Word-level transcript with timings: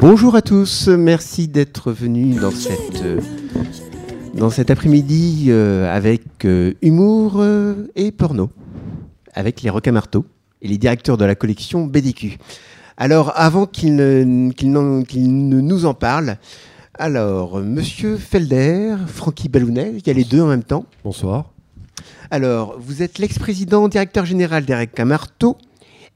Bonjour 0.00 0.34
à 0.34 0.42
tous, 0.42 0.88
merci 0.88 1.46
d'être 1.46 1.92
venus 1.92 2.40
dans 2.40 2.50
cette 2.50 3.02
euh, 3.02 3.20
dans 4.34 4.48
cet 4.48 4.70
après-midi 4.70 5.46
euh, 5.48 5.94
avec 5.94 6.44
euh, 6.44 6.72
humour 6.82 7.34
euh, 7.36 7.88
et 7.96 8.10
porno, 8.10 8.50
avec 9.34 9.60
les 9.60 9.70
requins 9.70 9.92
marteaux 9.92 10.24
et 10.62 10.68
les 10.68 10.78
directeurs 10.78 11.16
de 11.16 11.24
la 11.24 11.34
collection 11.34 11.86
BDQ. 11.86 12.38
Alors, 12.96 13.32
avant 13.34 13.66
qu'ils 13.66 13.96
ne, 13.96 15.60
nous 15.60 15.84
en 15.84 15.94
parlent, 15.94 16.38
alors, 16.94 17.60
Monsieur 17.60 18.16
Felder, 18.16 18.96
Francky 19.06 19.48
Ballounet, 19.48 19.92
il 19.96 20.06
y 20.06 20.10
a 20.10 20.12
les 20.12 20.24
deux 20.24 20.40
en 20.40 20.48
même 20.48 20.64
temps. 20.64 20.84
Bonsoir. 21.04 21.52
Alors, 22.30 22.76
vous 22.78 23.02
êtes 23.02 23.18
l'ex-président 23.18 23.88
directeur 23.88 24.26
général 24.26 24.64
des 24.64 24.74
requins 24.74 25.04
marteaux, 25.04 25.56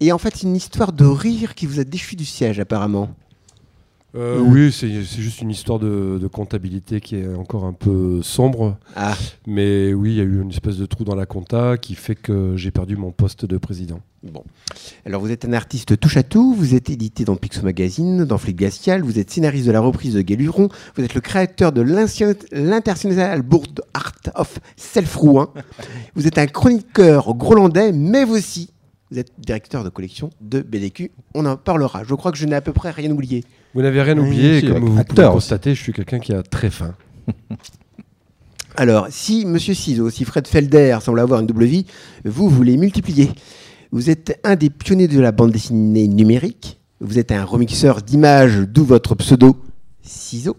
et 0.01 0.13
en 0.13 0.19
fait, 0.19 0.35
c'est 0.37 0.47
une 0.47 0.57
histoire 0.57 0.93
de 0.93 1.07
rire 1.07 1.55
qui 1.55 1.67
vous 1.67 1.81
a 1.81 1.85
déchu 1.85 2.17
du 2.17 2.25
siège, 2.25 2.61
apparemment. 2.61 3.11
Euh. 4.15 4.41
Oui, 4.41 4.71
c'est 4.71 4.89
juste 5.03 5.41
une 5.41 5.51
histoire 5.51 5.79
de, 5.79 6.19
de 6.21 6.27
comptabilité 6.27 7.01
qui 7.01 7.17
est 7.17 7.35
encore 7.35 7.65
un 7.65 7.73
peu 7.73 8.23
sombre. 8.23 8.77
Ah, 8.95 9.17
Mais 9.47 9.93
oui, 9.93 10.13
il 10.13 10.17
y 10.17 10.21
a 10.21 10.25
eu 10.25 10.41
une 10.41 10.51
espèce 10.51 10.77
de 10.77 10.87
trou 10.87 11.05
dans 11.05 11.17
la 11.17 11.27
compta 11.27 11.77
qui 11.79 11.95
fait 11.95 12.15
que 12.15 12.57
j'ai 12.57 12.71
perdu 12.71 12.97
mon 12.97 13.11
poste 13.11 13.45
de 13.45 13.59
président. 13.59 14.01
Bon. 14.23 14.43
Alors, 15.05 15.21
vous 15.21 15.31
êtes 15.31 15.45
un 15.45 15.53
artiste 15.53 15.99
touche 16.01 16.17
à 16.17 16.23
tout. 16.23 16.55
Vous 16.55 16.75
êtes 16.75 16.89
édité 16.89 17.25
dans 17.25 17.37
Pixo 17.37 17.63
Magazine, 17.63 18.25
dans 18.25 18.39
Flic 18.39 18.57
Glacial. 18.57 19.03
Vous 19.03 19.19
êtes 19.19 19.31
scénariste 19.31 19.67
de 19.67 19.73
la 19.73 19.81
reprise 19.81 20.15
de 20.15 20.23
Galuron. 20.23 20.69
Vous 20.97 21.05
êtes 21.05 21.15
le 21.15 21.21
créateur 21.21 21.73
de 21.73 21.83
l'International 21.83 23.43
Board 23.43 23.83
Art 23.93 24.15
of 24.35 24.61
Self-Rouen. 24.77 25.53
vous 26.15 26.27
êtes 26.27 26.39
un 26.39 26.47
chroniqueur 26.47 27.35
grolandais, 27.35 27.93
mais 27.93 28.25
vous 28.25 28.37
aussi, 28.37 28.71
vous 29.15 29.21
êtes 29.21 29.31
directeur 29.39 29.85
de 29.85 29.91
collection 29.91 30.31
de 30.41 30.61
BDQ. 30.61 31.13
On 31.35 31.47
en 31.47 31.57
parlera. 31.57 32.03
Je 32.03 32.15
crois 32.17 32.33
que 32.33 32.39
je 32.39 32.47
n'ai 32.47 32.57
à 32.57 32.61
peu 32.61 32.73
près 32.73 32.91
rien 32.91 33.13
oublié. 33.13 33.45
Vous 33.73 33.81
n'avez 33.81 34.03
rien 34.03 34.19
oublié, 34.19 34.59
et 34.59 34.63
comme 34.63 34.85
vous 34.85 35.05
pouvez 35.05 35.23
constater, 35.29 35.73
je 35.77 35.81
suis 35.81 35.93
quelqu'un 35.93 36.19
qui 36.19 36.33
a 36.33 36.43
très 36.43 36.69
faim. 36.69 36.97
Alors, 38.77 39.07
si 39.11 39.47
Monsieur 39.47 39.73
Ciseaux, 39.73 40.11
si 40.11 40.25
Fred 40.25 40.49
Felder 40.49 40.99
semble 41.01 41.21
avoir 41.21 41.39
une 41.41 41.47
double 41.47 41.65
vie, 41.65 41.87
vous, 42.25 42.63
les 42.65 42.77
multipliez. 42.77 43.31
Vous 43.93 44.11
êtes 44.11 44.41
un 44.43 44.57
des 44.57 44.69
pionniers 44.69 45.07
de 45.07 45.21
la 45.21 45.31
bande 45.31 45.53
dessinée 45.53 46.09
numérique. 46.09 46.81
Vous 47.01 47.21
êtes 47.21 47.31
un 47.31 47.45
remixeur 47.45 48.03
d'images, 48.03 48.59
d'où 48.67 48.85
votre 48.85 49.15
pseudo 49.15 49.57
Ciseaux. 50.03 50.57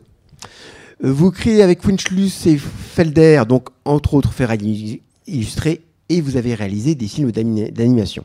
Vous 1.03 1.29
créez 1.31 1.61
avec 1.61 1.83
Winchlus 1.83 2.31
et 2.47 2.57
Felder, 2.57 3.43
donc 3.49 3.67
entre 3.83 4.13
autres 4.13 4.31
ferrailles 4.31 5.01
illustrés, 5.27 5.81
et 6.07 6.21
vous 6.21 6.37
avez 6.37 6.53
réalisé 6.55 6.95
des 6.95 7.07
films 7.09 7.33
d'ani- 7.33 7.69
d'animation. 7.69 8.23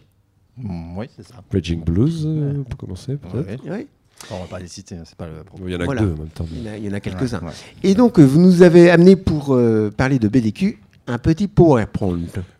Mm, 0.62 0.98
Oui, 0.98 1.06
c'est 1.16 1.26
ça. 1.26 1.34
Raging 1.52 1.82
Blues, 1.84 2.24
euh, 2.26 2.62
pour 2.68 2.78
commencer, 2.78 3.16
peut-être. 3.16 3.62
Oui, 3.66 3.86
On 4.30 4.40
va 4.40 4.46
pas 4.46 4.58
les 4.58 4.68
citer, 4.68 4.96
hein, 4.96 5.02
c'est 5.04 5.16
pas 5.16 5.26
le 5.26 5.42
problème. 5.44 5.68
Il 5.68 5.72
y 5.72 5.76
en 5.76 5.80
a 5.80 5.84
Voilà. 5.84 6.00
que 6.02 6.06
deux 6.06 6.12
en 6.12 6.16
même 6.18 6.28
temps. 6.28 6.46
il 6.52 6.62
y 6.62 6.68
en 6.68 6.72
a, 6.72 6.76
il 6.76 6.84
y 6.84 6.88
en 6.88 6.92
a 6.92 7.00
quelques-uns. 7.00 7.38
Ouais, 7.40 7.46
ouais. 7.46 7.52
Et 7.82 7.94
donc, 7.94 8.18
euh, 8.18 8.22
vous 8.24 8.38
nous 8.40 8.62
avez 8.62 8.90
amené 8.90 9.16
pour 9.16 9.54
euh, 9.54 9.90
parler 9.96 10.18
de 10.18 10.28
BDQ 10.28 10.78
un 11.06 11.18
petit 11.18 11.48
PowerPoint. 11.48 12.18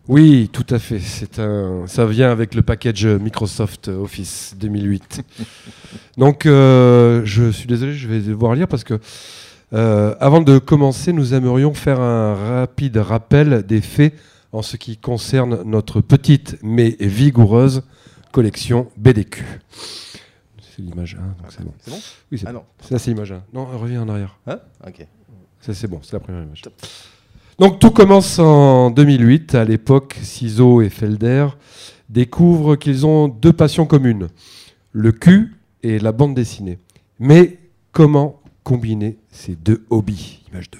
Oui, 0.09 0.49
tout 0.51 0.65
à 0.71 0.79
fait. 0.79 0.99
C'est 0.99 1.39
un, 1.39 1.83
ça 1.87 2.05
vient 2.05 2.31
avec 2.31 2.53
le 2.55 2.63
package 2.63 3.05
Microsoft 3.05 3.87
Office 3.89 4.55
2008. 4.59 5.21
Donc, 6.17 6.45
euh, 6.45 7.21
je 7.23 7.49
suis 7.51 7.67
désolé, 7.67 7.93
je 7.93 8.07
vais 8.07 8.19
devoir 8.19 8.55
lire 8.55 8.67
parce 8.67 8.83
que 8.83 8.99
euh, 9.73 10.15
avant 10.19 10.41
de 10.41 10.57
commencer, 10.57 11.13
nous 11.13 11.33
aimerions 11.33 11.73
faire 11.73 12.01
un 12.01 12.35
rapide 12.35 12.97
rappel 12.97 13.63
des 13.65 13.79
faits 13.79 14.13
en 14.51 14.61
ce 14.61 14.77
qui 14.77 14.97
concerne 14.97 15.61
notre 15.63 16.01
petite 16.01 16.57
mais 16.61 16.95
vigoureuse 16.99 17.83
collection 18.31 18.87
BDQ. 18.97 19.43
C'est 20.59 20.81
l'image 20.81 21.15
1, 21.15 21.17
donc 21.19 21.35
c'est 21.49 21.63
bon. 21.63 21.73
C'est 21.81 21.91
bon 21.91 21.99
Oui, 22.31 22.37
c'est 22.39 22.47
Ah 22.47 22.53
bon. 22.53 22.59
non. 22.59 22.65
Ça, 22.81 22.99
c'est 22.99 23.11
l'image 23.11 23.31
1. 23.31 23.43
Non, 23.53 23.65
reviens 23.65 24.01
en 24.03 24.09
arrière. 24.09 24.37
Hein 24.47 24.59
Ok. 24.87 25.05
Ça, 25.59 25.73
c'est 25.73 25.87
bon, 25.87 25.99
c'est 26.01 26.13
la 26.13 26.19
première 26.19 26.43
image. 26.43 26.61
Donc, 27.59 27.79
tout 27.79 27.91
commence 27.91 28.39
en 28.39 28.89
2008. 28.89 29.53
À 29.55 29.63
l'époque, 29.65 30.17
Ciseaux 30.23 30.81
et 30.81 30.89
Felder 30.89 31.47
découvrent 32.09 32.75
qu'ils 32.75 33.05
ont 33.05 33.27
deux 33.27 33.53
passions 33.53 33.85
communes 33.85 34.27
le 34.93 35.11
cul 35.11 35.55
et 35.83 35.99
la 35.99 36.11
bande 36.11 36.35
dessinée. 36.35 36.79
Mais 37.19 37.59
comment 37.91 38.41
combiner 38.63 39.17
ces 39.29 39.55
deux 39.55 39.85
hobbies? 39.89 40.41
Image 40.51 40.71
2. 40.71 40.79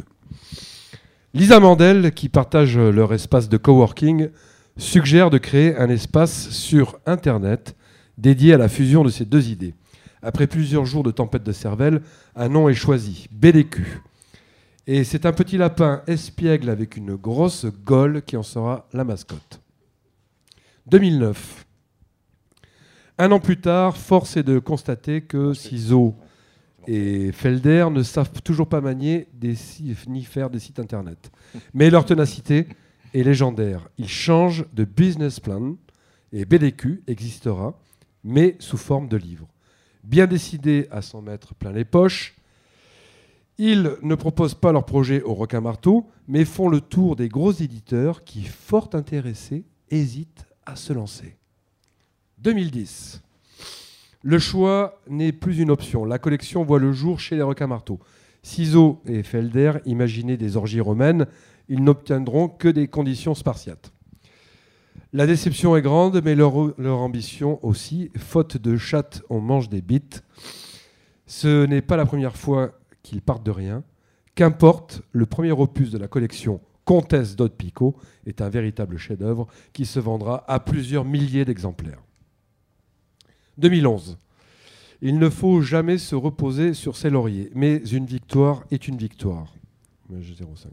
Lisa 1.34 1.62
Mandel, 1.62 2.12
qui 2.14 2.28
partage 2.28 2.78
leur 2.78 3.14
espace 3.14 3.48
de 3.48 3.56
coworking, 3.56 4.32
suggère 4.76 5.30
de 5.30 5.38
créer 5.38 5.78
un 5.78 5.90
espace 5.90 6.50
sur 6.50 7.00
Internet 7.06 7.78
dédié 8.18 8.54
à 8.54 8.58
la 8.58 8.68
fusion 8.68 9.06
de 9.06 9.10
ces 9.10 9.24
deux 9.24 9.50
idées. 9.50 9.74
Après 10.22 10.46
plusieurs 10.46 10.86
jours 10.86 11.04
de 11.04 11.12
tempête 11.12 11.44
de 11.44 11.54
cervelle, 11.54 12.02
un 12.36 12.50
nom 12.50 12.68
est 12.68 12.74
choisi, 12.74 13.28
BDQ. 13.32 14.02
Et 14.88 15.06
c'est 15.06 15.26
un 15.26 15.32
petit 15.32 15.58
lapin 15.58 16.02
espiègle 16.06 16.70
avec 16.70 16.98
une 16.98 17.16
grosse 17.16 17.66
gaule 17.86 18.24
qui 18.24 18.36
en 18.36 18.44
sera 18.44 18.90
la 18.92 19.06
mascotte. 19.06 19.62
2009. 20.88 21.66
Un 23.20 23.32
an 23.32 23.40
plus 23.40 23.62
tard, 23.62 23.96
force 23.96 24.36
est 24.36 24.44
de 24.44 24.60
constater 24.60 25.22
que 25.22 25.54
Ciseaux 25.54 26.14
et 26.88 27.32
Felder 27.32 27.88
ne 27.92 28.04
savent 28.04 28.42
toujours 28.44 28.68
pas 28.68 28.82
manier 28.82 29.28
ni 30.08 30.24
faire 30.24 30.50
des 30.50 30.60
sites 30.60 30.80
internet. 30.80 31.32
Mais 31.74 31.90
leur 31.90 32.06
ténacité 32.06 32.68
est 33.14 33.24
légendaire. 33.24 33.90
Ils 33.98 34.10
changent 34.10 34.66
de 34.74 34.84
business 34.84 35.40
plan 35.40 35.76
et 36.32 36.46
BDQ 36.46 37.04
existera, 37.08 37.80
mais 38.24 38.56
sous 38.60 38.78
forme 38.78 39.08
de 39.08 39.18
livre. 39.18 39.48
Bien 40.04 40.28
décidés 40.28 40.88
à 40.92 41.02
s'en 41.02 41.22
mettre 41.22 41.54
plein 41.54 41.72
les 41.72 41.86
poches, 41.86 42.36
ils 43.58 43.96
ne 44.02 44.16
proposent 44.16 44.56
pas 44.56 44.72
leur 44.72 44.86
projet 44.86 45.22
au 45.22 45.36
requin 45.36 45.62
marteau, 45.62 46.10
mais 46.28 46.46
font 46.46 46.68
le 46.68 46.82
tour 46.82 47.16
des 47.16 47.30
gros 47.30 47.52
éditeurs 47.52 48.24
qui, 48.24 48.44
fort 48.44 48.90
intéressés, 48.94 49.66
hésitent 49.92 50.46
à 50.66 50.76
se 50.76 50.94
lancer. 50.94 51.38
2010. 52.40 53.22
Le 54.24 54.38
choix 54.38 55.02
n'est 55.08 55.32
plus 55.32 55.60
une 55.60 55.72
option. 55.72 56.06
La 56.06 56.20
collection 56.20 56.64
voit 56.64 56.80
le 56.80 56.92
jour 56.92 57.20
chez 57.20 57.36
les 57.36 57.42
requins 57.42 57.68
marteaux. 57.68 58.00
Ciseaux 58.44 59.02
et 59.06 59.24
Felder 59.24 59.74
imaginaient 59.86 60.38
des 60.38 60.58
orgies 60.58 60.82
romaines. 60.82 61.26
Ils 61.70 61.84
n'obtiendront 61.84 62.48
que 62.48 62.68
des 62.68 62.88
conditions 62.88 63.34
spartiates. 63.34 63.92
La 65.14 65.26
déception 65.26 65.76
est 65.76 65.82
grande, 65.82 66.22
mais 66.24 66.36
leur, 66.36 66.56
ambition 67.02 67.64
aussi. 67.66 68.12
Faute 68.16 68.58
de 68.58 68.78
chatte, 68.78 69.24
on 69.30 69.42
mange 69.42 69.70
des 69.70 69.82
bites. 69.82 70.24
Ce 71.26 71.66
n'est 71.66 71.82
pas 71.82 71.98
la 71.98 72.06
première 72.06 72.38
fois 72.38 72.72
qu'ils 73.04 73.22
partent 73.22 73.46
de 73.46 73.52
rien. 73.52 73.84
Qu'importe, 74.36 75.02
le 75.12 75.26
premier 75.26 75.52
opus 75.52 75.92
de 75.92 75.98
la 75.98 76.08
collection 76.08 76.62
Comtesse 76.86 77.36
d'Aude 77.36 77.54
Picot 77.54 77.96
est 78.26 78.42
un 78.42 78.50
véritable 78.50 78.98
chef-d'œuvre 78.98 79.48
qui 79.74 79.86
se 79.86 80.00
vendra 80.00 80.44
à 80.48 80.60
plusieurs 80.60 81.06
milliers 81.06 81.46
d'exemplaires. 81.46 82.02
2011. 83.58 84.18
Il 85.02 85.18
ne 85.18 85.30
faut 85.30 85.62
jamais 85.62 85.98
se 85.98 86.16
reposer 86.16 86.74
sur 86.74 86.96
ses 86.96 87.10
lauriers, 87.10 87.52
mais 87.56 87.78
une 87.78 88.06
victoire 88.06 88.64
est 88.72 88.88
une 88.88 88.98
victoire. 88.98 89.54
Image 90.10 90.34
05. 90.38 90.72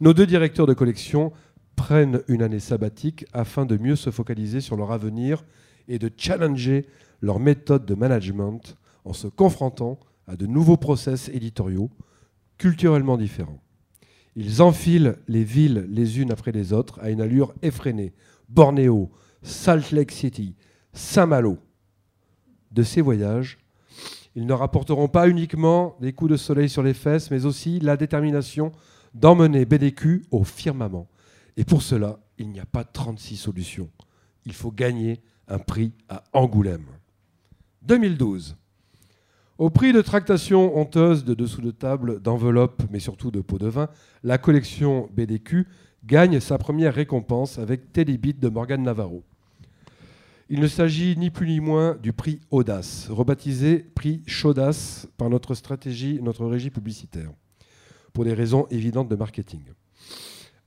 Nos 0.00 0.14
deux 0.14 0.26
directeurs 0.26 0.66
de 0.66 0.72
collection 0.72 1.32
prennent 1.76 2.22
une 2.28 2.42
année 2.42 2.60
sabbatique 2.60 3.26
afin 3.32 3.66
de 3.66 3.76
mieux 3.76 3.96
se 3.96 4.10
focaliser 4.10 4.60
sur 4.60 4.76
leur 4.76 4.92
avenir 4.92 5.44
et 5.88 5.98
de 5.98 6.10
challenger 6.16 6.86
leur 7.20 7.38
méthode 7.38 7.84
de 7.84 7.94
management 7.94 8.76
en 9.04 9.12
se 9.12 9.26
confrontant 9.28 9.98
à 10.26 10.36
de 10.36 10.46
nouveaux 10.46 10.76
process 10.76 11.28
éditoriaux 11.28 11.90
culturellement 12.56 13.16
différents. 13.16 13.62
Ils 14.36 14.62
enfilent 14.62 15.16
les 15.28 15.44
villes 15.44 15.86
les 15.90 16.20
unes 16.20 16.30
après 16.30 16.52
les 16.52 16.72
autres 16.72 16.98
à 17.00 17.10
une 17.10 17.20
allure 17.20 17.52
effrénée. 17.62 18.12
Bornéo, 18.48 19.10
Salt 19.42 19.92
Lake 19.92 20.12
City, 20.12 20.54
Saint-Malo. 20.92 21.58
De 22.70 22.82
ces 22.82 23.00
voyages, 23.00 23.58
ils 24.36 24.46
ne 24.46 24.52
rapporteront 24.52 25.08
pas 25.08 25.28
uniquement 25.28 25.96
des 26.00 26.12
coups 26.12 26.30
de 26.30 26.36
soleil 26.36 26.68
sur 26.68 26.82
les 26.82 26.94
fesses, 26.94 27.30
mais 27.30 27.46
aussi 27.46 27.80
la 27.80 27.96
détermination 27.96 28.72
d'emmener 29.14 29.64
BDQ 29.64 30.22
au 30.30 30.44
firmament. 30.44 31.08
Et 31.56 31.64
pour 31.64 31.82
cela, 31.82 32.20
il 32.38 32.48
n'y 32.50 32.60
a 32.60 32.66
pas 32.66 32.84
36 32.84 33.36
solutions. 33.36 33.90
Il 34.46 34.52
faut 34.52 34.70
gagner 34.70 35.20
un 35.48 35.58
prix 35.58 35.92
à 36.08 36.22
Angoulême. 36.32 36.86
2012. 37.82 38.56
Au 39.58 39.68
prix 39.68 39.92
de 39.92 40.00
tractations 40.00 40.78
honteuses 40.78 41.24
de 41.24 41.34
dessous 41.34 41.60
de 41.60 41.70
table, 41.70 42.22
d'enveloppes, 42.22 42.82
mais 42.90 43.00
surtout 43.00 43.30
de 43.30 43.40
pots 43.40 43.58
de 43.58 43.68
vin, 43.68 43.88
la 44.22 44.38
collection 44.38 45.10
BDQ 45.12 45.66
gagne 46.04 46.40
sa 46.40 46.56
première 46.56 46.94
récompense 46.94 47.58
avec 47.58 47.92
Beat 47.92 48.40
de 48.40 48.48
Morgan 48.48 48.82
Navarro. 48.82 49.22
Il 50.52 50.58
ne 50.58 50.66
s'agit 50.66 51.16
ni 51.16 51.30
plus 51.30 51.46
ni 51.46 51.60
moins 51.60 51.94
du 51.94 52.12
prix 52.12 52.40
Audace, 52.50 53.06
rebaptisé 53.08 53.78
prix 53.78 54.20
Chaudasse 54.26 55.06
par 55.16 55.30
notre 55.30 55.54
stratégie, 55.54 56.18
notre 56.20 56.44
régie 56.44 56.70
publicitaire, 56.70 57.30
pour 58.12 58.24
des 58.24 58.34
raisons 58.34 58.66
évidentes 58.68 59.08
de 59.08 59.14
marketing. 59.14 59.62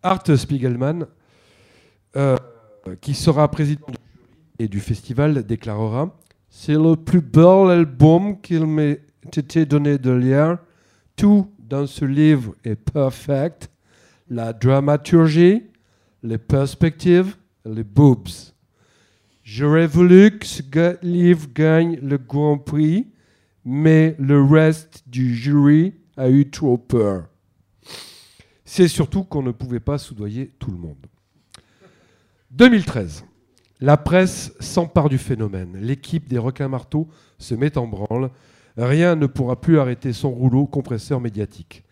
Art 0.01 0.23
Spiegelman, 0.37 1.05
euh, 2.15 2.37
qui 3.01 3.13
sera 3.13 3.51
président 3.51 3.85
du 3.87 3.93
jury 3.93 4.59
et 4.59 4.67
du 4.69 4.79
festival, 4.79 5.43
déclarera 5.45 6.17
C'est 6.49 6.75
le 6.75 6.95
plus 6.95 7.21
bel 7.21 7.69
album 7.69 8.39
qu'il 8.39 8.65
m'ait 8.65 9.01
t'étaient 9.31 9.65
donnés 9.65 9.97
de 9.97 10.11
lire. 10.11 10.59
Tout 11.17 11.51
dans 11.59 11.87
ce 11.87 12.05
livre 12.05 12.55
est 12.63 12.75
perfect. 12.75 13.69
La 14.29 14.53
dramaturgie, 14.53 15.63
les 16.23 16.37
perspectives, 16.37 17.35
les 17.65 17.83
boobs. 17.83 18.52
J'aurais 19.43 19.87
voulu 19.87 20.39
que 20.39 20.45
ce 20.45 20.61
livre 21.05 21.47
gagne 21.53 21.99
le 22.01 22.17
Grand 22.17 22.57
Prix, 22.57 23.07
mais 23.65 24.15
le 24.17 24.41
reste 24.41 25.03
du 25.07 25.35
jury 25.35 25.93
a 26.15 26.29
eu 26.29 26.49
trop 26.49 26.77
peur. 26.77 27.27
C'est 28.63 28.87
surtout 28.87 29.25
qu'on 29.25 29.43
ne 29.43 29.51
pouvait 29.51 29.81
pas 29.81 29.97
soudoyer 29.97 30.53
tout 30.59 30.71
le 30.71 30.77
monde. 30.77 31.05
2013. 32.51 33.25
La 33.81 33.97
presse 33.97 34.53
s'empare 34.61 35.09
du 35.09 35.17
phénomène. 35.17 35.75
L'équipe 35.75 36.29
des 36.29 36.37
requins-marteaux 36.37 37.09
se 37.37 37.53
met 37.53 37.77
en 37.77 37.85
branle. 37.85 38.31
Rien 38.77 39.15
ne 39.15 39.27
pourra 39.27 39.59
plus 39.59 39.77
arrêter 39.77 40.13
son 40.13 40.31
rouleau 40.31 40.67
compresseur 40.67 41.19
médiatique. 41.19 41.83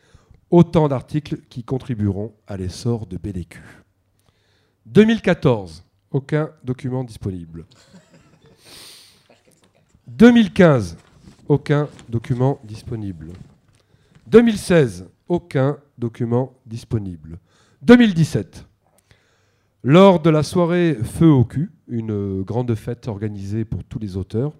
Autant 0.51 0.87
d'articles 0.87 1.41
qui 1.49 1.65
contribueront 1.65 2.33
à 2.47 2.55
l'essor 2.55 3.07
de 3.07 3.17
BDQ. 3.17 3.59
2014. 4.85 5.83
Aucun 6.11 6.51
document 6.63 7.03
disponible. 7.03 7.65
2015. 10.07 10.97
Aucun 11.47 11.87
document 12.09 12.59
disponible. 12.65 13.31
2016. 14.27 15.09
Aucun 15.29 15.77
document 15.97 16.53
disponible. 16.65 17.39
2017. 17.81 18.65
Lors 19.83 20.19
de 20.19 20.29
la 20.29 20.43
soirée 20.43 20.95
Feu 21.01 21.27
au 21.27 21.45
cul, 21.45 21.71
une 21.87 22.43
grande 22.43 22.75
fête 22.75 23.07
organisée 23.07 23.65
pour 23.65 23.83
tous 23.83 23.97
les 23.97 24.17
auteurs, 24.17 24.53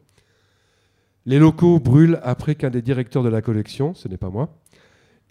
les 1.25 1.37
locaux 1.37 1.79
brûlent 1.79 2.19
après 2.23 2.55
qu'un 2.55 2.69
des 2.69 2.81
directeurs 2.81 3.23
de 3.23 3.29
la 3.29 3.41
collection, 3.41 3.93
ce 3.93 4.07
n'est 4.07 4.17
pas 4.17 4.29
moi, 4.29 4.57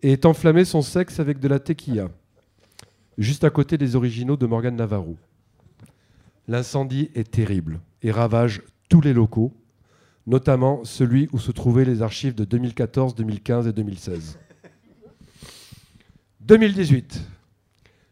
ait 0.03 0.25
enflammé 0.27 0.65
son 0.65 0.83
sexe 0.83 1.19
avec 1.19 1.41
de 1.41 1.49
la 1.49 1.59
tequila, 1.59 2.09
juste 3.19 3.43
à 3.43 3.51
côté 3.51 3.79
des 3.79 3.97
originaux 3.97 4.37
de 4.37 4.47
Morgane 4.47 4.77
Navarro. 4.77 5.17
L'incendie 6.51 7.13
est 7.15 7.31
terrible 7.31 7.79
et 8.03 8.11
ravage 8.11 8.63
tous 8.89 9.01
les 9.01 9.13
locaux, 9.13 9.55
notamment 10.27 10.83
celui 10.83 11.29
où 11.33 11.39
se 11.39 11.53
trouvaient 11.53 11.85
les 11.85 12.03
archives 12.03 12.35
de 12.35 12.45
2014, 12.45 13.15
2015 13.15 13.69
et 13.69 13.73
2016. 13.73 14.37
2018. 16.41 17.21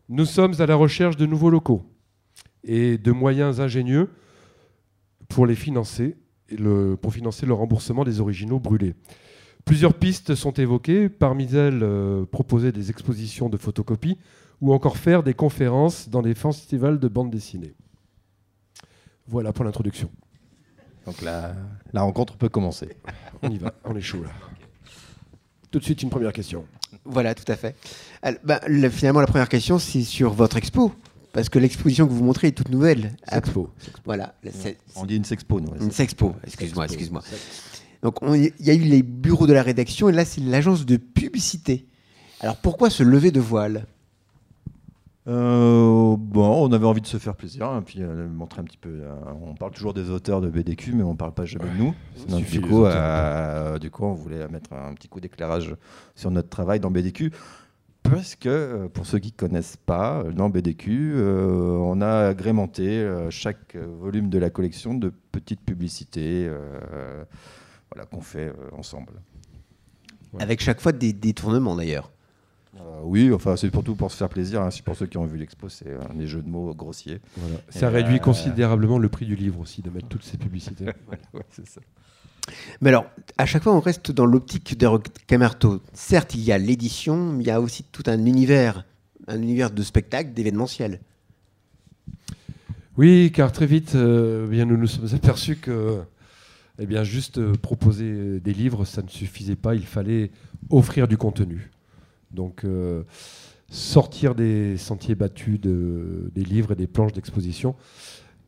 Nous 0.09 0.25
sommes 0.25 0.55
à 0.61 0.67
la 0.67 0.77
recherche 0.77 1.17
de 1.17 1.27
nouveaux 1.27 1.51
locaux 1.51 1.85
et 2.63 2.97
de 2.97 3.11
moyens 3.11 3.59
ingénieux 3.59 4.09
pour 5.29 5.45
les 5.45 5.57
financer, 5.57 6.17
pour 7.01 7.13
financer 7.13 7.45
le 7.45 7.55
remboursement 7.55 8.05
des 8.05 8.21
originaux 8.21 8.61
brûlés. 8.61 8.95
Plusieurs 9.65 9.95
pistes 9.95 10.37
sont 10.37 10.53
évoquées, 10.53 11.09
parmi 11.09 11.53
elles 11.57 11.83
euh, 11.83 12.25
proposer 12.25 12.71
des 12.71 12.91
expositions 12.91 13.49
de 13.49 13.57
photocopies 13.57 14.17
ou 14.61 14.73
encore 14.73 14.97
faire 14.97 15.25
des 15.25 15.35
conférences 15.35 16.09
dans 16.09 16.23
des 16.23 16.37
festivals 16.37 17.01
de 17.01 17.09
bande 17.09 17.33
dessinée. 17.33 17.75
Voilà 19.29 19.53
pour 19.53 19.65
l'introduction. 19.65 20.11
Donc 21.07 21.23
la, 21.23 21.55
la 21.93 22.03
rencontre 22.03 22.37
peut 22.37 22.49
commencer. 22.49 22.89
On 23.43 23.51
y 23.51 23.59
va, 23.59 23.73
on 23.85 23.97
est 23.97 24.01
chaud 24.01 24.23
là. 24.23 24.31
Tout 25.71 25.79
de 25.79 25.85
suite 25.85 26.03
une 26.03 26.11
première 26.11 26.33
question. 26.33 26.65
Voilà, 27.05 27.35
tout 27.35 27.51
à 27.51 27.57
fait. 27.57 27.77
Alors, 28.23 28.41
bah, 28.43 28.61
le- 28.67 28.89
finalement, 28.89 29.21
la 29.21 29.27
première 29.27 29.49
question, 29.51 29.79
c'est 29.79 30.03
sur 30.03 30.33
votre 30.33 30.57
expo. 30.57 30.93
Parce 31.33 31.51
que 31.51 31.59
l'exposition 31.59 32.07
que 32.07 32.13
vous 32.13 32.25
montrez 32.25 32.49
est 32.49 32.53
toute 32.53 32.71
nouvelle. 32.71 33.15
Expo. 33.31 33.71
Voilà, 34.07 34.35
On 34.97 35.05
dit 35.05 35.17
une 35.17 35.25
sexpo, 35.27 35.61
nous. 35.61 35.75
une 35.79 35.91
sexpo. 35.91 36.35
Excuse-moi, 36.47 36.87
excuse-moi. 36.87 37.23
Donc, 38.03 38.23
on- 38.23 38.33
il 38.35 38.53
y 38.61 38.71
a 38.71 38.75
eu 38.75 38.79
les 38.81 39.03
bureaux 39.03 39.47
de 39.47 39.53
la 39.53 39.63
rédaction 39.63 40.09
et 40.09 40.13
là, 40.13 40.25
c'est 40.25 40.41
l'agence 40.41 40.87
de 40.87 40.97
publicité. 40.97 41.87
Alors, 42.41 42.57
pourquoi 42.57 42.89
ce 42.89 43.03
lever 43.03 43.31
de 43.31 43.41
voile? 43.41 43.87
Euh, 45.29 46.17
bon, 46.19 46.65
on 46.67 46.73
avait 46.73 46.87
envie 46.87 47.03
de 47.03 47.07
se 47.07 47.19
faire 47.19 47.37
plaisir, 47.37 47.77
et 47.77 47.83
puis 47.83 48.03
euh, 48.03 48.29
montrer 48.29 48.61
un 48.61 48.65
petit 48.65 48.79
peu. 48.79 48.89
euh, 48.89 49.15
on 49.43 49.55
parle 49.55 49.73
toujours 49.73 49.93
des 49.93 50.09
auteurs 50.11 50.41
de 50.41 50.49
BDQ, 50.49 50.95
mais 50.95 51.03
on 51.03 51.17
parle 51.17 51.33
pas 51.35 51.45
jamais 51.45 51.69
de 51.71 51.77
nous. 51.77 51.95
Donc, 52.29 52.39
suffit 52.41 52.59
du, 52.59 52.63
les 52.65 52.69
coup, 52.69 52.81
auteurs. 52.81 52.95
euh, 52.97 53.79
du 53.79 53.91
coup, 53.91 54.05
on 54.05 54.15
voulait 54.15 54.49
mettre 54.49 54.73
un 54.73 54.95
petit 54.95 55.09
coup 55.09 55.21
d'éclairage 55.21 55.75
sur 56.15 56.31
notre 56.31 56.49
travail 56.49 56.81
dans 56.81 56.91
BDQ. 56.91 57.31
Parce 58.05 58.37
que, 58.37 58.49
euh, 58.49 58.89
pour 58.89 59.05
ceux 59.05 59.19
qui 59.19 59.33
ne 59.33 59.37
connaissent 59.37 59.77
pas, 59.77 60.25
dans 60.35 60.49
BDQ, 60.49 61.13
euh, 61.17 61.73
on 61.83 62.01
a 62.01 62.29
agrémenté 62.29 62.89
euh, 63.01 63.29
chaque 63.29 63.75
euh, 63.77 63.87
volume 64.01 64.31
de 64.31 64.39
la 64.39 64.49
collection 64.49 64.95
de 64.95 65.13
petites 65.31 65.61
publicités 65.61 66.47
euh, 66.49 67.23
voilà, 67.93 68.07
qu'on 68.07 68.23
fait 68.23 68.49
euh, 68.49 68.55
ensemble. 68.79 69.13
Ouais. 70.33 70.43
Avec 70.43 70.61
chaque 70.61 70.81
fois 70.81 70.93
des 70.93 71.13
détournements 71.13 71.77
d'ailleurs. 71.77 72.11
Euh, 72.77 73.01
oui, 73.05 73.33
enfin, 73.33 73.57
c'est 73.57 73.71
pour 73.71 73.83
tout 73.83 73.95
pour 73.95 74.11
se 74.13 74.17
faire 74.17 74.29
plaisir. 74.29 74.63
hein. 74.63 74.71
C'est 74.71 74.85
pour 74.85 74.97
ceux 74.97 75.07
qui 75.07 75.17
ont 75.19 75.25
vu 75.25 75.39
l'expo, 75.39 75.69
c'est 75.69 75.89
euh, 75.89 75.99
des 76.15 76.27
jeux 76.27 76.43
de 76.43 76.49
mots 76.49 76.75
grossiers. 76.75 77.21
Voilà. 77.37 77.57
Ça 77.71 77.89
réduit 77.89 78.17
euh, 78.17 78.21
considérablement 78.21 78.99
le 78.99 79.09
prix 79.09 79.27
du 79.27 79.37
livre 79.37 79.61
aussi, 79.61 79.83
de 79.83 79.91
mettre 79.91 80.09
toutes 80.09 80.25
ces 80.25 80.37
publicités. 80.37 80.87
Ouais, 81.33 81.43
c'est 81.51 81.67
ça. 81.67 81.81
Mais 82.81 82.89
alors, 82.91 83.07
à 83.37 83.47
chaque 83.47 83.63
fois, 83.63 83.75
on 83.75 83.81
reste 83.81 84.11
dans 84.11 84.27
l'optique 84.27 84.79
de 84.79 84.89
Camerto. 85.27 85.83
Certes, 85.93 86.35
il 86.35 86.41
y 86.41 86.53
a 86.53 86.59
l'édition, 86.59 87.33
mais 87.33 87.45
il 87.45 87.47
y 87.47 87.51
a 87.51 87.61
aussi 87.61 87.85
tout 87.85 88.05
un 88.07 88.25
univers, 88.25 88.85
un 89.27 89.41
univers 89.41 89.71
de 89.71 89.83
spectacle, 89.83 90.33
d'événementiel. 90.33 91.01
Oui, 92.97 93.31
car 93.33 93.53
très 93.53 93.67
vite, 93.67 93.95
euh, 93.95 94.47
bien, 94.47 94.65
nous 94.65 94.77
nous 94.77 94.87
sommes 94.87 95.15
aperçus 95.15 95.57
que 95.57 96.01
eh 96.81 96.87
bien, 96.87 97.03
juste 97.05 97.39
euh, 97.39 97.53
proposer 97.55 98.41
des 98.41 98.53
livres, 98.55 98.85
ça 98.85 99.03
ne 99.03 99.09
suffisait 99.09 99.57
pas, 99.57 99.75
il 99.75 99.87
fallait 99.87 100.31
offrir 100.71 101.07
du 101.09 101.17
contenu. 101.17 101.71
Donc, 102.31 102.65
euh, 102.65 103.03
sortir 103.71 104.35
des 104.35 104.77
sentiers 104.77 105.15
battus 105.15 105.61
de- 105.61 106.31
des 106.35 106.45
livres 106.45 106.73
et 106.73 106.77
des 106.77 106.87
planches 106.87 107.13
d'exposition, 107.13 107.75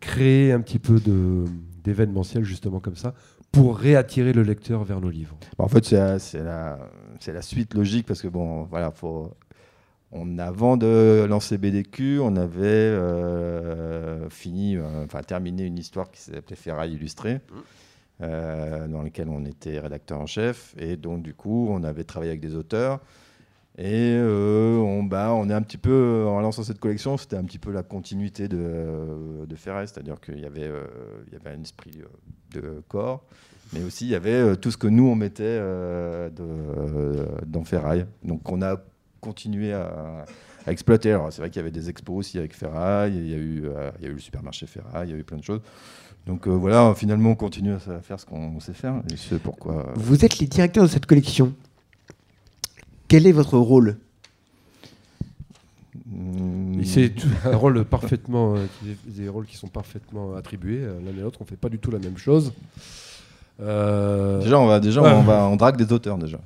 créer 0.01 0.53
un 0.53 0.61
petit 0.61 0.79
peu 0.79 0.99
de- 1.01 1.45
d'événementiel, 1.85 2.43
justement 2.45 2.81
comme 2.81 2.97
ça, 2.97 3.15
pour 3.53 3.77
réattirer 3.79 4.33
le 4.33 4.43
lecteur 4.43 4.85
vers 4.85 5.01
nos 5.01 5.11
livres. 5.11 5.37
Bah, 5.59 5.65
En 5.65 5.69
fait, 5.69 5.85
c'est 5.85 5.97
la, 5.97 6.19
c'est 6.19 6.43
la, 6.43 6.79
c'est 7.19 7.33
la 7.33 7.43
suite 7.43 7.75
logique 7.75 8.07
parce 8.07 8.23
que 8.23 8.29
bon, 8.29 8.65
voilà, 8.65 8.91
faut. 8.91 9.31
On, 10.13 10.39
avant 10.39 10.77
de 10.77 11.25
lancer 11.29 11.57
BDQ, 11.57 12.19
on 12.21 12.35
avait 12.35 12.65
euh, 12.65 14.29
fini, 14.29 14.77
euh, 14.77 15.05
enfin 15.05 15.23
terminé 15.23 15.65
une 15.65 15.79
histoire 15.79 16.11
qui 16.11 16.21
s'appelait 16.21 16.57
Ferraille 16.57 16.95
illustrée, 16.95 17.41
euh, 18.21 18.89
dans 18.89 19.03
laquelle 19.03 19.29
on 19.29 19.45
était 19.45 19.79
rédacteur 19.79 20.21
en 20.21 20.27
chef, 20.27 20.75
et 20.79 20.97
donc 20.97 21.23
du 21.23 21.33
coup, 21.35 21.69
on 21.71 21.85
avait 21.85 22.03
travaillé 22.05 22.31
avec 22.33 22.41
des 22.41 22.55
auteurs. 22.57 23.01
Et 23.83 24.13
euh, 24.15 24.77
on, 24.77 25.05
bah, 25.05 25.33
on 25.33 25.49
est 25.49 25.55
un 25.55 25.63
petit 25.63 25.79
peu, 25.79 26.27
en 26.29 26.41
lançant 26.41 26.63
cette 26.63 26.81
collection, 26.81 27.17
c'était 27.17 27.37
un 27.37 27.45
petit 27.45 27.59
peu 27.59 27.73
la 27.73 27.83
continuité 27.83 28.47
de, 28.47 29.47
de 29.49 29.57
Ferraille, 29.57 29.89
c'est-à-dire 29.89 30.21
qu'il 30.21 30.39
y, 30.39 30.45
avait, 30.45 30.69
euh, 30.69 30.85
un 31.47 31.63
esprit 31.63 32.03
euh, 32.03 32.61
de 32.61 32.83
corps, 32.89 33.25
mais 33.73 33.83
aussi 33.83 34.05
il 34.05 34.11
y 34.11 34.15
avait 34.15 34.35
euh, 34.35 34.55
tout 34.55 34.71
ce 34.71 34.77
que 34.77 34.87
nous 34.87 35.07
on 35.07 35.15
mettait 35.15 35.45
euh, 35.45 36.29
dans 37.47 37.65
Ferraille. 37.65 38.05
Donc 38.23 38.53
on 38.53 38.61
a 38.61 38.77
continué 39.23 39.73
à, 39.73 40.27
exploiter. 40.67 41.13
Alors 41.13 41.33
c'est 41.33 41.41
vrai 41.41 41.49
qu'il 41.49 41.61
y 41.61 41.65
avait 41.65 41.71
des 41.71 41.89
expos 41.89 42.19
aussi 42.19 42.37
avec 42.37 42.55
Ferraille, 42.55 43.17
il 43.17 43.31
y 43.31 43.35
a 43.35 43.39
eu, 43.39 43.65
le 44.03 44.19
supermarché 44.19 44.67
Ferraille, 44.67 45.09
il 45.09 45.13
y 45.13 45.15
a 45.15 45.19
eu 45.19 45.25
plein 45.25 45.39
de 45.39 45.45
choses. 45.45 45.63
Donc 46.27 46.47
voilà, 46.47 46.93
finalement 46.95 47.31
on 47.31 47.35
continue 47.35 47.73
à 47.73 47.79
faire 47.79 48.21
ce 48.21 48.27
qu'on 48.27 48.61
sait 48.61 48.75
faire. 48.75 48.97
Et 49.11 49.17
c'est 49.17 49.41
pourquoi. 49.41 49.91
Vous 49.97 50.23
êtes 50.23 50.39
les 50.39 50.47
directeurs 50.47 50.85
de 50.85 50.89
cette 50.91 51.07
collection. 51.07 51.55
Quel 53.11 53.27
est 53.27 53.33
votre 53.33 53.59
rôle 53.59 53.97
C'est 56.85 57.13
un 57.45 57.57
rôle 57.57 57.85
parfaitement, 57.85 58.55
euh, 58.55 58.67
des 59.07 59.29
rôles 59.29 59.47
qui 59.47 59.57
sont 59.57 59.67
parfaitement 59.67 60.35
attribués 60.37 60.79
euh, 60.81 61.01
l'un 61.05 61.11
et 61.11 61.21
l'autre. 61.21 61.41
On 61.43 61.45
fait 61.45 61.57
pas 61.57 61.69
du 61.69 61.79
tout 61.81 61.91
la 61.91 61.99
même 61.99 62.17
chose. 62.17 62.53
Euh, 63.61 64.41
Déjà, 64.41 64.61
on 64.61 64.67
va, 64.67 64.79
déjà 64.79 65.03
Ouais. 65.03 65.13
on, 65.13 65.23
va, 65.23 65.45
on 65.49 65.57
drague 65.57 65.77
des 65.77 65.93
auteurs 65.93 66.19
déjà. 66.19 66.39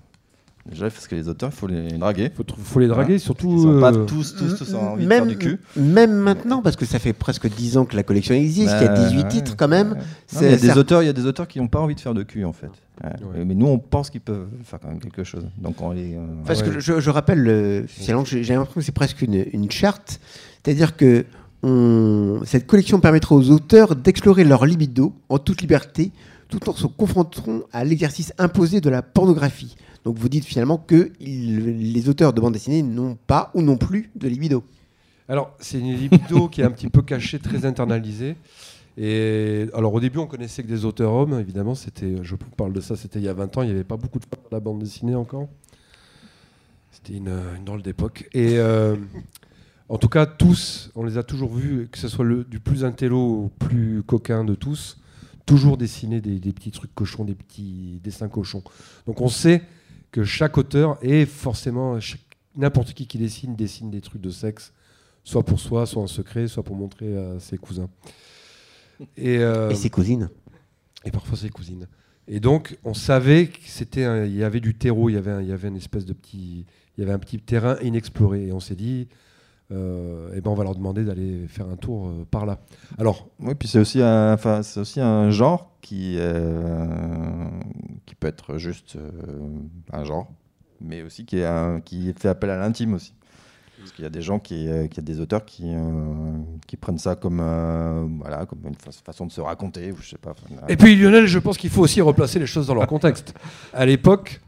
Déjà, 0.66 0.88
parce 0.88 1.06
que 1.06 1.14
les 1.14 1.28
auteurs, 1.28 1.50
il 1.52 1.56
faut 1.56 1.66
les 1.66 1.98
draguer. 1.98 2.30
faut, 2.34 2.44
faut 2.56 2.80
les 2.80 2.88
draguer, 2.88 3.14
Ils 3.14 3.20
surtout. 3.20 3.62
sont 3.62 3.78
pas 3.80 3.92
tous, 3.92 4.34
tous, 4.34 4.56
tous 4.56 4.74
en 4.74 4.92
envie 4.92 5.04
de 5.04 5.08
même, 5.08 5.24
faire 5.24 5.26
du 5.26 5.36
cul. 5.36 5.60
même 5.76 6.14
maintenant, 6.14 6.62
parce 6.62 6.76
que 6.76 6.86
ça 6.86 6.98
fait 6.98 7.12
presque 7.12 7.46
10 7.54 7.76
ans 7.76 7.84
que 7.84 7.94
la 7.94 8.02
collection 8.02 8.34
existe, 8.34 8.72
il 8.80 8.84
y 8.84 8.86
a 8.86 8.94
Bah, 8.94 9.04
18 9.10 9.22
ouais, 9.24 9.28
titres 9.28 9.54
quand 9.58 9.68
même. 9.68 9.98
il 10.32 10.40
y 10.42 10.46
a 10.46 10.56
des 10.56 10.68
ça- 10.68 10.78
auteurs, 10.78 11.02
il 11.02 11.06
y 11.06 11.10
a 11.10 11.12
des 11.12 11.26
auteurs 11.26 11.46
qui 11.46 11.60
n'ont 11.60 11.68
pas 11.68 11.80
envie 11.80 11.94
de 11.94 12.00
faire 12.00 12.14
de 12.14 12.22
cul 12.22 12.46
en 12.46 12.54
fait. 12.54 12.70
Ouais. 13.02 13.10
Ouais. 13.38 13.44
Mais 13.44 13.54
nous, 13.54 13.66
on 13.66 13.78
pense 13.78 14.08
qu'ils 14.10 14.20
peuvent 14.20 14.46
faire 14.62 14.78
quand 14.78 14.88
même 14.88 15.00
quelque 15.00 15.24
chose. 15.24 15.46
Donc 15.58 15.80
on 15.80 15.90
les. 15.90 16.14
euh, 16.14 16.26
Parce 16.46 16.60
Ouais. 16.62 16.68
que 16.70 16.80
je, 16.80 17.00
je 17.00 17.10
rappelle, 17.10 17.46
euh, 17.48 17.86
finalement, 17.88 18.24
j'ai 18.24 18.44
j'ai 18.44 18.54
l'impression 18.54 18.80
que 18.80 18.84
c'est 18.86 18.92
presque 18.92 19.22
une, 19.22 19.44
une 19.52 19.70
charte. 19.70 20.20
C'est-à-dire 20.62 20.96
que 20.96 21.24
on- 21.62 22.42
cette 22.44 22.66
collection 22.66 23.00
permettra 23.00 23.34
aux 23.34 23.50
auteurs 23.50 23.96
d'explorer 23.96 24.44
leur 24.44 24.64
libido 24.66 25.12
en 25.28 25.38
toute 25.38 25.60
liberté, 25.62 26.12
tout 26.48 26.68
en 26.68 26.72
se 26.74 26.86
confrontant 26.86 27.62
à 27.72 27.84
l'exercice 27.84 28.32
imposé 28.38 28.80
de 28.80 28.90
la 28.90 29.02
pornographie. 29.02 29.74
Donc 30.04 30.18
vous 30.18 30.28
dites 30.28 30.44
finalement 30.44 30.76
que 30.78 31.10
il- 31.20 31.92
les 31.92 32.08
auteurs 32.08 32.32
de 32.32 32.40
bande 32.40 32.52
dessinée 32.52 32.82
n'ont 32.82 33.16
pas 33.26 33.50
ou 33.54 33.62
non 33.62 33.76
plus 33.76 34.10
de 34.14 34.28
libido. 34.28 34.62
Alors, 35.26 35.52
c'est 35.58 35.78
une 35.80 35.94
libido 35.96 36.48
qui 36.48 36.60
est 36.60 36.64
un 36.64 36.70
petit 36.70 36.90
peu 36.90 37.00
cachée, 37.00 37.38
très 37.38 37.64
internalisée. 37.64 38.36
Et 38.96 39.66
alors 39.74 39.92
au 39.92 40.00
début, 40.00 40.18
on 40.18 40.26
connaissait 40.26 40.62
que 40.62 40.68
des 40.68 40.84
auteurs 40.84 41.12
hommes, 41.12 41.38
évidemment. 41.38 41.74
C'était, 41.74 42.22
je 42.22 42.36
parle 42.56 42.72
de 42.72 42.80
ça, 42.80 42.96
c'était 42.96 43.18
il 43.18 43.24
y 43.24 43.28
a 43.28 43.34
20 43.34 43.56
ans. 43.56 43.62
Il 43.62 43.66
n'y 43.66 43.72
avait 43.72 43.84
pas 43.84 43.96
beaucoup 43.96 44.18
de 44.18 44.24
femmes 44.24 44.44
dans 44.50 44.56
la 44.56 44.60
bande 44.60 44.78
dessinée 44.78 45.14
encore. 45.14 45.48
C'était 46.92 47.14
une, 47.14 47.36
drôle 47.64 47.82
d'époque. 47.82 48.28
Et 48.32 48.58
euh, 48.58 48.96
en 49.88 49.98
tout 49.98 50.08
cas, 50.08 50.26
tous, 50.26 50.90
on 50.94 51.04
les 51.04 51.18
a 51.18 51.24
toujours 51.24 51.52
vus, 51.52 51.88
que 51.90 51.98
ce 51.98 52.08
soit 52.08 52.24
le, 52.24 52.44
du 52.44 52.60
plus 52.60 52.84
intello 52.84 53.18
au 53.18 53.48
plus 53.48 54.02
coquin 54.04 54.44
de 54.44 54.54
tous, 54.54 55.00
toujours 55.44 55.76
dessiner 55.76 56.20
des, 56.20 56.38
des 56.38 56.52
petits 56.52 56.70
trucs 56.70 56.94
cochons, 56.94 57.24
des 57.24 57.34
petits 57.34 58.00
dessins 58.02 58.28
cochons. 58.28 58.62
Donc 59.06 59.20
on 59.20 59.28
sait 59.28 59.62
que 60.12 60.22
chaque 60.22 60.56
auteur 60.56 60.98
est 61.02 61.26
forcément 61.26 61.98
n'importe 62.54 62.94
qui 62.94 63.08
qui 63.08 63.18
dessine 63.18 63.56
dessine 63.56 63.90
des 63.90 64.00
trucs 64.00 64.22
de 64.22 64.30
sexe, 64.30 64.72
soit 65.24 65.42
pour 65.42 65.58
soi, 65.58 65.86
soit 65.86 66.02
en 66.02 66.06
secret, 66.06 66.46
soit 66.46 66.62
pour 66.62 66.76
montrer 66.76 67.16
à 67.16 67.40
ses 67.40 67.58
cousins. 67.58 67.88
Et, 69.16 69.38
euh, 69.38 69.70
Et 69.70 69.74
ses 69.74 69.90
cousines. 69.90 70.28
et 71.04 71.10
parfois 71.10 71.36
ses 71.36 71.50
cousines. 71.50 71.86
Et 72.26 72.40
donc, 72.40 72.78
on 72.84 72.94
savait 72.94 73.48
que 73.48 73.58
c'était, 73.66 74.26
il 74.28 74.34
y 74.36 74.44
avait 74.44 74.60
du 74.60 74.74
terreau, 74.74 75.10
il 75.10 75.14
y 75.14 75.18
avait, 75.18 75.30
un, 75.32 75.40
il 75.42 75.48
y 75.48 75.52
avait 75.52 75.68
une 75.68 75.76
espèce 75.76 76.06
de 76.06 76.12
petit, 76.14 76.64
il 76.96 77.00
y 77.00 77.04
avait 77.04 77.12
un 77.12 77.18
petit 77.18 77.38
terrain 77.38 77.76
inexploré. 77.82 78.46
Et 78.46 78.52
on 78.52 78.60
s'est 78.60 78.76
dit, 78.76 79.08
euh, 79.72 80.30
eh 80.34 80.40
ben, 80.40 80.50
on 80.50 80.54
va 80.54 80.64
leur 80.64 80.74
demander 80.74 81.04
d'aller 81.04 81.46
faire 81.48 81.68
un 81.68 81.76
tour 81.76 82.08
euh, 82.08 82.24
par 82.30 82.46
là. 82.46 82.60
Alors, 82.98 83.28
Oui, 83.40 83.54
puis 83.54 83.68
c'est 83.68 83.78
aussi 83.78 84.00
un, 84.00 84.32
enfin, 84.32 84.62
c'est 84.62 84.80
aussi 84.80 85.00
un 85.00 85.30
genre 85.30 85.76
qui, 85.82 86.16
euh, 86.18 87.46
qui 88.06 88.14
peut 88.14 88.28
être 88.28 88.56
juste 88.56 88.96
euh, 88.96 89.10
un 89.92 90.04
genre, 90.04 90.32
mais 90.80 91.02
aussi 91.02 91.26
qui, 91.26 91.38
est 91.38 91.44
un- 91.44 91.80
qui 91.82 92.12
fait 92.14 92.28
appel 92.28 92.48
à 92.50 92.58
l'intime 92.58 92.94
aussi. 92.94 93.12
Parce 93.84 93.92
qu'il 93.92 94.04
y 94.04 94.06
a 94.06 94.10
des 94.10 94.22
gens 94.22 94.38
qui, 94.38 94.66
euh, 94.66 94.86
qui 94.86 94.98
a 94.98 95.02
des 95.02 95.20
auteurs 95.20 95.44
qui, 95.44 95.64
euh, 95.66 95.78
qui 96.66 96.76
prennent 96.78 96.96
ça 96.98 97.16
comme, 97.16 97.38
euh, 97.40 98.06
voilà, 98.18 98.46
comme 98.46 98.60
une 98.66 98.74
fa- 98.74 98.90
façon 99.04 99.26
de 99.26 99.30
se 99.32 99.42
raconter, 99.42 99.92
ou 99.92 99.96
je 100.00 100.08
sais 100.08 100.16
pas. 100.16 100.34
Et 100.68 100.76
puis 100.76 100.96
Lionel, 100.96 101.26
je 101.26 101.38
pense 101.38 101.58
qu'il 101.58 101.68
faut 101.68 101.82
aussi 101.82 102.00
replacer 102.00 102.38
les 102.38 102.46
choses 102.46 102.66
dans 102.66 102.74
leur 102.74 102.86
contexte. 102.86 103.34
À 103.74 103.84
l'époque, 103.84 104.40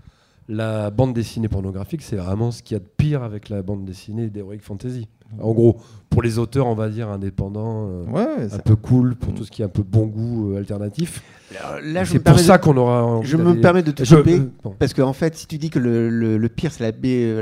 la 0.48 0.90
bande 0.90 1.12
dessinée 1.12 1.48
pornographique, 1.48 2.02
c'est 2.02 2.16
vraiment 2.16 2.50
ce 2.50 2.62
qu'il 2.62 2.76
y 2.76 2.80
a 2.80 2.80
de 2.80 2.88
pire 2.96 3.22
avec 3.22 3.48
la 3.48 3.62
bande 3.62 3.84
dessinée 3.84 4.28
d'Heroic 4.30 4.58
Fantasy. 4.62 5.08
En 5.40 5.52
gros, 5.52 5.78
pour 6.08 6.22
les 6.22 6.38
auteurs, 6.38 6.68
on 6.68 6.74
va 6.76 6.88
dire, 6.88 7.08
indépendants, 7.08 7.88
euh, 7.88 8.04
Ouais, 8.04 8.46
un 8.54 8.58
peu 8.58 8.76
cool, 8.76 9.16
pour 9.16 9.34
tout 9.34 9.44
ce 9.44 9.50
qui 9.50 9.62
est 9.62 9.64
un 9.64 9.68
peu 9.68 9.82
bon 9.82 10.06
goût 10.06 10.52
euh, 10.52 10.58
alternatif. 10.58 11.20
Je 11.50 11.56
c'est 11.56 12.14
me 12.14 12.18
pour 12.18 12.22
permets 12.22 12.40
de- 12.42 12.46
ça 12.46 12.58
qu'on 12.58 12.76
aura... 12.76 13.04
envie 13.04 13.26
Je 13.28 13.36
me 13.36 13.60
permets 13.60 13.82
de 13.82 13.90
te 13.90 14.04
Je- 14.04 14.14
couper. 14.16 14.36
euh, 14.38 14.50
bon. 14.62 14.76
Parce 14.78 14.94
qu'en 14.94 15.12
fait, 15.12 15.34
si 15.36 15.48
tu 15.48 15.58
dis 15.58 15.68
que 15.68 15.80
le, 15.80 16.08
le- 16.10 16.36
le 16.38 16.48
pire, 16.48 16.70
c'est 16.70 16.84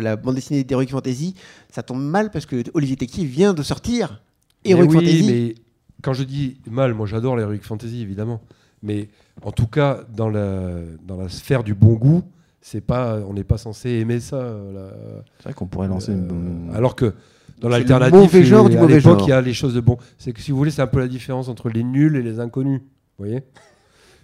la, 0.01 0.17
bande 0.17 0.35
dessinée 0.37 0.65
d'Heroic 0.65 0.87
Fantasy, 0.87 1.35
ça 1.71 1.83
tombe 1.83 2.01
mal 2.03 2.31
parce 2.31 2.47
que 2.47 2.63
Olivier 2.73 2.97
Texier 2.97 3.27
vient 3.27 3.53
de 3.53 3.63
sortir 3.63 4.23
Heroic 4.65 4.87
Mais 4.87 4.89
oui, 4.89 4.95
Fantasy. 5.05 5.27
mais 5.27 5.55
quand 6.03 6.15
je 6.15 6.23
dis 6.25 6.57
mal, 6.71 6.95
moi 6.95 7.05
j'adore 7.07 7.37
l'Heroic 7.37 7.59
Fantasy, 7.63 8.01
évidemment. 8.01 8.41
Mais 8.83 9.09
en 9.43 9.53
tout 9.53 9.67
cas, 9.67 10.01
dans 10.15 10.31
la, 10.31 10.71
dans 11.07 11.17
la 11.19 11.29
sphère 11.29 11.63
du 11.65 11.75
bon 11.75 11.95
goût, 11.95 12.23
c'est 12.67 12.81
pas, 12.81 13.19
on 13.29 13.35
n'est 13.35 13.45
pas 13.45 13.59
censé 13.59 13.91
aimer 13.91 14.21
ça. 14.21 14.37
euh, 14.37 15.21
c'est 15.37 15.45
vrai 15.45 15.53
qu'on 15.53 15.67
pourrait 15.67 15.87
lancer 15.87 16.13
une 16.13 16.25
Euh, 16.25 16.29
bonne- 16.29 16.71
alors 16.75 16.97
que 16.97 17.13
dans 17.61 17.69
l'alternative, 17.69 18.19
mauvais 18.19 18.43
genre 18.43 18.71
du 18.71 18.79
mauvais 18.79 18.99
il 18.99 19.29
y 19.29 19.33
a 19.33 19.41
les 19.43 19.53
choses 19.53 19.75
de 19.75 19.81
bon. 19.81 19.99
C'est 20.17 20.33
que 20.33 20.41
si 20.41 20.51
vous 20.51 20.57
voulez, 20.57 20.71
c'est 20.71 20.81
un 20.81 20.87
peu 20.87 20.99
la 20.99 21.07
différence 21.09 21.49
entre 21.51 21.69
les 21.69 21.85
nuls 21.85 22.17
et 22.17 22.23
les 22.23 22.41
inconnus. 22.41 22.81
Vous 23.19 23.27
voyez? 23.27 23.43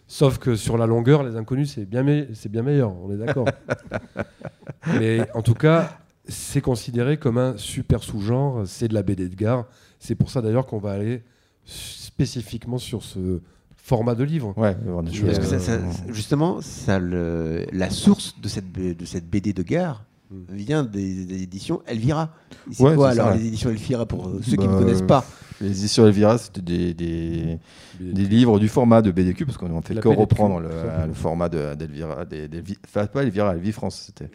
Sauf 0.09 0.38
que 0.38 0.56
sur 0.56 0.78
la 0.78 0.87
longueur, 0.87 1.23
les 1.23 1.37
inconnus, 1.37 1.70
c'est 1.75 1.85
bien, 1.85 2.02
me- 2.02 2.28
c'est 2.32 2.49
bien 2.50 2.62
meilleur, 2.62 2.94
on 3.04 3.12
est 3.12 3.18
d'accord. 3.18 3.44
Mais 4.99 5.28
en 5.35 5.42
tout 5.42 5.52
cas, 5.54 5.99
c'est 6.26 6.62
considéré 6.62 7.18
comme 7.18 7.37
un 7.37 7.59
super 7.59 8.02
sous-genre, 8.02 8.62
c'est 8.66 8.88
de 8.88 8.94
la 8.94 9.02
BD 9.02 9.28
de 9.28 9.35
gare. 9.37 9.66
C'est 9.99 10.14
pour 10.14 10.30
ça 10.30 10.40
d'ailleurs 10.40 10.64
qu'on 10.66 10.78
va 10.78 10.92
aller 10.92 11.23
spécifiquement 11.66 12.78
sur 12.78 13.02
ce 13.02 13.42
format 13.83 14.15
de 14.15 14.25
livre. 14.25 14.53
Ouais, 14.57 14.77
on 14.87 15.03
est 15.07 15.07
Parce 15.07 15.39
que 15.39 15.45
euh, 15.45 15.59
ça- 15.59 15.59
ça- 15.59 15.81
justement, 16.13 16.61
ça, 16.61 16.99
le- 16.99 17.67
la 17.73 17.91
source 17.91 18.37
de 18.41 18.49
cette, 18.49 18.71
de 18.73 18.95
BD 19.31 19.53
de 19.53 19.63
gare 19.63 20.05
Mm. 20.31 20.55
vient 20.55 20.83
des, 20.85 21.25
des 21.25 21.43
éditions 21.43 21.83
Elvira. 21.89 22.31
C'est 22.71 22.85
Ouais, 22.85 22.95
quoi 22.95 23.13
ça, 23.13 23.23
alors 23.23 23.33
ouais. 23.35 23.41
les 23.41 23.49
éditions 23.49 23.71
Elvira 23.71 24.07
pour 24.07 24.29
euh, 24.29 24.39
ceux 24.43 24.53
qui 24.57 24.67
Bah, 24.69 24.75
ne 24.75 24.79
connaissent 24.79 25.03
pas 25.03 25.25
Les 25.61 25.67
éditions 25.81 26.07
Elvira, 26.07 26.39
c'était 26.39 26.61
des, 26.61 26.95
des, 26.95 27.59
des 28.01 28.25
livres 28.27 28.61
du 28.61 28.69
format 28.69 29.03
de 29.03 29.11
BDQ, 29.11 29.45
parce 29.45 29.59
qu'on 29.59 29.75
en 29.77 29.83
fait 29.83 29.95
La 29.95 30.01
que 30.01 30.09
BDQ, 30.09 30.21
reprendre 30.21 30.61
le, 30.61 30.69
format 31.15 31.49
de- 31.49 31.75
d'Elvira, 31.75 32.25
des, 32.25 32.47
des, 32.47 32.61
Vi- 32.61 32.79
enfin, 32.87 33.07
pas 33.07 33.25
Elvira, 33.25 33.55
Vie 33.57 33.73
France, 33.73 34.05
c'était. 34.07 34.31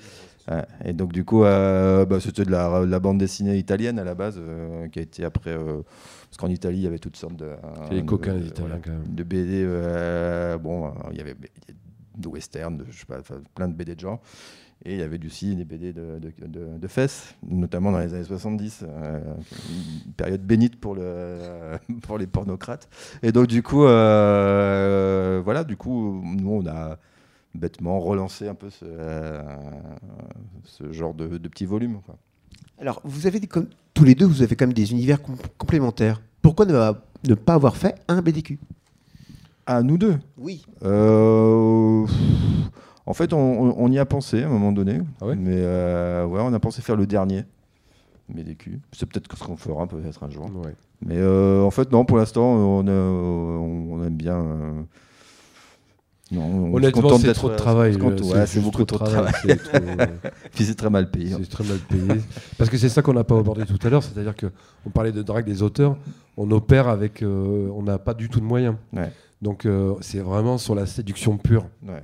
Ouais. 0.52 0.64
Et 0.84 0.92
donc 0.94 1.14
du 1.14 1.24
coup, 1.24 1.44
euh, 1.46 2.06
bah, 2.06 2.20
c'était 2.20 2.44
de 2.44 2.52
la, 2.52 2.82
de 2.82 2.92
la 2.92 3.00
bande 3.00 3.18
dessinée 3.18 3.58
italienne 3.58 3.98
à 3.98 4.04
la 4.04 4.16
base, 4.16 4.36
euh, 4.38 4.88
qui 4.90 5.00
a 5.00 5.02
été 5.02 5.24
après, 5.24 5.52
euh, 5.52 5.82
parce 6.36 6.48
qu'en 6.50 6.54
Italie, 6.54 6.80
il 6.80 6.84
y 6.84 6.88
avait 6.88 7.00
toutes 7.00 7.16
sortes 7.16 7.38
de, 7.38 7.52
C'est 7.88 7.94
les 7.96 8.06
coquins, 8.06 8.34
de- 8.36 8.44
Italiens, 8.48 8.80
quand 8.84 8.92
même. 8.92 9.04
de 9.08 9.24
BD. 9.24 9.64
euh, 9.66 10.58
bon, 10.58 10.88
euh, 10.88 10.90
il 11.12 11.18
y 11.18 11.22
avait 11.22 11.36
de 12.18 12.28
western, 12.28 12.76
de, 12.78 12.86
je 12.90 13.00
sais 13.00 13.06
pas, 13.06 13.20
enfin, 13.22 13.36
plein 13.54 13.70
de 13.70 13.74
BD 13.74 13.96
de 13.96 14.00
genre. 14.02 14.20
Et 14.84 14.96
il 14.96 15.00
y 15.00 15.02
avait 15.02 15.26
aussi 15.26 15.56
des 15.56 15.64
BD 15.64 15.94
de, 15.94 16.20
de, 16.20 16.34
de- 16.46 16.78
de 16.78 16.88
fesses, 16.90 17.36
notamment 17.48 17.94
dans 17.94 18.00
les 18.00 18.14
années 18.14 18.26
70, 18.26 18.84
euh, 18.86 19.20
une 20.06 20.12
période 20.12 20.42
bénite 20.42 20.78
pour, 20.78 20.96
le, 20.96 21.38
pour 22.02 22.18
les 22.18 22.28
pornocrates. 22.28 22.90
Et 23.24 23.32
donc, 23.32 23.48
du 23.48 23.64
coup, 23.64 23.86
euh, 23.86 25.42
voilà, 25.42 25.64
du 25.64 25.78
coup, 25.78 26.22
nous, 26.26 26.52
on 26.52 26.68
a 26.68 26.98
bêtement 27.54 28.02
relancé 28.02 28.50
un 28.50 28.56
peu 28.56 28.70
ce, 28.70 28.84
euh, 28.86 29.42
ce 30.66 30.92
genre 30.92 31.14
de, 31.14 31.38
de 31.38 31.48
petits 31.48 31.66
volumes. 31.66 32.02
quoi. 32.06 32.18
Alors, 32.80 33.02
vous 33.04 33.28
avez 33.28 33.40
des, 33.40 33.48
comme- 33.48 33.68
tous 33.94 34.04
les 34.04 34.16
deux, 34.16 34.26
vous 34.26 34.42
avez 34.42 34.56
quand 34.56 34.66
même 34.66 34.74
des 34.74 34.92
univers 34.92 35.22
com- 35.22 35.36
complémentaires. 35.58 36.22
Pourquoi 36.42 36.66
ne, 36.66 36.74
ne 37.28 37.36
pas 37.36 37.54
avoir 37.54 37.76
fait 37.78 37.96
un 38.08 38.22
BDQ 38.22 38.60
Ah, 39.66 39.82
nous 39.82 39.98
deux? 39.98 40.18
Oui. 40.38 40.66
Euh, 40.84 42.06
En 43.08 43.14
fait, 43.14 43.34
on, 43.34 43.92
y 43.92 44.00
a 44.00 44.06
pensé 44.06 44.44
à 44.44 44.48
un 44.48 44.50
moment 44.50 44.72
donné. 44.72 45.00
Ah 45.22 45.28
ouais? 45.28 45.36
Mais 45.36 45.54
euh, 45.56 46.26
ouais, 46.26 46.42
on 46.44 46.54
a 46.54 46.60
pensé 46.60 46.82
faire 46.82 46.96
le 46.96 47.06
dernier. 47.06 47.44
BDQ. 48.30 48.80
C'est 48.92 49.06
peut-être 49.06 49.36
ce 49.38 49.44
qu'on 49.44 49.56
fera 49.56 49.86
peut-être 49.88 50.24
un 50.24 50.30
jour. 50.30 50.50
Ouais. 50.66 50.74
Mais 51.06 51.18
euh, 51.18 51.62
en 51.62 51.70
fait, 51.72 51.92
non, 51.92 52.04
pour 52.06 52.18
l'instant, 52.18 52.44
on, 52.46 52.88
a- 52.88 52.92
on, 52.92 53.94
on 53.94 54.04
aime 54.04 54.16
bien. 54.18 54.38
euh, 54.38 54.82
non, 56.32 56.42
on 56.42 56.74
Honnêtement, 56.76 57.18
c'est 57.18 57.28
d'être- 57.28 57.36
trop 57.36 57.50
de 57.50 57.54
on 57.54 57.58
se 57.58 57.62
travail. 57.62 57.96
ouais, 57.98 58.46
c'est 58.48 58.60
beaucoup 58.60 58.84
trop 58.84 58.98
de 59.00 59.06
travail. 59.10 59.34
c'est 59.44 59.58
trop, 59.58 59.78
euh, 59.78 60.06
Puis 60.54 60.66
c'est 60.66 60.76
très 60.76 60.90
mal 60.90 61.12
payé. 61.12 61.36
C'est 61.40 61.50
très 61.50 61.64
mal 61.64 61.78
payé. 61.78 62.22
Parce 62.58 62.70
que 62.70 62.78
c'est 62.78 62.90
ça 62.90 63.02
qu'on 63.04 63.14
n'a 63.14 63.24
pas 63.24 63.38
abordé 63.38 63.64
tout 63.66 63.78
à 63.86 63.90
l'heure, 63.90 64.02
c'est-à-dire 64.04 64.34
qu'on 64.36 64.90
parlait 64.90 65.12
de 65.12 65.22
drague 65.22 65.46
des 65.46 65.62
auteurs, 65.62 65.98
on 66.38 66.50
opère 66.52 66.88
avec. 66.88 67.22
euh, 67.22 67.70
on 67.76 67.84
n'a 67.84 68.00
pas 68.00 68.14
du 68.16 68.28
tout 68.30 68.40
de 68.40 68.46
moyens. 68.46 68.76
Ouais. 68.94 69.12
Donc 69.42 69.66
euh, 69.66 69.94
c'est 70.02 70.20
vraiment 70.20 70.58
sur 70.58 70.74
la 70.74 70.86
séduction 70.88 71.38
pure. 71.38 71.68
Ouais. 71.88 72.02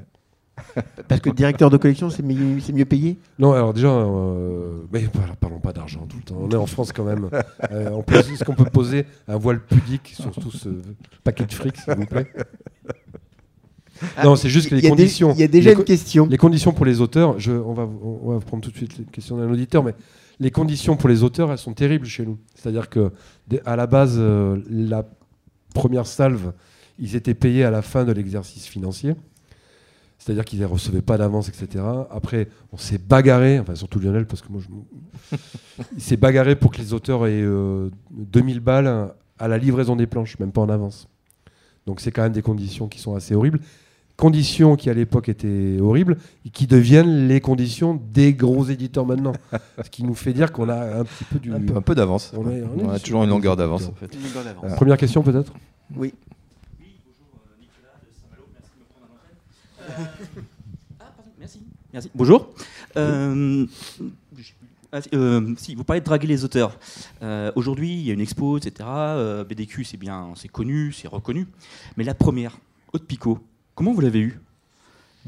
Parce 1.08 1.22
que 1.22 1.32
directeur 1.32 1.72
de 1.72 1.78
collection, 1.78 2.12
c'est 2.12 2.22
mieux, 2.22 2.86
payé? 2.86 3.18
Non, 3.40 3.54
alors 3.54 3.74
déjà, 3.74 3.88
euh, 3.88 4.82
mais 4.94 5.00
par- 5.08 5.36
parlons 5.38 5.60
pas 5.60 5.74
d'argent 5.74 6.06
tout 6.08 6.18
le 6.18 6.24
temps. 6.24 6.38
On 6.40 6.51
est 6.51 6.56
en 6.56 6.68
France 6.68 6.92
quand 6.92 7.06
même. 7.06 7.30
Euh, 7.72 7.90
on 7.92 8.04
peut- 8.04 8.16
Est-ce 8.18 8.44
qu'on 8.44 8.54
peut 8.54 8.66
poser 8.66 9.06
un 9.28 9.38
voile 9.38 9.60
pudique 9.62 10.13
sur 10.16 10.30
tout 10.32 10.51
ce 10.51 10.70
paquet 11.24 11.46
de 11.46 11.54
fric, 11.54 11.78
s'il 11.78 11.96
vous 11.96 12.06
plaît? 12.06 12.28
Non, 14.24 14.36
c'est 14.36 14.50
juste 14.50 14.70
que 14.70 14.75
les 14.75 14.88
conditions. 14.88 15.34
Il 15.34 15.39
y 15.39 15.43
a 15.43 15.48
déjà 15.48 15.72
les 15.72 15.75
une 15.75 15.84
question. 15.84 16.27
Les 16.27 16.38
conditions 16.38 16.74
pour 16.74 16.86
les 16.86 17.01
auteurs, 17.01 17.39
je, 17.39 17.51
on, 17.51 17.74
va, 17.74 17.88
on 18.03 18.34
va 18.34 18.39
prendre 18.39 18.63
tout 18.63 18.72
de 18.72 18.77
suite 18.77 18.98
les 18.98 19.05
questions 19.05 19.38
d'un 19.38 19.50
auditeur, 19.50 19.84
mais 19.84 19.93
les 20.39 20.51
conditions 20.51 20.98
pour 20.98 21.08
les 21.08 21.24
auteurs, 21.24 21.51
elles 21.51 21.58
sont 21.58 21.74
terribles 21.74 22.08
chez 22.08 22.25
nous. 22.25 22.39
C'est-à-dire 22.55 22.89
que, 22.89 23.12
à 23.65 23.75
la 23.75 23.88
base, 23.88 24.15
euh, 24.17 24.60
la 24.70 25.05
première 25.75 26.08
salve, 26.08 26.53
ils 26.98 27.15
étaient 27.15 27.36
payés 27.36 27.63
à 27.63 27.72
la 27.72 27.81
fin 27.81 28.05
de 28.05 28.12
l'exercice 28.12 28.65
financier. 28.65 29.13
C'est-à-dire 30.17 30.46
qu'ils 30.46 30.60
ne 30.60 30.65
recevaient 30.65 31.01
pas 31.01 31.17
d'avance, 31.17 31.50
etc. 31.50 31.84
Après, 32.12 32.48
on 32.72 32.77
s'est 32.77 33.00
bagarré, 33.00 33.60
enfin 33.60 33.75
surtout 33.75 34.00
Lionel, 34.00 34.27
parce 34.27 34.41
que 34.41 34.51
moi, 34.51 34.62
je... 34.62 35.38
il 35.96 36.01
s'est 36.01 36.17
bagarré 36.17 36.55
pour 36.55 36.72
que 36.72 36.77
les 36.77 36.93
auteurs 36.93 37.25
aient 37.25 37.41
euh, 37.41 37.89
2000 38.12 38.60
balles 38.60 39.13
à 39.39 39.48
la 39.48 39.58
livraison 39.58 39.96
des 39.96 40.05
planches, 40.08 40.38
même 40.39 40.51
pas 40.51 40.62
en 40.62 40.70
avance. 40.70 41.08
Donc 41.88 42.00
c'est 42.00 42.12
quand 42.12 42.22
même 42.22 42.34
des 42.34 42.43
conditions 42.43 42.88
qui 42.88 43.00
sont 43.00 43.15
assez 43.15 43.34
horribles 43.34 43.60
conditions 44.22 44.75
qui 44.75 44.88
à 44.92 44.94
l'époque 44.94 45.30
étaient 45.30 45.80
horribles 45.82 46.16
et 46.46 46.50
qui 46.51 46.68
deviennent 46.68 47.28
les 47.28 47.42
conditions 47.42 48.00
des 48.13 48.34
gros 48.36 48.66
éditeurs 48.66 49.04
maintenant. 49.04 49.34
Ce 49.84 49.90
qui 49.90 50.04
nous 50.04 50.13
fait 50.13 50.32
dire 50.32 50.51
qu'on 50.51 50.70
a 50.70 51.00
un 51.00 51.04
petit 51.04 51.24
peu 51.24 51.40
du. 51.40 51.51
Un 51.51 51.60
peu, 51.60 51.75
un 51.75 51.82
peu 51.82 51.96
d'avance. 51.96 52.32
On 52.38 52.44
quoi. 52.44 52.51
est- 52.54 52.62
on 52.63 52.80
est 52.80 52.84
On 52.84 52.90
a 52.92 53.00
toujours 53.00 53.24
une 53.24 53.32
longueur 53.32 53.56
d'avance 53.58 53.88
en 53.88 53.94
fait. 53.94 54.16
Ah. 54.63 54.75
Première 54.75 54.98
question 54.98 55.24
peut-être? 55.24 55.51
Oui. 55.96 56.13
Ah, 59.80 59.94
pardon, 61.00 61.32
merci. 61.40 61.60
Merci. 61.92 62.12
Bonjour. 62.13 62.48
Euh, 62.98 63.66
ah, 64.92 65.01
si, 65.01 65.10
euh, 65.16 65.54
si, 65.58 65.74
vous 65.74 65.84
parlez 65.84 66.00
de 66.01 66.06
draguer 66.06 66.28
les 66.28 66.44
auteurs. 66.46 66.78
Euh, 67.24 67.51
Aujourd'hui, 67.56 67.92
il 67.94 68.01
y 68.06 68.12
a 68.12 68.13
une 68.13 68.22
expo, 68.22 68.58
etc. 68.58 68.88
Euh, 68.88 69.44
BDQ, 69.44 69.84
c'est 69.84 69.98
bien, 69.98 70.30
c'est 70.36 70.48
connu, 70.48 70.92
c'est 70.94 71.08
reconnu. 71.08 71.48
Mais 71.98 72.04
la 72.04 72.13
première, 72.13 72.60
Haute 72.94 73.06
Picot, 73.08 73.40
comment 73.82 73.94
vous 73.96 74.02
l'avez 74.02 74.20
eu 74.20 74.40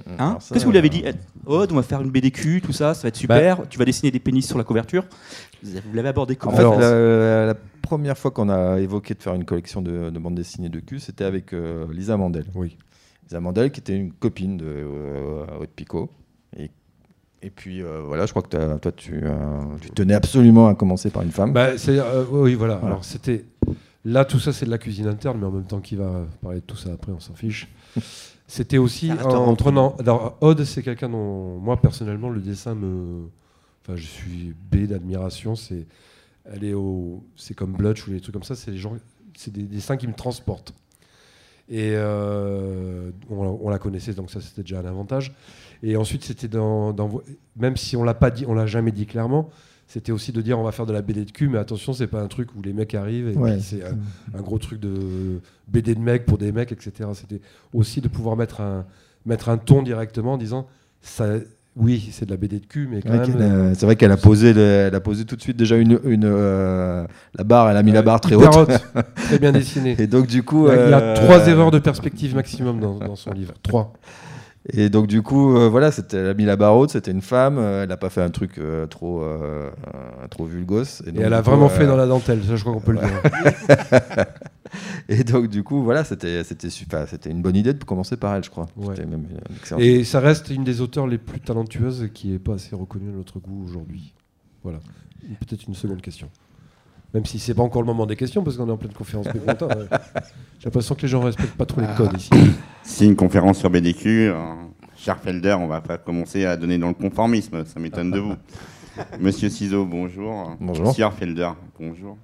Hein 0.07 0.15
Alors 0.29 0.41
ça, 0.41 0.53
Qu'est-ce 0.53 0.63
que 0.63 0.67
vous 0.67 0.72
lui 0.72 0.77
avez 0.77 0.88
euh, 0.89 0.91
dit 0.91 1.03
Eh, 1.05 1.13
Oh, 1.48 1.65
on 1.69 1.75
va 1.75 1.81
faire 1.83 2.01
une 2.01 2.12
BDQ, 2.12 2.62
tout 2.62 2.72
ça, 2.72 2.93
ça 2.93 3.03
va 3.03 3.07
être 3.10 3.15
super. 3.15 3.67
tu 3.67 3.79
vas 3.79 3.86
dessiner 3.86 4.12
des 4.12 4.19
pénis 4.19 4.45
sur 4.45 4.57
la 4.60 4.63
couverture. 4.63 5.05
Vous 5.63 5.93
l'avez 5.93 6.10
abordé 6.10 6.36
En 6.36 6.38
comment 6.38 6.55
fait, 6.55 6.63
Alors- 6.63 6.79
la, 6.79 7.55
première 7.81 8.17
fois 8.17 8.31
qu'on 8.31 8.50
a 8.50 8.79
évoqué 8.79 9.13
de 9.15 9.22
faire 9.22 9.33
une 9.33 9.43
collection 9.45 9.81
de, 9.81 10.10
de 10.12 10.19
bandes 10.19 10.36
dessinées 10.36 10.69
de 10.69 10.79
cul, 10.79 11.00
c'était 11.00 11.25
avec 11.25 11.51
euh, 11.53 11.86
Lisa 11.91 12.15
Mandel. 12.15 12.45
Oui. 12.55 12.77
Lisa 13.24 13.39
Mandel, 13.39 13.72
qui 13.72 13.79
était 13.81 13.95
une 13.95 14.13
copine 14.13 14.57
de 14.57 14.65
euh, 14.67 15.45
Haute 15.60 15.72
Picot. 15.75 16.10
Et, 16.57 16.69
et 17.41 17.50
puis, 17.50 17.81
euh, 17.83 18.01
voilà, 18.05 18.25
je 18.25 18.31
crois 18.31 18.41
que 18.43 18.77
toi, 18.77 18.91
tu, 18.91 19.19
euh, 19.24 19.31
tu 19.81 19.89
tenais 19.91 20.13
absolument 20.13 20.67
à 20.67 20.75
commencer 20.75 21.10
par 21.10 21.24
une 21.24 21.31
femme. 21.31 21.53
Bah, 21.53 21.69
euh, 21.88 22.25
oui, 22.31 22.53
voilà. 22.53 22.75
Voilà. 22.75 22.88
Alors, 22.88 23.05
c'était. 23.05 23.45
Là, 24.05 24.25
tout 24.25 24.39
ça, 24.39 24.51
c'est 24.53 24.65
de 24.65 24.72
la 24.72 24.77
cuisine 24.77 25.07
interne, 25.07 25.38
mais 25.39 25.45
en 25.45 25.51
même 25.51 25.65
temps, 25.65 25.79
qui 25.79 25.95
va 25.95 26.25
parler 26.41 26.60
de 26.60 26.65
tout 26.65 26.75
ça 26.75 26.91
après, 26.93 27.12
on 27.12 27.19
s'en 27.19 27.36
fiche. 27.36 27.69
C'était 28.47 28.77
aussi 28.77 29.12
en, 29.12 29.55
prenant. 29.55 29.95
Alors, 30.00 30.38
Odd, 30.41 30.63
c'est 30.63 30.83
quelqu'un 30.83 31.09
dont, 31.09 31.57
moi, 31.59 31.77
personnellement, 31.81 32.29
le 32.29 32.41
dessin 32.41 32.75
me. 32.75 33.27
Enfin, 33.81 33.95
je 33.95 34.05
suis 34.05 34.53
B 34.71 34.85
d'admiration. 34.88 35.55
C'est. 35.55 35.85
Elle 36.45 36.63
est 36.63 36.73
au. 36.73 37.23
C'est 37.35 37.53
comme 37.55 37.71
Blutch 37.73 38.05
ou 38.07 38.12
des 38.12 38.19
trucs 38.21 38.33
comme 38.33 38.43
ça. 38.43 38.55
C'est 38.55 38.71
les 38.71 38.77
gens. 38.77 38.95
C'est 39.35 39.51
des 39.51 39.63
dessins 39.63 39.97
qui 39.97 40.07
me 40.07 40.13
transportent. 40.13 40.73
Et 41.69 41.93
euh, 41.95 43.09
on, 43.29 43.57
on 43.62 43.69
la 43.69 43.79
connaissait, 43.79 44.13
donc 44.13 44.29
ça, 44.29 44.41
c'était 44.41 44.62
déjà 44.63 44.79
un 44.81 44.85
avantage. 44.85 45.33
Et 45.81 45.95
ensuite, 45.95 46.23
c'était 46.25 46.50
dans, 46.50 46.91
dans- 46.91 47.21
Même 47.55 47.77
si 47.77 47.95
on 47.95 48.03
l'a 48.03 48.13
pas 48.13 48.31
dit, 48.31 48.45
on 48.45 48.53
l'a 48.53 48.67
jamais 48.67 48.91
dit 48.91 49.05
clairement, 49.05 49.50
c'était 49.87 50.11
aussi 50.11 50.31
de 50.31 50.41
dire 50.41 50.57
on 50.59 50.63
va 50.63 50.71
faire 50.71 50.85
de 50.85 50.93
la 50.93 51.01
BD 51.01 51.25
de 51.25 51.31
cul, 51.31 51.47
mais 51.49 51.57
attention, 51.59 51.93
c'est 51.93 52.07
pas 52.07 52.21
un 52.21 52.27
truc 52.27 52.49
où 52.57 52.61
les 52.63 52.73
mecs 52.73 52.95
arrivent 52.95 53.27
et 53.29 53.35
Ouais. 53.37 53.59
c'est 53.59 53.83
un, 53.83 54.37
un 54.37 54.41
gros 54.41 54.57
truc 54.57 54.79
de 54.79 55.39
BD 55.67 55.93
de 55.95 55.99
mecs 55.99 56.25
pour 56.25 56.37
des 56.37 56.51
mecs, 56.51 56.71
etc. 56.71 57.09
C'était 57.13 57.41
aussi 57.73 58.01
de 58.01 58.07
pouvoir 58.07 58.35
mettre 58.35 58.61
un, 58.61 58.85
mettre 59.25 59.49
un 59.49 59.57
ton 59.57 59.83
directement 59.83 60.33
en 60.33 60.37
disant 60.37 60.67
ça, 61.01 61.25
oui, 61.75 62.09
c'est 62.11 62.25
de 62.25 62.31
la 62.31 62.37
BD 62.37 62.59
de 62.59 62.65
cul, 62.65 62.87
mais 62.89 63.01
quand 63.01 63.09
Ouais, 63.09 63.17
même. 63.19 63.31
qu'elle 63.33 63.41
a- 63.41 63.75
C'est 63.75 63.85
vrai 63.85 63.95
qu'elle 63.95 64.11
a 64.11 64.17
posé, 64.17 64.53
le- 64.53 64.59
elle 64.61 64.95
a 64.95 64.99
posé 64.99 65.25
tout 65.25 65.35
de 65.35 65.41
suite 65.41 65.57
déjà 65.57 65.75
une, 65.75 65.99
une, 66.05 66.23
euh, 66.25 67.05
la 67.35 67.43
barre, 67.43 67.69
elle 67.71 67.77
a 67.77 67.83
mis 67.83 67.91
la 67.91 68.01
barre 68.03 68.21
très 68.21 68.35
haute. 68.35 68.69
très 69.15 69.39
bien 69.39 69.51
dessinée. 69.51 69.95
Et 69.99 70.05
donc 70.07 70.27
du 70.27 70.43
coup, 70.43 70.67
Il 70.67 70.75
y 70.75 70.77
a, 70.77 70.85
il 70.85 70.89
y 70.91 70.93
a 70.93 70.99
euh, 71.01 71.15
trois 71.15 71.47
erreurs 71.47 71.71
de 71.71 71.79
perspective 71.79 72.35
maximum 72.35 72.79
dans, 72.79 72.99
dans 72.99 73.15
son 73.15 73.31
livre. 73.31 73.53
Trois. 73.63 73.91
Et 74.72 74.89
donc 74.89 75.08
du 75.08 75.22
coup, 75.22 75.58
euh, 75.58 75.67
voilà, 75.67 75.91
c'était, 75.91 76.17
elle 76.17 76.27
a 76.27 76.34
mis 76.34 76.46
la 76.46 76.55
barre 76.55 76.77
haute, 76.77 76.91
c'était 76.91 77.12
une 77.12 77.22
femme, 77.22 77.58
euh, 77.58 77.84
elle 77.84 77.89
n'a 77.89 77.98
pas 77.98 78.10
fait 78.10 78.22
un 78.22 78.29
truc 78.29 78.58
euh, 78.58 78.88
trop, 78.88 79.25
trop 80.29 80.46
vulgos. 80.46 81.01
Et 81.05 81.12
donc, 81.12 81.22
elle 81.24 81.34
a 81.34 81.41
coup, 81.41 81.50
vraiment 81.50 81.70
fait 81.70 81.86
dans 81.86 81.98
la 81.98 82.08
dentelle, 82.08 82.41
ça 82.43 82.55
je 82.55 82.62
crois 82.62 82.74
qu'on 82.74 82.79
peut 82.79 82.93
le 82.93 83.00
dire. 83.00 84.25
Et 85.10 85.24
donc 85.24 85.50
du 85.50 85.63
coup, 85.63 85.84
voilà, 85.84 86.03
c'était, 86.03 86.43
c'était 86.43 86.70
super, 86.70 87.08
c'était 87.08 87.29
une 87.29 87.41
bonne 87.41 87.58
idée 87.58 87.74
de 87.74 87.84
commencer 87.84 88.15
par 88.15 88.36
elle, 88.36 88.43
je 88.43 88.50
crois. 88.50 88.67
Ouais. 88.77 88.96
Même 89.05 89.27
Et 89.77 90.03
ça 90.05 90.20
reste 90.20 90.50
une 90.50 90.63
des 90.63 90.82
auteurs 90.82 91.08
les 91.08 91.17
plus 91.17 91.41
talentueuses 91.41 92.10
qui 92.13 92.29
n'est 92.29 92.39
pas 92.39 92.53
assez 92.53 92.75
reconnue 92.75 93.10
à 93.10 93.13
notre 93.13 93.39
goût 93.39 93.65
aujourd'hui. 93.65 94.13
Voilà. 94.63 94.79
Peut-être 95.41 95.67
une 95.67 95.75
seconde 95.75 96.01
question. 96.01 96.29
Même 97.13 97.25
si 97.25 97.38
c'est 97.38 97.53
pas 97.53 97.62
encore 97.63 97.82
le 97.82 97.86
moment 97.86 98.05
des 98.05 98.15
questions, 98.15 98.43
parce 98.43 98.58
qu'on 98.58 98.67
est 98.67 98.72
en 98.72 98.77
pleine 98.77 98.93
conférence 98.93 99.27
bon, 99.27 99.67
ouais. 99.67 99.86
J'ai 100.60 100.65
l'impression 100.65 100.96
que 100.96 101.01
les 101.03 101.08
gens 101.08 101.22
respectent 101.22 101.55
pas 101.55 101.65
trop 101.65 101.82
les 101.82 101.88
codes 101.96 102.17
ici. 102.17 102.29
C'est 102.84 103.05
une 103.05 103.15
conférence 103.15 103.60
sur 103.60 103.70
BDQ. 103.70 104.29
euh, 104.29 104.34
cher 104.98 105.17
Felder, 105.20 105.53
on 105.60 105.67
va 105.67 105.79
pas 105.82 105.98
commencer 105.98 106.46
à 106.46 106.58
donner 106.58 106.77
dans 106.77 106.88
le 106.88 106.93
conformisme, 106.96 107.65
ça 107.65 107.79
m'étonne 107.79 108.10
de 108.12 108.20
vous. 108.20 108.34
Monsieur 109.20 109.50
Ciseau, 109.50 109.86
bonjour. 109.86 110.55
Bonjour. 110.60 110.93
Sir 110.93 111.13
Felder, 111.13 111.50
bonjour. 111.79 112.17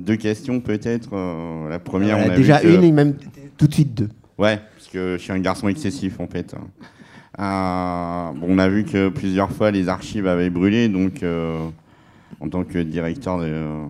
Deux 0.00 0.16
questions 0.16 0.60
peut-être. 0.60 1.10
euh, 1.12 1.68
la 1.68 1.78
première, 1.78 2.16
Voilà, 2.18 2.30
on 2.32 2.34
a 2.34 2.36
déjà 2.36 2.58
vu 2.60 2.68
que- 2.68 2.74
une 2.74 2.84
et 2.84 2.92
même 2.92 3.14
tout 3.56 3.66
de 3.68 3.74
suite 3.74 3.94
deux. 3.94 4.08
Ouais, 4.38 4.60
parce 4.76 4.88
que 4.88 5.16
je 5.18 5.22
suis 5.22 5.32
un 5.32 5.38
garçon 5.40 5.68
excessif 5.68 6.18
en 6.20 6.26
fait. 6.26 6.54
Euh, 7.38 8.32
bon, 8.34 8.46
on 8.48 8.58
a 8.58 8.68
vu 8.68 8.84
que 8.84 9.08
plusieurs 9.08 9.50
fois 9.50 9.70
les 9.70 9.88
archives 9.88 10.26
avaient 10.26 10.50
brûlé, 10.50 10.88
donc 10.88 11.22
euh, 11.22 11.68
en 12.40 12.48
tant 12.48 12.64
que 12.64 12.78
directeur 12.78 13.38
de 13.38 13.44
euh, 13.46 13.86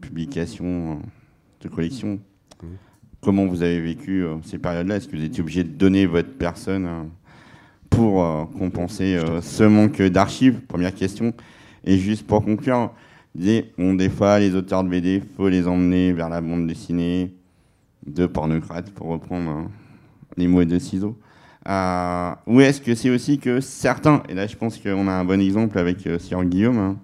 publication 0.00 0.92
euh, 0.92 0.94
de 1.62 1.68
collection, 1.68 2.18
comment 3.20 3.46
vous 3.46 3.62
avez 3.62 3.80
vécu 3.80 4.24
euh, 4.24 4.36
ces 4.42 4.58
périodes-là? 4.58 4.96
Est-ce 4.96 5.08
que 5.08 5.16
vous 5.16 5.24
étiez 5.24 5.42
obligé 5.42 5.64
de 5.64 5.70
donner 5.70 6.06
votre 6.06 6.32
personne 6.32 6.88
pour 7.90 8.50
compenser 8.58 9.18
ce 9.40 9.64
manque 9.64 10.00
d'archives? 10.02 10.60
Première 10.68 10.94
question. 10.94 11.32
Et 11.84 11.96
juste 11.96 12.26
pour 12.26 12.44
conclure, 12.44 12.92
bon, 13.34 13.94
des 13.94 14.08
fois 14.08 14.38
les 14.38 14.54
auteurs 14.54 14.84
de 14.84 14.88
BD, 14.88 15.22
faut 15.36 15.48
les 15.48 15.66
emmener 15.66 16.12
vers 16.12 16.28
la 16.28 16.40
bande 16.40 16.66
dessinée 16.66 17.34
de 18.06 18.26
pornocrate, 18.26 18.90
pour 18.90 19.08
reprendre 19.08 19.50
euh, 19.50 19.62
les 20.36 20.48
mots 20.48 20.64
de 20.64 20.78
ciseaux. 20.78 21.18
Euh, 21.68 22.32
ou 22.46 22.60
est-ce 22.60 22.80
que 22.80 22.94
c'est 22.94 23.10
aussi 23.10 23.38
que 23.38 23.60
certains, 23.60 24.22
et 24.28 24.34
là 24.34 24.46
je 24.46 24.56
pense 24.56 24.78
qu'on 24.78 25.08
a 25.08 25.12
un 25.12 25.24
bon 25.24 25.40
exemple 25.40 25.78
avec 25.78 26.08
Sir 26.18 26.44
Guillaume, 26.44 26.78
hein, 26.78 26.96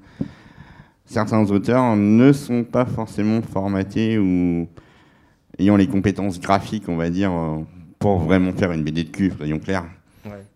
certains 1.07 1.51
auteurs 1.51 1.97
ne 1.97 2.33
sont 2.33 2.65
pas 2.65 2.85
forcément 2.85 3.41
formatés 3.43 4.19
ou 4.19 4.69
ayant 5.59 5.77
les 5.77 5.87
compétences 5.87 6.41
graphiques, 6.41 6.89
on 6.89 6.97
va 6.97 7.11
dire, 7.11 7.31
euh, 7.33 7.59
pour 7.99 8.19
vraiment 8.19 8.53
faire 8.53 8.73
une 8.73 8.83
BD 8.83 9.05
de 9.05 9.11
cul, 9.11 9.33
soyons 9.37 9.59
clairs. 9.59 9.85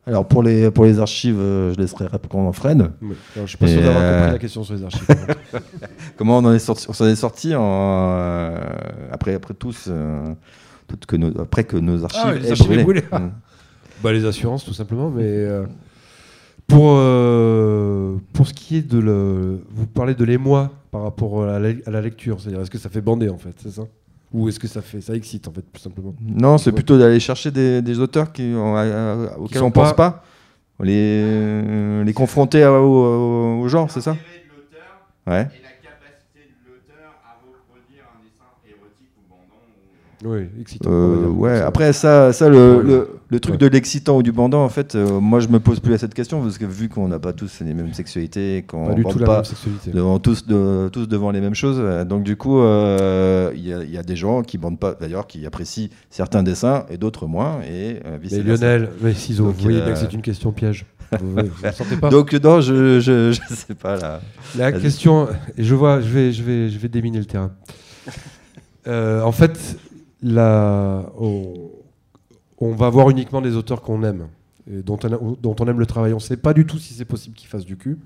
Alors 0.06 0.26
pour 0.26 0.42
les, 0.42 0.70
pour 0.70 0.86
les 0.86 0.98
archives, 0.98 1.38
euh, 1.38 1.74
je 1.74 1.78
laisserai 1.78 2.06
répondre 2.06 2.50
Fred. 2.54 2.80
Ouais. 2.80 2.88
Alors, 3.36 3.46
je 3.46 3.46
suis 3.46 3.58
pas 3.58 3.66
sûr 3.66 3.82
d'avoir 3.82 4.02
euh, 4.02 4.18
compris 4.20 4.32
la 4.32 4.38
question 4.38 4.64
sur 4.64 4.74
les 4.74 4.82
archives. 4.84 5.06
Comment 6.16 6.38
on 6.38 6.44
en 6.46 6.54
est 6.54 6.58
sorti 6.58 6.86
On 6.88 6.94
s'en 6.94 7.06
est 7.06 7.14
sorti 7.16 7.54
en, 7.54 7.62
euh, 7.62 8.58
après, 9.12 9.34
après 9.34 9.52
tous, 9.52 9.84
euh, 9.88 10.32
toutes 10.86 11.04
que 11.04 11.16
nos, 11.16 11.38
après 11.38 11.64
que 11.64 11.76
nos 11.76 12.02
archives, 12.04 12.22
Ah, 12.24 12.32
les 12.32 12.46
aient 12.48 12.50
archives 12.52 12.72
aient 12.72 12.82
brûlé. 12.82 13.02
brûlé. 13.02 13.24
Mm. 13.26 13.30
Bah, 14.02 14.12
les 14.14 14.24
assurances, 14.24 14.64
tout 14.64 14.72
simplement. 14.72 15.10
Mais 15.10 15.24
euh, 15.24 15.66
pour, 16.68 16.92
euh, 16.96 18.16
pour 18.32 18.46
ce 18.46 18.52
qui 18.54 18.76
est 18.76 18.82
de 18.82 18.98
le. 18.98 19.60
Vous 19.70 19.86
parlez 19.86 20.14
de 20.14 20.24
l'émoi 20.24 20.70
par 20.92 21.02
rapport 21.02 21.44
à 21.44 21.58
la, 21.58 21.70
à 21.86 21.90
la 21.90 22.00
lecture. 22.00 22.40
C'est-à-dire, 22.40 22.60
est-ce 22.60 22.70
que 22.70 22.78
ça 22.78 22.88
fait 22.90 23.00
bander, 23.00 23.28
en 23.28 23.38
fait 23.38 23.54
C'est 23.60 23.70
ça? 23.70 23.82
Ou 24.32 24.48
est-ce 24.48 24.60
que 24.60 24.68
ça 24.68 24.82
fait. 24.82 25.00
Ça 25.00 25.14
excite, 25.14 25.48
en 25.48 25.52
fait, 25.52 25.62
tout 25.72 25.80
simplement? 25.80 26.14
Non, 26.20 26.58
c'est 26.58 26.70
Ouais. 26.70 26.74
plutôt 26.76 26.98
d'aller 26.98 27.18
chercher 27.20 27.50
des, 27.50 27.80
des 27.82 27.98
auteurs 27.98 28.32
qui, 28.32 28.52
euh, 28.54 29.28
auxquels 29.38 29.58
sont 29.60 29.64
on 29.66 29.70
pense 29.70 29.94
pas, 29.94 30.22
les, 30.80 31.22
euh, 31.24 32.04
les 32.04 32.12
confronter 32.12 32.62
à- 32.62 32.70
au, 32.72 32.84
au- 32.84 33.60
au 33.62 33.68
genre, 33.68 33.90
c'est 33.90 34.02
ça? 34.02 34.12
Ouais. 35.26 35.40
Et 35.40 35.62
la 35.62 35.72
capacité 35.82 36.44
de 36.44 36.68
l'auteur 36.68 37.16
à 37.24 37.40
reproduire 37.40 38.04
un 38.14 38.20
dessin 38.22 38.48
érotique 38.68 39.12
ou 39.18 39.28
bandant. 39.28 39.64
Oui, 40.24 40.46
excitant. 40.60 40.90
Euh, 40.90 41.28
ouais, 41.28 41.60
après 41.60 41.92
ça, 41.92 42.32
ça 42.32 42.48
le, 42.48 42.76
Ouais. 42.78 42.82
le, 42.82 43.08
le 43.28 43.40
truc 43.40 43.52
Ouais. 43.52 43.58
de 43.58 43.66
l'excitant 43.68 44.16
ou 44.16 44.22
du 44.24 44.32
bandant, 44.32 44.64
en 44.64 44.68
fait, 44.68 44.96
euh, 44.96 45.20
moi 45.20 45.38
je 45.38 45.46
me 45.46 45.60
pose 45.60 45.78
plus 45.78 45.94
à 45.94 45.98
cette 45.98 46.12
question 46.14 46.42
parce 46.42 46.58
que 46.58 46.64
vu 46.64 46.88
qu'on 46.88 47.06
n'a 47.06 47.20
pas 47.20 47.32
tous 47.32 47.60
les 47.64 47.72
mêmes 47.72 47.94
sexualités, 47.94 48.64
qu'on 48.66 48.94
tout 49.04 49.18
la 49.20 49.26
pas 49.26 49.42
devant 49.92 50.18
tous, 50.18 50.44
de- 50.46 50.88
tous 50.92 51.06
devant 51.06 51.30
les 51.30 51.40
mêmes 51.40 51.54
choses, 51.54 51.76
euh, 51.78 52.04
donc 52.04 52.24
du 52.24 52.34
coup, 52.36 52.58
il 52.58 53.60
y, 53.64 53.72
a- 53.72 53.84
il 53.84 53.90
y 53.90 53.96
a 53.98 54.02
des 54.02 54.16
gens 54.16 54.42
qui 54.42 54.58
bandent 54.58 54.80
pas, 54.80 54.94
d'ailleurs, 54.94 55.28
qui 55.28 55.46
apprécient 55.46 55.88
certains 56.10 56.42
dessins 56.42 56.84
et 56.90 56.96
d'autres 56.96 57.26
moins, 57.26 57.60
et 57.62 58.00
Mais. 58.20 58.42
Lionel, 58.42 58.90
mais 59.00 59.14
ciseaux, 59.14 59.44
Donc, 59.46 59.54
vous 59.56 59.62
voyez 59.62 59.80
bien 59.82 59.92
que 59.92 59.98
c'est 60.00 60.12
une 60.12 60.22
question 60.22 60.50
piège. 60.50 60.84
vous, 61.22 61.36
vous, 61.36 61.42
vous 61.46 61.96
pas 62.00 62.10
Donc 62.10 62.32
non, 62.34 62.60
je, 62.60 62.98
je, 63.00 63.30
je 63.32 63.54
sais 63.54 63.74
pas 63.74 63.96
là. 63.96 64.20
La 64.56 64.72
question, 64.72 65.28
je 65.56 65.74
vois, 65.76 66.00
je 66.00 66.08
vais, 66.08 66.32
je 66.32 66.42
vais, 66.42 66.68
je 66.68 66.78
vais 66.78 66.88
déminer 66.88 67.18
le 67.20 67.24
terrain. 67.24 67.52
En 68.86 69.32
fait, 69.32 69.76
la, 70.22 71.10
on, 71.18 71.54
on 72.58 72.72
va 72.72 72.88
voir 72.90 73.10
uniquement 73.10 73.40
des 73.40 73.54
auteurs 73.56 73.82
qu'on 73.82 74.02
aime, 74.02 74.26
et 74.70 74.82
dont, 74.82 74.98
on, 75.04 75.12
a- 75.12 75.36
dont 75.40 75.56
on 75.60 75.66
aime 75.66 75.78
le 75.80 75.86
travail. 75.86 76.12
On 76.12 76.16
ne 76.16 76.20
sait 76.20 76.36
pas 76.36 76.54
du 76.54 76.66
tout 76.66 76.78
si 76.78 76.94
c'est 76.94 77.04
possible 77.04 77.34
qu'ils 77.36 77.48
fassent 77.48 77.64
du 77.64 77.76
cul, 77.76 77.98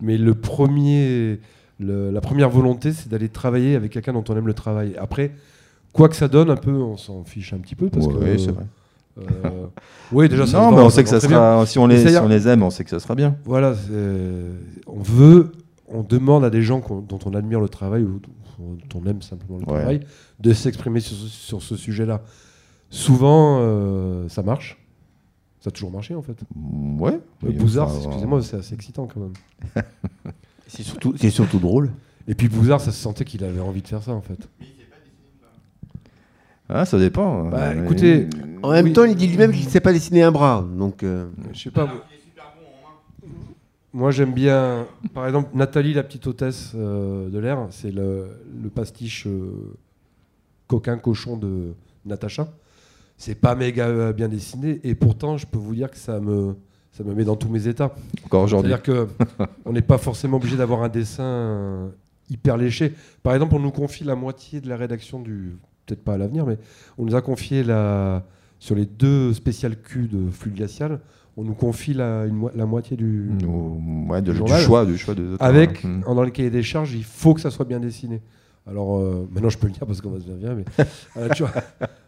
mais 0.00 0.16
le 0.18 0.34
premier, 0.34 1.40
le- 1.78 2.10
la 2.10 2.20
première 2.20 2.50
volonté, 2.50 2.92
c'est 2.92 3.08
d'aller 3.08 3.28
travailler 3.28 3.76
avec 3.76 3.92
quelqu'un 3.92 4.12
dont 4.14 4.24
on 4.28 4.36
aime 4.36 4.46
le 4.46 4.54
travail. 4.54 4.94
Après, 4.98 5.32
quoi 5.92 6.08
que 6.08 6.16
ça 6.16 6.28
donne, 6.28 6.50
un 6.50 6.56
peu, 6.56 6.72
on 6.72 6.96
s'en 6.96 7.24
fiche 7.24 7.52
un 7.52 7.58
petit 7.58 7.74
peu 7.74 7.88
parce 7.90 8.06
Ouais, 8.06 8.14
que. 8.36 8.38
c'est 8.38 8.50
vrai. 8.52 8.64
euh, 9.18 9.66
oui, 10.10 10.28
déjà, 10.30 10.46
ça 10.46 10.58
non, 10.58 10.72
mais 10.72 10.80
on 10.82 10.88
sait 10.88 11.02
que 11.04 11.10
ça 11.10 11.18
bien. 11.18 11.28
sera. 11.28 11.66
Si 11.66 11.78
on 11.78 11.86
les, 11.86 11.96
si 11.96 12.02
C'est-à-dire- 12.04 12.24
on 12.24 12.28
les 12.28 12.48
aime, 12.48 12.62
on 12.62 12.70
sait 12.70 12.82
que 12.84 12.90
ça 12.90 12.98
sera 12.98 13.14
bien. 13.14 13.36
Voilà, 13.44 13.74
on 14.86 15.02
veut, 15.02 15.52
on 15.88 16.02
demande 16.02 16.44
à 16.44 16.50
des 16.50 16.62
gens 16.62 16.80
dont 17.06 17.18
on 17.26 17.34
admire 17.34 17.60
le 17.60 17.68
travail 17.68 18.02
ou 18.04 18.20
on 18.94 19.06
aime 19.06 19.22
simplement 19.22 19.58
le 19.58 19.64
Ouais. 19.64 19.78
travail 19.78 20.00
de 20.40 20.52
s'exprimer 20.52 21.00
sur, 21.00 21.16
ce- 21.16 21.28
sur 21.28 21.62
ce 21.62 21.76
sujet-là. 21.76 22.22
Souvent, 22.90 23.58
euh, 23.60 24.28
ça 24.28 24.42
marche. 24.42 24.78
Ça 25.60 25.68
a 25.68 25.70
toujours 25.70 25.90
marché 25.92 26.14
en 26.14 26.22
fait. 26.22 26.36
Ouais. 26.56 27.12
Euh, 27.12 27.18
Oui, 27.44 27.54
Bouzard, 27.54 27.90
excusez-moi, 27.96 28.42
c'est 28.42 28.56
assez 28.56 28.74
excitant 28.74 29.06
quand 29.06 29.20
même. 29.20 29.32
C'est 30.66 30.82
surtout, 30.82 31.12
c'est 31.18 31.28
surtout 31.30 31.58
drôle. 31.58 31.92
Et 32.26 32.34
puis 32.34 32.48
Bouzard, 32.48 32.80
ça 32.80 32.92
se 32.92 32.98
sentait 33.00 33.24
qu'il 33.26 33.44
avait 33.44 33.60
envie 33.60 33.82
de 33.82 33.88
faire 33.88 34.02
ça 34.02 34.12
en 34.12 34.22
fait. 34.22 34.48
Ah, 36.68 36.86
ça 36.86 36.98
dépend. 36.98 37.44
Bah, 37.48 37.74
écoutez, 37.74 38.28
En 38.62 38.70
même 38.72 38.86
Oui. 38.86 38.92
temps, 38.92 39.04
il 39.04 39.14
dit 39.16 39.26
lui-même 39.26 39.52
qu'il 39.52 39.64
ne 39.66 39.70
sait 39.70 39.80
pas 39.80 39.92
dessiner 39.92 40.22
un 40.22 40.32
bras. 40.32 40.64
Donc, 40.78 41.02
euh, 41.02 41.28
Je 41.52 41.58
sais 41.64 41.70
pas. 41.70 41.92
Moi, 43.94 44.10
j'aime 44.10 44.32
bien, 44.32 44.86
par 45.12 45.26
exemple, 45.26 45.50
Nathalie, 45.54 45.92
la 45.92 46.02
petite 46.02 46.26
hôtesse 46.26 46.72
euh, 46.74 47.28
de 47.28 47.38
l'air, 47.38 47.66
c'est 47.70 47.90
le, 47.90 48.28
le 48.62 48.70
pastiche 48.70 49.26
euh, 49.26 49.76
coquin 50.66 50.96
cochon 50.96 51.36
de 51.36 51.74
Natacha. 52.06 52.48
c'est 53.18 53.34
pas 53.34 53.54
méga 53.54 53.88
euh, 53.88 54.12
bien 54.14 54.28
dessiné, 54.28 54.80
et 54.82 54.94
pourtant, 54.94 55.36
je 55.36 55.46
peux 55.46 55.58
vous 55.58 55.74
dire 55.74 55.90
que 55.90 55.98
ça 55.98 56.20
me, 56.20 56.56
ça 56.92 57.04
me 57.04 57.14
met 57.14 57.24
dans 57.24 57.36
tous 57.36 57.50
mes 57.50 57.68
états. 57.68 57.94
Encore 58.24 58.44
aujourd'hui. 58.44 58.72
C'est-à-dire 58.72 59.06
que 59.08 59.44
on 59.66 59.74
n'est 59.74 59.82
pas 59.82 59.98
forcément 59.98 60.38
obligé 60.38 60.56
d'avoir 60.56 60.82
un 60.82 60.88
dessin 60.88 61.90
hyper 62.30 62.56
léché. 62.56 62.94
Par 63.22 63.34
exemple, 63.34 63.54
on 63.56 63.60
nous 63.60 63.72
confie 63.72 64.04
la 64.04 64.14
moitié 64.14 64.62
de 64.62 64.70
la 64.70 64.78
rédaction 64.78 65.20
du, 65.20 65.58
peut-être 65.84 66.02
pas 66.02 66.14
à 66.14 66.18
l'avenir, 66.18 66.46
mais 66.46 66.56
on 66.96 67.04
nous 67.04 67.14
a 67.14 67.20
confié 67.20 67.62
la, 67.62 68.24
sur 68.58 68.74
les 68.74 68.86
deux 68.86 69.34
spéciales 69.34 69.76
Q 69.76 70.08
de 70.08 70.30
Flux 70.30 70.52
Glacial, 70.52 71.00
on 71.36 71.44
nous 71.44 71.54
confie 71.54 71.94
la, 71.94 72.26
une 72.26 72.48
la 72.54 72.66
moitié 72.66 72.96
du, 72.96 73.30
ouais, 74.08 74.20
de- 74.22 74.32
du 74.32 74.38
journal. 74.38 74.60
choix, 74.60 74.84
du 74.84 74.98
choix 74.98 75.14
avec, 75.40 75.82
Mm. 75.84 76.02
dans 76.06 76.22
le 76.22 76.30
cahier 76.30 76.50
des 76.50 76.62
charges, 76.62 76.92
il 76.94 77.04
faut 77.04 77.34
que 77.34 77.40
ça 77.40 77.50
soit 77.50 77.64
bien 77.64 77.80
dessiné. 77.80 78.20
Alors, 78.66 78.98
euh, 78.98 79.28
maintenant 79.32 79.48
je 79.48 79.58
peux 79.58 79.66
le 79.66 79.72
dire 79.72 79.84
parce 79.86 80.00
qu'on 80.00 80.10
va 80.10 80.20
se 80.20 80.24
dire 80.24 80.36
bien, 80.36 80.54
mais 80.54 80.64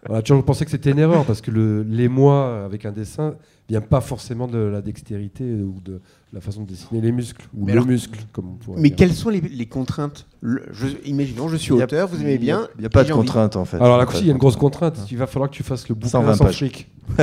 on 0.09 0.15
a 0.15 0.23
toujours 0.23 0.45
pensé 0.45 0.65
que 0.65 0.71
c'était 0.71 0.91
une 0.91 0.99
erreur 0.99 1.25
parce 1.25 1.41
que 1.41 1.51
le, 1.51 1.83
l'émoi 1.83 2.65
avec 2.65 2.85
un 2.85 2.93
dessin 2.93 3.35
vient 3.69 3.81
pas 3.81 4.01
forcément 4.01 4.47
de 4.47 4.59
la 4.59 4.81
dextérité 4.83 5.45
ou 5.45 5.81
de 5.85 6.01
la 6.35 6.41
façon 6.41 6.63
de 6.63 6.67
dessiner 6.67 7.01
les 7.01 7.13
muscles, 7.13 7.47
ou 7.57 7.65
Mais 7.65 7.73
le 7.73 7.79
alors- 7.79 7.87
muscle, 7.87 8.19
comme 8.33 8.49
on 8.51 8.55
pourrait 8.57 8.81
Mais 8.81 8.89
dire. 8.89 8.97
quelles 8.97 9.15
sont 9.15 9.31
les, 9.31 9.41
les 9.41 9.67
contraintes 9.67 10.27
Le- 10.41 10.65
je, 10.73 10.89
Imaginons, 11.07 11.49
je 11.49 11.57
suis 11.57 11.73
auteur, 11.73 12.09
vous 12.09 12.21
aimez 12.21 12.39
bien. 12.39 12.69
Il 12.77 12.81
n'y 12.81 12.87
a 12.87 12.91
pas 12.91 13.05
de 13.05 13.13
contrainte 13.13 13.55
en 13.57 13.65
fait. 13.65 13.77
Alors 13.77 13.97
là, 13.99 14.05
il 14.21 14.27
y 14.27 14.29
a 14.29 14.33
une 14.33 14.39
grosse 14.39 14.57
contrainte. 14.57 14.99
Il 15.11 15.17
va 15.17 15.27
falloir 15.29 15.49
que 15.49 15.55
tu 15.55 15.63
fasses 15.63 15.89
le 15.89 15.95
bouquin 15.95 16.09
120 16.09 16.35
sans 16.35 16.45
pages. 16.45 16.57
fric. 16.57 16.91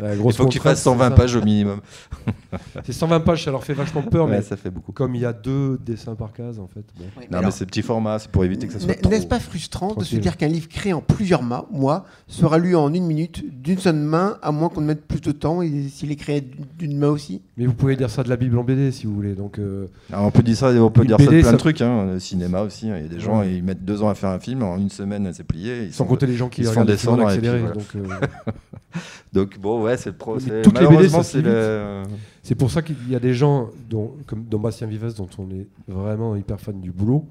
La 0.00 0.14
Il 0.14 0.32
faut 0.32 0.44
que 0.44 0.50
tu 0.50 0.58
fasses 0.58 0.82
120 0.82 1.08
c'est 1.10 1.14
pages 1.16 1.34
au 1.36 1.42
minimum. 1.42 1.80
C'est 2.84 2.92
120 2.92 3.20
pages, 3.20 3.44
ça 3.44 3.50
leur 3.50 3.64
fait 3.64 3.72
vachement 3.72 4.02
peur, 4.02 4.26
Ouais, 4.26 4.32
mais 4.32 4.42
ça 4.42 4.56
fait 4.56 4.70
beaucoup. 4.70 4.92
comme 4.92 5.14
il 5.14 5.22
y 5.22 5.24
a 5.24 5.32
deux 5.32 5.78
dessins 5.84 6.14
par 6.14 6.32
case, 6.32 6.58
en 6.58 6.66
fait. 6.66 6.84
bon. 6.98 7.04
Ouais, 7.04 7.26
mais 7.30 7.36
Non, 7.36 7.42
mais 7.44 7.50
c'est 7.50 7.64
petit 7.64 7.80
format, 7.82 8.18
c'est 8.18 8.30
pour 8.30 8.44
éviter 8.44 8.66
que 8.66 8.72
ça 8.74 8.80
soit 8.80 8.94
trop. 8.94 9.10
N'est-ce 9.10 9.26
pas 9.26 9.40
frustrant 9.40 9.94
de 9.94 10.04
se 10.04 10.16
dire 10.16 10.36
qu'un 10.36 10.48
livre 10.48 10.68
créé 10.68 10.92
en 10.92 11.00
plusieurs 11.00 11.42
mois, 11.42 11.66
mois 11.72 12.04
sera 12.26 12.58
lu 12.58 12.76
en 12.76 12.92
une 12.92 13.06
minute 13.06 13.42
d'une 13.62 13.78
seule 13.78 13.96
main, 13.96 14.36
à 14.42 14.52
moins 14.52 14.68
qu'on 14.68 14.82
ne 14.82 14.86
mette 14.86 15.06
plus 15.06 15.20
de 15.22 15.32
temps, 15.32 15.62
et 15.62 15.88
s'il 15.88 16.12
est 16.12 16.16
créé 16.16 16.46
d'une 16.78 16.98
main 16.98 17.08
aussi? 17.08 17.40
Mais 17.56 17.64
vous 17.66 17.74
pouvez 17.74 17.96
dire 17.96 18.10
ça 18.12 18.22
de 18.22 18.28
la 18.28 18.36
Bible 18.36 18.56
en 18.58 18.62
BD 18.64 18.92
si 18.92 19.06
vous 19.06 19.14
voulez. 19.14 19.34
Donc, 19.34 19.58
euh, 19.58 19.86
Alors, 20.12 20.26
on 20.26 20.30
peut 20.30 20.42
dire 20.44 20.56
ça, 20.56 20.70
on 20.70 20.90
peut 20.90 21.04
dire 21.04 21.18
ça 21.18 21.24
de 21.24 21.30
plein 21.30 21.42
ça- 21.42 21.52
de 21.52 21.56
trucs. 21.56 21.80
Hein. 21.80 22.12
Le 22.12 22.20
cinéma 22.20 22.60
aussi, 22.62 22.88
hein. 22.90 22.96
il 22.98 23.02
y 23.02 23.06
a 23.06 23.08
des 23.08 23.18
gens, 23.20 23.40
Ouais. 23.40 23.54
ils 23.56 23.62
mettent 23.64 23.84
deux 23.84 24.02
ans 24.02 24.08
à 24.08 24.14
faire 24.14 24.30
un 24.30 24.38
film, 24.38 24.62
en 24.62 24.76
une 24.78 24.90
semaine, 24.90 25.28
c'est 25.32 25.42
plié. 25.44 25.84
Ils 25.86 25.92
sans 25.92 26.04
sont- 26.04 26.08
compter 26.10 26.26
les 26.26 26.36
gens 26.36 26.48
qui 26.48 26.60
ils 26.60 26.64
se 26.66 26.72
font 26.72 26.80
regardent 26.82 26.88
les 26.88 27.08
en 27.08 27.12
descendre 27.16 27.52
voilà. 27.56 27.72
donc, 27.72 27.86
euh, 27.96 28.52
Donc 29.32 29.58
bon, 29.58 29.82
ouais, 29.82 29.96
c'est 29.96 30.10
le 30.10 30.16
pro. 30.16 30.34
Mais 30.34 30.40
c'est- 30.40 30.62
toutes 30.62 30.78
les 30.78 30.86
BD, 30.86 31.08
c'est 31.08 31.40
le. 31.42 32.02
C'est 32.42 32.54
pour 32.54 32.70
ça 32.70 32.82
qu'il 32.82 32.96
y 33.08 33.14
a 33.16 33.20
des 33.20 33.34
gens, 33.34 33.70
dont, 33.88 34.12
comme 34.26 34.44
dans 34.44 34.58
Bastien 34.58 34.86
Vives, 34.86 35.14
dont 35.16 35.28
on 35.38 35.48
est 35.50 35.66
vraiment 35.88 36.36
hyper 36.36 36.60
fan 36.60 36.80
du 36.80 36.90
boulot. 36.90 37.24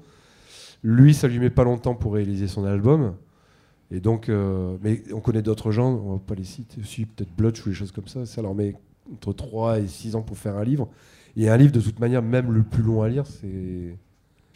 Lui, 0.82 1.14
ça 1.14 1.28
lui 1.28 1.38
met 1.38 1.50
pas 1.50 1.64
longtemps 1.64 1.94
pour 1.94 2.14
réaliser 2.14 2.48
son 2.48 2.64
album. 2.64 3.12
Et 3.94 4.00
donc, 4.00 4.28
euh, 4.30 4.76
mais 4.82 5.02
on 5.12 5.20
connaît 5.20 5.42
d'autres 5.42 5.70
gens, 5.70 5.92
on 6.04 6.14
va 6.14 6.18
pas 6.26 6.34
les 6.34 6.44
citer, 6.44 6.80
aussi 6.80 7.04
peut-être 7.04 7.30
Blotch 7.36 7.64
ou 7.66 7.68
des 7.68 7.74
choses 7.74 7.92
comme 7.92 8.08
ça. 8.08 8.24
Ça 8.26 8.40
leur 8.42 8.54
met 8.54 8.74
entre 9.12 9.32
3 9.32 9.78
et 9.80 9.86
6 9.88 10.16
ans 10.16 10.22
pour 10.22 10.36
faire 10.38 10.56
un 10.56 10.64
livre. 10.64 10.88
Et 11.36 11.48
un 11.48 11.56
livre, 11.56 11.72
de 11.72 11.80
toute 11.80 11.98
manière, 11.98 12.22
même 12.22 12.52
le 12.52 12.62
plus 12.62 12.82
long 12.82 13.02
à 13.02 13.08
lire, 13.08 13.24
c'est 13.26 13.96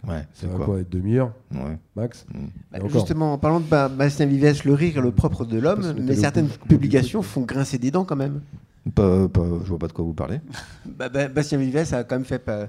Ouais, 0.06 0.18
ça 0.20 0.26
c'est 0.34 0.46
va 0.46 0.56
quoi 0.56 0.64
quoi, 0.66 0.80
être 0.80 0.90
demi-heure 0.90 1.32
Ouais. 1.54 1.78
max. 1.96 2.26
Bah, 2.32 2.38
Et 2.74 2.76
encore. 2.80 2.90
Justement, 2.90 3.32
en 3.32 3.38
parlant 3.38 3.60
de 3.60 3.64
Ba- 3.66 3.88
Bastien 3.88 4.26
Vives, 4.26 4.62
le 4.66 4.74
rire 4.74 4.98
est 4.98 5.00
le 5.00 5.10
propre 5.10 5.44
de 5.46 5.58
l'homme, 5.58 5.94
mais 6.00 6.14
certaines 6.14 6.48
coup- 6.48 6.68
publications 6.68 7.22
font 7.22 7.40
grincer 7.42 7.78
des 7.78 7.90
dents 7.90 8.04
quand 8.04 8.14
même. 8.16 8.40
Pas, 8.94 9.26
pas- 9.26 9.42
je 9.64 9.68
vois 9.68 9.78
pas 9.78 9.88
de 9.88 9.92
quoi 9.92 10.04
vous 10.04 10.12
parlez. 10.14 10.40
Bah, 10.86 11.08
bah, 11.08 11.28
Bastien 11.28 11.58
Vives 11.58 11.76
a 11.92 12.04
quand 12.04 12.16
même 12.16 12.24
fait 12.24 12.38
pa- 12.38 12.68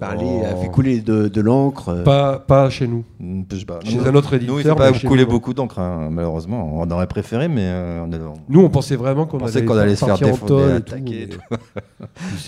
parler, 0.00 0.24
Non. 0.24 0.44
a 0.44 0.56
fait 0.56 0.68
couler 0.68 1.00
de, 1.00 1.28
de 1.28 1.40
l'encre. 1.40 1.90
euh. 1.90 2.02
Pas, 2.02 2.38
pas 2.40 2.68
chez 2.70 2.88
nous. 2.88 3.04
Pas. 3.66 3.78
Chez 3.84 3.96
Nous- 3.98 4.06
un 4.06 4.14
autre 4.14 4.34
Nous, 4.36 4.40
il 4.40 4.44
éditeur. 4.44 4.72
faut 4.76 4.78
pas 4.82 4.90
nous, 4.90 5.16
non. 5.16 5.30
beaucoup 5.30 5.54
d'encre, 5.54 5.78
hein, 5.78 6.08
malheureusement. 6.10 6.72
On 6.80 6.90
aurait 6.90 7.06
préféré, 7.06 7.46
mais 7.48 7.62
euh, 7.66 8.04
on 8.04 8.12
a- 8.12 8.18
Nous, 8.48 8.60
on 8.60 8.68
pensait 8.70 8.96
vraiment 8.96 9.26
qu'on 9.26 9.38
On 9.40 9.46
allait, 9.46 9.64
qu'on 9.64 9.76
allait 9.76 9.94
se 9.96 10.04
faire 10.04 10.18
défendre, 10.18 10.46
tonne 10.46 10.70
et 10.70 10.74
attaquer 10.74 11.28
tout, 11.28 11.38
et 11.40 11.58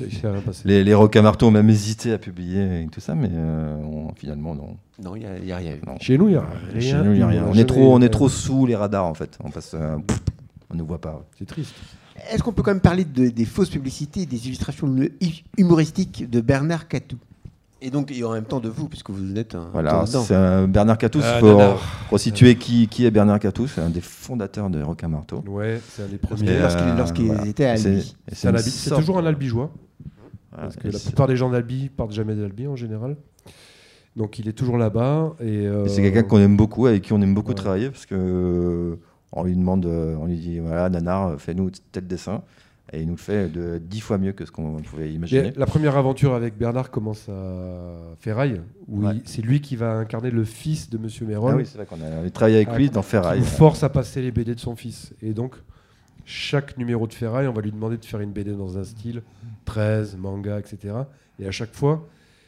tout. 0.01 0.53
les, 0.65 0.83
les 0.85 0.95
rocamarteaux 0.95 1.47
ont 1.47 1.51
même 1.53 1.71
hésité 1.71 2.13
à 2.13 2.19
publier 2.19 2.83
et 2.83 2.87
tout 2.89 3.01
ça, 3.01 3.15
mais 3.15 3.29
euh, 3.33 3.77
on- 3.85 4.13
finalement, 4.15 4.55
non. 4.55 4.77
Non, 5.03 5.17
il 5.17 5.27
n'y 5.45 5.53
a, 5.53 5.57
rien 5.57 5.73
eu. 5.75 5.81
non. 5.87 5.95
Chez 6.01 6.17
nous, 6.19 6.29
il 6.29 6.33
n'y 6.33 6.37
a 6.37 6.45
rien. 6.73 6.81
Chez 6.81 6.95
nous, 7.03 7.13
il 7.13 7.19
y 7.19 7.23
a 7.23 7.27
rien. 7.27 7.45
On 7.49 7.55
est, 7.55 7.65
trop, 7.65 7.93
on 7.95 8.01
est 8.01 8.09
trop 8.09 8.29
sous 8.29 8.67
les 8.67 8.77
radars, 8.77 9.07
en 9.07 9.15
fait. 9.15 9.39
On 9.43 9.51
passe. 9.51 9.73
euh, 9.75 9.97
pff, 10.07 10.21
on 10.73 10.77
ne 10.77 10.83
voit 10.83 11.01
pas. 11.01 11.23
C'est 11.39 11.47
triste. 11.47 11.75
Est-ce 12.31 12.43
qu'on 12.43 12.53
peut 12.53 12.63
quand 12.63 12.71
même 12.71 12.81
parler 12.81 13.05
de- 13.05 13.29
des 13.29 13.45
fausses 13.45 13.71
publicités 13.71 14.27
des 14.27 14.47
illustrations 14.47 14.87
hu- 14.97 15.43
humoristiques 15.59 16.29
de 16.31 16.41
Bernard 16.41 16.87
Catou? 16.87 17.17
Et 17.85 17.91
donc, 17.91 18.13
et 18.13 18.23
en 18.23 18.33
même 18.33 18.45
temps 18.45 18.61
de 18.61 18.69
vous, 18.69 18.89
puisque 18.89 19.11
vous 19.11 19.37
êtes 19.37 19.57
un. 19.57 19.69
Voilà, 19.73 20.05
un 20.31 20.69
Bernard 20.69 20.99
Catous. 20.99 21.19
Il 21.19 21.41
faut 21.41 21.59
resituer 22.11 22.55
qui, 22.55 22.87
qui 22.87 23.05
est 23.05 23.11
Bernard 23.11 23.41
Catous. 23.41 23.67
C'est 23.69 23.81
un 23.81 23.91
des 23.91 24.01
fondateurs 24.01 24.71
de 24.71 24.81
Rocamarteau. 24.83 25.43
Ouais, 25.49 25.81
c'est 25.89 26.05
un 26.05 26.07
des 26.07 26.19
premiers. 26.19 26.59
lorsqu'ils 26.61 27.31
euh, 27.31 27.35
voilà. 27.35 27.47
étaient 27.47 27.65
à 27.65 27.73
Albi. 27.73 28.15
C'est 28.33 28.95
toujours 28.95 29.19
un 29.19 29.27
albigeois. 29.27 29.71
Voilà, 30.53 30.69
Parce 30.69 30.77
que 30.77 30.89
la 30.89 30.99
plupart 30.99 31.27
des 31.27 31.37
gens 31.37 31.51
d'Albi 31.51 31.89
partent 31.89 32.13
jamais 32.13 32.35
d'Albi 32.35 32.67
en 32.69 32.77
général. 32.77 33.17
Donc 34.17 34.39
il 34.39 34.49
est 34.49 34.53
toujours 34.53 34.79
là-bas. 34.79 35.35
Et, 35.41 35.67
euh, 35.67 35.87
Et 35.87 35.89
c'est 35.89 36.03
quelqu'un 36.03 36.23
qu'on 36.23 36.39
aime 36.39 36.57
beaucoup, 36.57 36.87
avec 36.87 37.03
qui 37.03 37.13
on 37.13 37.21
aime 37.21 37.35
beaucoup 37.35 37.51
Ouais. 37.51 37.55
travailler, 37.55 37.91
parce 37.91 38.07
que 38.07 38.15
euh, 38.15 38.97
on 39.33 39.45
lui 39.45 39.57
demande, 39.57 39.87
euh, 39.87 40.17
on 40.21 40.27
lui 40.27 40.37
dit 40.37 40.59
voilà, 40.59 40.91
Nanar, 40.91 41.41
fais-nous 41.41 41.71
tel 41.93 42.07
dessin, 42.07 42.43
et 42.93 43.01
il 43.01 43.07
nous 43.07 43.15
le 43.15 43.19
fait 43.19 43.49
de 43.51 43.79
dix 43.79 44.01
fois 44.01 44.19
mieux 44.19 44.33
que 44.33 44.45
ce 44.45 44.51
qu'on 44.51 44.77
pouvait 44.83 45.09
Et 45.11 45.13
imaginer. 45.15 45.53
la 45.57 45.67
première 45.67 45.97
aventure 45.97 46.35
avec 46.35 46.59
Bernard 46.59 46.91
commence 46.91 47.29
à 47.29 48.15
Ferraille, 48.19 48.61
où 48.89 49.03
Ouais. 49.07 49.17
il- 49.17 49.23
c'est 49.25 49.43
lui 49.43 49.61
qui 49.61 49.77
va 49.77 49.93
incarner 49.95 50.31
le 50.31 50.45
fils 50.45 50.91
de 50.91 50.99
Monsieur 50.99 51.27
Mérol, 51.27 51.53
Ah 51.55 51.57
oui, 51.57 51.67
c'est 51.67 51.79
vrai 51.79 51.87
qu'on 51.87 52.01
a 52.03 52.31
travaillé 52.31 52.57
avec 52.57 52.69
Ah, 52.71 52.77
lui 52.79 52.91
dans 52.91 53.01
qui 53.03 53.09
Ferraille. 53.09 53.39
nous 53.41 53.45
force 53.47 53.83
à 53.83 53.89
passer 53.89 54.21
les 54.23 54.31
BD 54.31 54.55
de 54.55 54.61
son 54.61 54.77
fils. 54.77 55.15
Et 55.23 55.33
donc, 55.33 55.55
chaque 56.25 56.77
numéro 56.79 57.07
de 57.07 57.15
Ferraille, 57.15 57.49
on 57.49 57.53
va 57.53 57.63
lui 57.63 57.73
demander 57.73 57.97
de 57.97 58.05
faire 58.05 58.21
une 58.21 58.33
BD 58.33 58.53
dans 58.53 58.79
un 58.79 58.85
style 58.85 59.23
13, 59.65 60.17
manga, 60.17 60.59
etc. 60.59 60.95
Et 61.39 61.47
à 61.47 61.51
chaque 61.51 61.75
fois, 61.75 62.07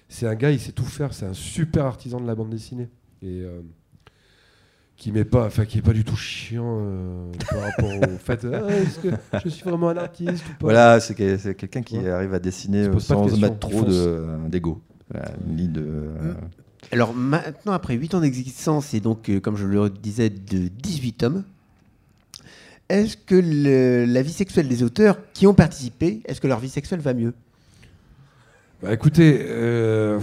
c'est 0.09 0.27
un 0.27 0.35
gars, 0.35 0.51
il 0.51 0.61
sait 0.61 0.73
tout 0.73 0.85
faire. 0.85 1.13
C'est 1.15 1.27
un 1.27 1.35
super 1.35 1.87
artisan 1.87 2.21
de 2.21 2.27
la 2.27 2.35
bande 2.35 2.51
dessinée. 2.51 2.89
Et 3.23 3.41
euh, 3.41 3.63
qui 4.97 5.11
n'est 5.13 5.25
pas, 5.25 5.47
enfin, 5.47 5.65
qui 5.65 5.79
est 5.79 5.83
pas 5.83 5.93
du 5.93 6.05
tout 6.05 6.17
chiant 6.17 6.79
euh, 6.81 7.27
par 7.51 7.61
rapport 7.63 7.91
au 7.91 8.19
fait 8.25 8.47
Ah, 8.53 8.69
est-ce 8.71 8.99
que 9.01 9.09
je 9.45 9.49
suis 9.49 9.65
vraiment 9.65 9.89
un 9.91 9.97
artiste 9.97 10.45
ou 10.49 10.53
pas 10.53 10.57
Voilà, 10.61 11.01
c'est 11.01 11.15
que- 11.15 11.37
c'est 11.37 11.55
quelqu'un 11.55 11.83
qui 11.83 11.99
Ouais. 11.99 12.09
arrive 12.11 12.33
à 12.35 12.39
dessiner 12.39 12.85
euh, 12.85 12.95
de 12.95 12.99
sans 13.01 13.23
questions, 13.25 13.41
mettre 13.41 13.59
trop 13.59 13.83
de- 13.83 13.89
euh, 13.93 14.49
d'ego. 14.49 14.81
Voilà, 15.11 15.31
une 15.49 15.57
ligne 15.57 15.73
de. 15.73 15.83
euh. 15.85 16.35
Alors 16.93 17.13
maintenant, 17.15 17.73
après 17.73 17.95
8 17.95 18.15
ans 18.15 18.21
d'existence 18.21 18.95
et 18.95 19.01
donc, 19.01 19.29
euh, 19.29 19.41
comme 19.41 19.57
je 19.57 19.67
le 19.67 19.91
disais, 19.91 20.31
de 20.31 20.69
18 20.69 21.13
tomes, 21.15 21.43
est-ce 22.89 23.17
que 23.17 23.35
le- 23.35 24.05
la 24.05 24.23
vie 24.23 24.33
sexuelle 24.33 24.69
des 24.69 24.83
auteurs 24.83 25.19
qui 25.33 25.47
ont 25.47 25.55
participé, 25.55 26.21
est-ce 26.27 26.41
que 26.41 26.47
leur 26.47 26.61
vie 26.61 26.69
sexuelle 26.69 27.01
va 27.01 27.15
mieux? 27.15 27.35
Bah, 28.83 28.93
écoutez, 28.93 29.41
euh, 29.49 30.21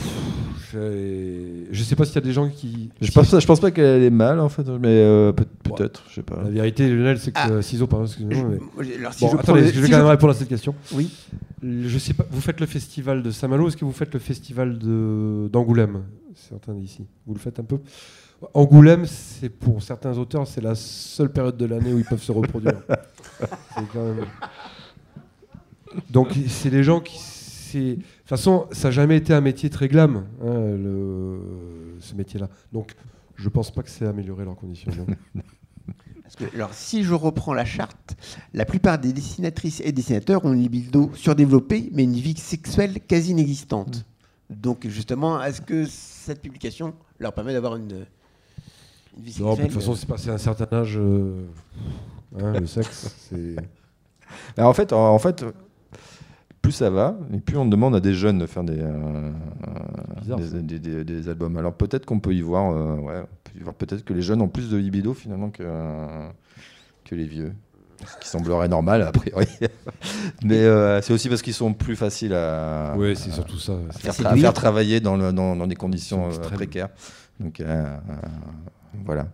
j'ai- 0.71 1.67
je 1.71 1.83
sais 1.83 1.95
pas 1.95 2.05
s'il 2.05 2.15
y 2.15 2.17
a 2.17 2.21
des 2.21 2.33
gens 2.33 2.49
qui. 2.49 2.89
Je 3.01 3.11
pense, 3.11 3.37
je 3.39 3.45
pense 3.45 3.59
pas 3.59 3.71
qu'elle 3.71 4.03
est 4.03 4.09
mal 4.09 4.39
en 4.39 4.49
fait, 4.49 4.67
mais 4.67 4.87
euh, 4.89 5.31
peut- 5.31 5.45
peut-être, 5.63 6.03
je 6.09 6.15
sais 6.15 6.21
pas. 6.21 6.41
La 6.43 6.49
vérité, 6.49 6.87
Lionel, 6.89 7.19
c'est 7.19 7.31
que 7.31 7.39
Ah. 7.39 7.49
euh, 7.49 7.61
ciseaux, 7.61 7.87
pardon, 7.87 8.05
excusez-moi. 8.05 8.49
mais- 8.49 8.57
Moi, 8.59 8.83
j'ai- 8.83 8.95
alors, 8.97 9.13
si 9.13 9.25
Bon, 9.25 9.31
je 9.31 9.37
attendez, 9.37 9.61
je 9.61 9.65
vais 9.65 9.71
si 9.85 9.91
quand 9.91 9.97
je- 9.97 10.01
même 10.01 10.05
répondre 10.11 10.31
à 10.31 10.35
cette 10.35 10.49
question. 10.49 10.73
Oui. 10.93 11.09
Je 11.63 11.97
sais 11.99 12.13
pas, 12.13 12.25
vous 12.31 12.41
faites 12.41 12.59
le 12.59 12.65
festival 12.65 13.21
de 13.21 13.31
Saint-Malo, 13.31 13.67
est-ce 13.67 13.77
que 13.77 13.85
vous 13.85 13.91
faites 13.91 14.13
le 14.13 14.19
festival 14.19 14.77
de- 14.79 15.47
d'Angoulême? 15.51 16.03
Certains 16.35 16.73
d'ici. 16.73 17.05
Vous 17.27 17.33
le 17.33 17.39
faites 17.39 17.59
un 17.59 17.63
peu? 17.63 17.77
Angoulême, 18.55 19.05
c'est 19.05 19.49
pour 19.49 19.83
certains 19.83 20.17
auteurs, 20.17 20.47
c'est 20.47 20.61
la 20.61 20.73
seule 20.73 21.31
période 21.31 21.57
de 21.57 21.65
l'année 21.65 21.93
où 21.93 21.99
ils 21.99 22.05
peuvent 22.05 22.23
se 22.23 22.31
reproduire. 22.31 22.81
C'est 23.75 23.87
quand 23.93 24.03
même- 24.03 24.25
Donc, 26.09 26.29
c'est 26.47 26.69
des 26.69 26.83
gens 26.83 26.99
qui. 26.99 27.99
De 28.31 28.35
toute 28.37 28.45
façon, 28.45 28.65
ça 28.71 28.87
n'a 28.87 28.91
jamais 28.91 29.17
été 29.17 29.33
un 29.33 29.41
métier 29.41 29.69
très 29.69 29.89
glam, 29.89 30.25
hein, 30.41 30.53
le- 30.53 31.97
ce 31.99 32.15
métier-là. 32.15 32.47
Donc, 32.71 32.93
je 33.35 33.49
pense 33.49 33.71
pas 33.71 33.83
que 33.83 33.89
c'est 33.89 34.05
améliorer 34.05 34.45
leurs 34.45 34.55
conditions. 34.55 34.89
non. 34.97 35.05
Parce 36.23 36.37
que, 36.37 36.55
alors, 36.55 36.73
si 36.73 37.03
je 37.03 37.13
reprends 37.13 37.53
la 37.53 37.65
charte, 37.65 38.15
la 38.53 38.63
plupart 38.63 38.99
des 38.99 39.11
dessinatrices 39.11 39.81
et 39.83 39.91
dessinateurs 39.91 40.45
ont 40.45 40.53
une 40.53 40.61
libido 40.61 41.11
surdéveloppée, 41.13 41.89
mais 41.91 42.05
une 42.05 42.13
vie 42.13 42.37
sexuelle 42.37 43.01
quasi 43.05 43.31
inexistante. 43.31 44.05
Donc, 44.49 44.87
justement, 44.87 45.43
est-ce 45.43 45.59
que 45.59 45.85
cette 45.85 46.41
publication 46.41 46.93
leur 47.19 47.33
permet 47.33 47.51
d'avoir 47.51 47.75
une, 47.75 48.05
une 49.17 49.23
vie 49.23 49.35
Non, 49.41 49.49
sexuelle 49.57 49.67
de 49.67 49.73
toute 49.73 49.81
façon, 49.81 49.95
c'est 49.95 50.07
passé 50.07 50.29
un 50.29 50.37
certain 50.37 50.67
âge. 50.73 50.95
euh, 50.97 51.47
hein, 52.39 52.53
le 52.61 52.65
sexe, 52.65 53.13
c'est. 53.29 53.57
Alors, 54.55 54.69
en 54.69 54.73
fait, 54.73 54.93
en 54.93 55.19
fait, 55.19 55.43
plus 56.61 56.71
ça 56.71 56.89
va, 56.89 57.17
et 57.33 57.39
plus 57.39 57.57
on 57.57 57.65
demande 57.65 57.95
à 57.95 57.99
des 57.99 58.13
jeunes 58.13 58.37
de 58.39 58.45
faire 58.45 58.63
des, 58.63 58.77
euh, 58.79 59.31
Bizarre, 60.21 60.37
des, 60.39 60.47
ça. 60.47 60.57
des- 60.57 60.79
des- 60.79 61.03
des 61.03 61.29
albums. 61.29 61.57
Alors 61.57 61.73
peut-être 61.73 62.05
qu'on 62.05 62.19
peut 62.19 62.33
y 62.33 62.41
voir, 62.41 62.71
euh, 62.71 62.95
ouais, 62.97 63.73
peut-être 63.77 64.03
que 64.05 64.13
les 64.13 64.21
jeunes 64.21 64.41
ont 64.41 64.47
plus 64.47 64.69
de 64.69 64.77
libido 64.77 65.13
finalement 65.13 65.49
que, 65.49 65.63
euh, 65.65 66.29
que 67.05 67.15
les 67.15 67.25
vieux. 67.25 67.53
Ce 68.05 68.17
qui 68.19 68.27
semblerait 68.27 68.67
normal 68.67 69.03
a 69.03 69.11
priori. 69.11 69.45
Mais 70.43 70.57
euh, 70.63 71.01
c'est 71.03 71.13
aussi 71.13 71.29
parce 71.29 71.43
qu'ils 71.43 71.53
sont 71.53 71.71
plus 71.73 71.95
faciles 71.95 72.33
à, 72.33 72.95
Oui, 72.97 73.15
c'est 73.15 73.29
surtout 73.29 73.59
ça. 73.59 73.73
à 73.89 73.93
faire, 73.93 74.13
tra- 74.13 74.53
travailler 74.53 74.99
dans, 74.99 75.17
le- 75.17 75.31
dans- 75.31 75.55
dans 75.55 75.67
des 75.67 75.75
conditions 75.75 76.27
extrêmes. 76.29 76.55
précaires. 76.55 76.89
Donc 77.39 77.59
euh, 77.61 77.65
euh, 77.85 78.13
voilà. 79.05 79.27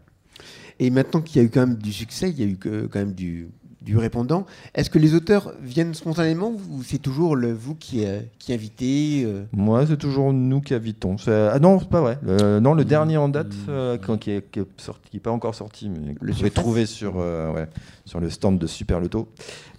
Et 0.79 0.89
maintenant 0.89 1.21
qu'il 1.21 1.41
y 1.41 1.45
a 1.45 1.47
eu 1.47 1.49
quand 1.49 1.61
même 1.65 1.75
du 1.77 1.93
succès, 1.93 2.29
il 2.29 2.39
y 2.39 2.43
a 2.43 2.45
eu 2.45 2.57
quand 2.57 2.99
même 2.99 3.13
du, 3.13 3.47
du 3.87 3.97
répondant, 3.97 4.45
est-ce 4.75 4.89
que 4.89 4.99
les 4.99 5.13
auteurs 5.15 5.53
viennent 5.63 5.93
spontanément 5.93 6.51
ou 6.69 6.83
c'est 6.83 6.97
toujours 6.97 7.37
le, 7.37 7.53
vous 7.53 7.73
qui, 7.73 8.05
euh, 8.05 8.19
qui 8.37 8.51
invitez 8.53 9.23
euh 9.25 9.45
Moi, 9.53 9.87
c'est 9.87 9.95
toujours 9.97 10.33
nous 10.33 10.59
qui 10.59 10.73
invitons. 10.73 11.17
C'est- 11.17 11.31
Ah 11.53 11.57
non, 11.59 11.79
c'est 11.79 11.87
pas 11.87 12.01
vrai. 12.01 12.19
Le- 12.21 12.59
non, 12.59 12.73
le 12.73 12.83
dernier 12.83 13.15
en 13.15 13.29
date, 13.29 13.53
Mmh. 13.53 13.69
euh, 13.69 13.97
quand- 13.97 14.17
qui, 14.17 14.31
est, 14.31 14.51
qui, 14.51 14.59
est 14.59 14.65
sorti, 14.77 15.09
qui 15.09 15.17
est 15.17 15.21
pas 15.21 15.31
encore 15.31 15.55
sorti, 15.55 15.87
mais 15.89 16.15
que 16.15 16.19
Le 16.25 16.31
vous 16.33 16.37
pouvez 16.37 16.51
trouver 16.51 16.85
sur, 16.85 17.13
euh, 17.17 17.53
ouais, 17.53 17.67
sur 18.03 18.19
le 18.19 18.29
stand 18.29 18.59
de 18.59 18.67
Super 18.67 18.99
Loto, 18.99 19.29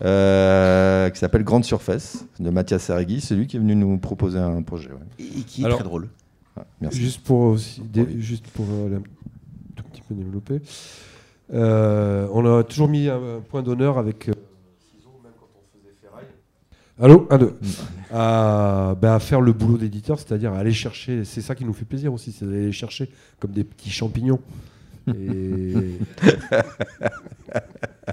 euh, 0.03 1.11
qui 1.11 1.19
s'appelle 1.19 1.45
Grande 1.45 1.65
Surface, 1.65 2.25
de 2.41 2.49
Mathias 2.51 2.85
Sarregui. 2.85 3.21
C'est 3.21 3.35
lui 3.35 3.47
qui 3.47 3.57
est 3.57 3.61
venu 3.61 3.75
nous 3.77 3.99
proposer 3.99 4.39
un 4.39 4.63
projet. 4.63 4.89
ouais. 4.89 4.97
et, 5.25 5.43
qui 5.43 5.63
est 5.63 5.67
Alors- 5.67 5.79
très 5.81 5.85
drôle 5.89 6.09
Ah, 6.57 6.65
merci. 6.81 6.99
Juste 6.99 7.21
pour, 7.21 7.41
aussi, 7.41 7.83
juste 8.17 8.47
pour 8.49 8.65
euh, 8.71 8.97
un 8.97 9.03
tout 9.77 9.85
petit 9.93 10.03
peu 10.09 10.15
développer, 10.15 10.55
euh, 10.55 10.59
on 11.53 12.59
a 12.59 12.63
toujours 12.65 12.89
mis 12.89 13.09
un, 13.09 13.41
point 13.49 13.63
d'honneur 13.63 13.99
avec 13.99 14.29
euh. 14.29 14.33
Allô 17.01 17.29
Un, 17.31 17.39
deux. 17.39 17.57
À, 18.13 18.97
ben, 19.01 19.13
à 19.15 19.19
faire 19.21 19.41
le 19.41 19.53
boulot 19.53 19.79
d'éditeur, 19.79 20.19
c'est-à-dire 20.19 20.53
à 20.53 20.59
aller 20.59 20.73
chercher, 20.73 21.25
c'est 21.25 21.41
ça 21.43 21.55
qui 21.55 21.65
nous 21.65 21.73
fait 21.73 21.85
plaisir 21.85 22.13
aussi, 22.13 22.33
c'est 22.33 22.45
d'aller 22.45 22.73
chercher 22.73 23.09
comme 23.39 23.53
des 23.53 23.63
petits 23.63 23.91
champignons. 23.91 24.41
Et, 25.17 25.75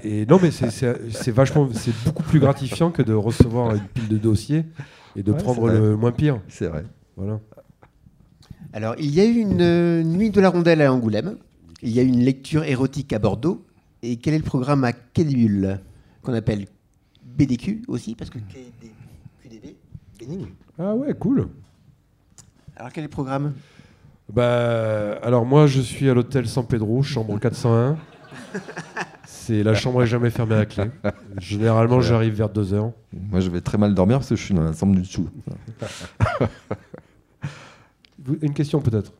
et 0.02 0.24
non, 0.26 0.38
mais 0.40 0.50
c'est- 0.50 1.30
vachement, 1.30 1.68
c'est 1.72 1.92
beaucoup 2.04 2.22
plus 2.22 2.38
gratifiant 2.38 2.90
que 2.90 3.02
de 3.02 3.12
recevoir 3.12 3.74
une 3.74 3.82
pile 3.82 4.08
de 4.08 4.18
dossiers 4.18 4.64
et 5.16 5.22
de 5.22 5.32
Ouais, 5.32 5.38
prendre 5.38 5.68
le 5.68 5.96
moins 5.96 6.12
pire. 6.12 6.40
C'est 6.48 6.68
vrai. 6.68 6.84
Voilà. 7.16 7.40
Alors, 8.72 8.94
il 8.98 9.10
y 9.14 9.20
a 9.20 9.24
eu 9.24 9.36
une 9.36 9.62
euh, 9.62 10.02
nuit 10.02 10.30
de 10.30 10.40
la 10.40 10.50
rondelle 10.50 10.80
à 10.82 10.92
Angoulême. 10.92 11.36
Il 11.82 11.90
y 11.90 12.00
a 12.00 12.02
une 12.02 12.20
lecture 12.20 12.64
érotique 12.64 13.12
à 13.12 13.18
Bordeaux. 13.18 13.64
Et 14.02 14.16
quel 14.16 14.34
est 14.34 14.38
le 14.38 14.44
programme 14.44 14.84
à 14.84 14.92
Quédébule 14.92 15.80
Qu'on 16.22 16.34
appelle 16.34 16.66
BDQ 17.24 17.82
aussi, 17.88 18.14
parce 18.14 18.30
que 18.30 18.38
QDB. 18.38 19.76
Ah 20.78 20.94
ouais, 20.94 21.14
cool. 21.14 21.48
Alors, 22.76 22.92
quel 22.92 23.04
est 23.04 23.06
le 23.06 23.10
programme? 23.10 23.54
Bah, 24.32 25.18
alors 25.22 25.46
moi, 25.46 25.66
je 25.66 25.80
suis 25.80 26.08
à 26.10 26.14
l'hôtel 26.14 26.48
San 26.48 26.66
Pedro, 26.66 27.02
chambre 27.02 27.38
401. 27.38 27.96
C'est 29.24 29.62
la 29.62 29.74
chambre 29.74 30.02
est 30.02 30.06
jamais 30.06 30.30
fermée 30.30 30.56
à 30.56 30.66
clé. 30.66 30.90
Généralement, 31.38 32.00
j'arrive 32.00 32.34
vers 32.34 32.48
2 32.48 32.74
heures. 32.74 32.92
Moi, 33.12 33.40
je 33.40 33.50
vais 33.50 33.60
très 33.60 33.78
mal 33.78 33.94
dormir 33.94 34.18
parce 34.18 34.28
que 34.30 34.36
je 34.36 34.42
suis 34.42 34.54
dans 34.54 34.64
la 34.64 34.72
chambre 34.72 34.94
du 34.94 35.02
dessous. 35.02 35.28
Une 38.42 38.54
question 38.54 38.80
peut-être? 38.80 39.12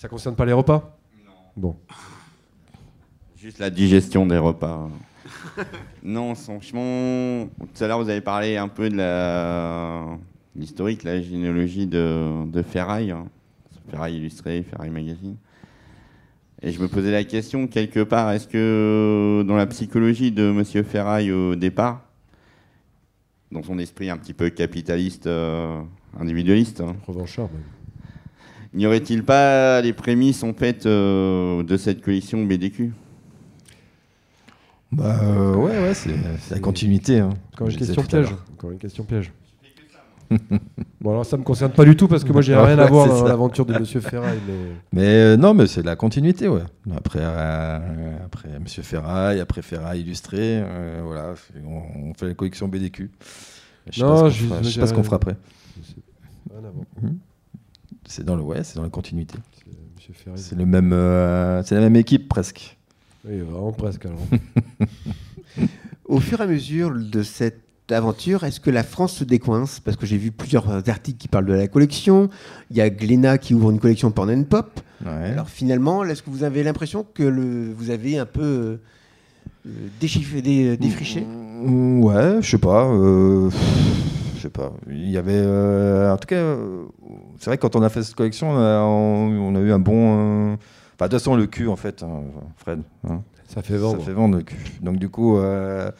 Ça 0.00 0.08
concerne 0.08 0.34
pas 0.34 0.46
les 0.46 0.54
repas? 0.54 0.98
Bon. 1.54 1.76
Juste 3.36 3.58
la 3.58 3.68
digestion 3.68 4.24
des 4.24 4.38
repas. 4.38 4.88
non, 6.02 6.34
franchement, 6.34 7.50
tout 7.58 7.84
à 7.84 7.86
l'heure 7.86 8.02
vous 8.02 8.08
avez 8.08 8.22
parlé 8.22 8.56
un 8.56 8.68
peu 8.68 8.88
de 8.88 8.96
la 8.96 10.16
l'historique, 10.56 11.02
la 11.02 11.20
généalogie 11.20 11.86
de, 11.86 12.46
de 12.46 12.62
Ferraille, 12.62 13.10
hein. 13.10 13.26
Ferraille 13.90 14.16
illustré, 14.16 14.62
Ferraille 14.62 14.88
magazine. 14.88 15.36
Et 16.62 16.72
je 16.72 16.80
me 16.80 16.88
posais 16.88 17.10
la 17.10 17.24
question 17.24 17.66
quelque 17.66 18.02
part, 18.02 18.32
est-ce 18.32 18.48
que 18.48 19.44
dans 19.46 19.56
la 19.56 19.66
psychologie 19.66 20.32
de 20.32 20.50
Monsieur 20.50 20.82
Ferraille 20.82 21.30
au 21.30 21.56
départ, 21.56 22.06
dans 23.52 23.62
son 23.62 23.78
esprit 23.78 24.08
un 24.08 24.16
petit 24.16 24.32
peu 24.32 24.48
capitaliste, 24.48 25.26
euh, 25.26 25.82
individualiste, 26.18 26.80
hein, 26.80 26.96
Revanchard. 27.06 27.50
N'y 28.74 28.86
aurait-il 28.86 29.24
pas 29.24 29.80
les 29.80 29.92
prémices 29.92 30.42
en 30.42 30.52
fait 30.52 30.86
euh, 30.86 31.62
de 31.62 31.76
cette 31.76 32.02
collection 32.02 32.44
BDQ 32.44 32.92
Bah 34.92 35.20
euh, 35.22 35.54
ouais, 35.56 35.78
ouais, 35.80 35.94
c'est 35.94 36.10
la 36.50 36.58
continuité. 36.60 37.20
Hein, 37.20 37.30
Encore 37.30 37.38
comme 37.56 37.66
une 37.68 37.72
je 37.72 37.78
disais 37.78 37.94
question 37.94 38.02
tout 38.08 38.16
à 38.16 38.20
piège. 38.20 38.30
l'heure. 38.30 38.44
Encore 38.54 38.70
une 38.72 38.78
question 38.78 39.04
piège. 39.04 39.32
bon 41.00 41.10
alors 41.10 41.26
ça 41.26 41.36
me 41.36 41.42
concerne 41.42 41.72
pas 41.72 41.84
du 41.84 41.96
tout 41.96 42.06
parce 42.06 42.22
que 42.22 42.30
moi 42.32 42.40
j'ai 42.40 42.54
Ouais, 42.54 42.62
rien 42.64 42.78
à 42.78 42.86
voir 42.86 43.06
c'est 43.06 43.12
dans 43.14 43.22
ça. 43.22 43.28
l'aventure 43.28 43.66
de 43.66 43.76
Monsieur 43.76 44.00
Ferraille. 44.00 44.38
Mais... 44.46 44.54
Mais 44.92 45.06
euh, 45.06 45.36
non, 45.36 45.54
mais 45.54 45.66
c'est 45.66 45.82
la 45.82 45.96
continuité, 45.96 46.46
ouais. 46.46 46.62
Après, 46.96 47.18
euh, 47.20 48.16
après 48.24 48.48
Monsieur 48.60 48.84
Ferraille, 48.84 49.40
après 49.40 49.60
Ferraille 49.62 50.02
illustré, 50.02 50.38
euh, 50.62 51.00
voilà, 51.04 51.34
c'est- 51.34 51.60
on, 51.66 52.10
on 52.10 52.14
fait 52.14 52.28
la 52.28 52.34
collection 52.34 52.68
BDQ. 52.68 53.10
Je 53.90 53.98
sais 53.98 54.04
Non, 54.06 54.08
pas 54.08 54.16
ce 54.18 54.22
qu'on 54.22 54.30
je- 54.30 54.44
fera- 54.46 54.62
je 54.62 54.68
sais 54.68 54.80
pas 54.80 54.86
ce 54.86 54.94
qu'on 54.94 55.02
fera 55.02 55.16
après. 55.16 55.36
Rien 56.48 56.58
à 56.58 56.70
voir. 56.70 56.84
C'est 58.10 58.24
dans 58.24 58.34
le 58.34 58.42
ouais, 58.42 58.64
c'est 58.64 58.74
dans 58.74 58.82
la 58.82 58.88
continuité. 58.88 59.38
C'est 60.34 60.56
le 60.58 60.66
même, 60.66 60.92
euh, 60.92 61.62
c'est 61.62 61.76
la 61.76 61.80
même 61.82 61.94
équipe 61.94 62.28
presque. 62.28 62.76
Oui, 63.24 63.38
vraiment 63.38 63.70
presque 63.70 64.04
alors. 64.06 64.18
Au 66.06 66.18
fur 66.18 66.40
et 66.40 66.42
à 66.42 66.46
mesure 66.48 66.90
de 66.92 67.22
cette 67.22 67.60
aventure, 67.92 68.42
est-ce 68.42 68.58
que 68.58 68.70
la 68.70 68.82
France 68.82 69.12
se 69.12 69.22
décoince? 69.24 69.78
Parce 69.78 69.96
que 69.96 70.06
j'ai 70.06 70.16
vu 70.16 70.32
plusieurs 70.32 70.68
articles 70.88 71.18
qui 71.18 71.28
parlent 71.28 71.46
de 71.46 71.52
la 71.52 71.68
collection. 71.68 72.28
Il 72.72 72.76
y 72.78 72.80
a 72.80 72.90
Glénat 72.90 73.38
qui 73.38 73.54
ouvre 73.54 73.70
une 73.70 73.78
collection 73.78 74.10
porn 74.10 74.28
and 74.30 74.42
pop. 74.44 74.80
Ouais. 75.04 75.10
Alors 75.30 75.48
finalement, 75.48 76.04
est-ce 76.04 76.22
que 76.24 76.30
vous 76.30 76.42
avez 76.42 76.64
l'impression 76.64 77.06
que 77.14 77.22
le, 77.22 77.72
vous 77.72 77.90
avez 77.90 78.18
un 78.18 78.26
peu 78.26 78.42
euh, 78.42 79.70
déchiffré, 80.00 80.42
dé- 80.42 80.76
défriché? 80.76 81.20
Mm, 81.20 82.02
Ouais, 82.02 82.38
je 82.42 82.50
sais 82.50 82.58
pas. 82.58 82.86
euh, 82.86 83.50
je 84.40 84.44
sais 84.44 84.50
pas. 84.50 84.72
Il 84.88 85.10
y 85.10 85.18
avait, 85.18 85.32
euh, 85.36 86.10
en 86.12 86.16
tout 86.16 86.26
cas, 86.26 86.56
c'est 87.38 87.46
vrai 87.46 87.56
que 87.58 87.62
quand 87.62 87.76
on 87.76 87.82
a 87.82 87.90
fait 87.90 88.02
cette 88.02 88.14
collection, 88.14 88.50
on 88.50 88.56
a, 88.58 88.80
on- 88.82 89.52
on 89.52 89.54
a 89.54 89.60
eu 89.60 89.70
un 89.72 89.78
bon. 89.78 90.52
euh, 90.52 90.56
Enfin, 90.94 91.06
de 91.06 91.10
toute 91.12 91.12
façon, 91.20 91.34
le 91.36 91.46
cul, 91.46 91.68
en 91.68 91.76
fait, 91.76 92.02
hein, 92.02 92.22
Fred. 92.56 92.80
hein. 93.08 93.22
Ça 93.48 93.62
fait 93.62 93.76
vendre. 93.76 93.98
Ça 94.00 94.04
fait 94.06 94.12
vendre 94.12 94.36
le 94.36 94.42
cul. 94.42 94.56
Donc 94.82 94.96
du 94.98 95.08
coup, 95.08 95.36
euh, 95.38 95.90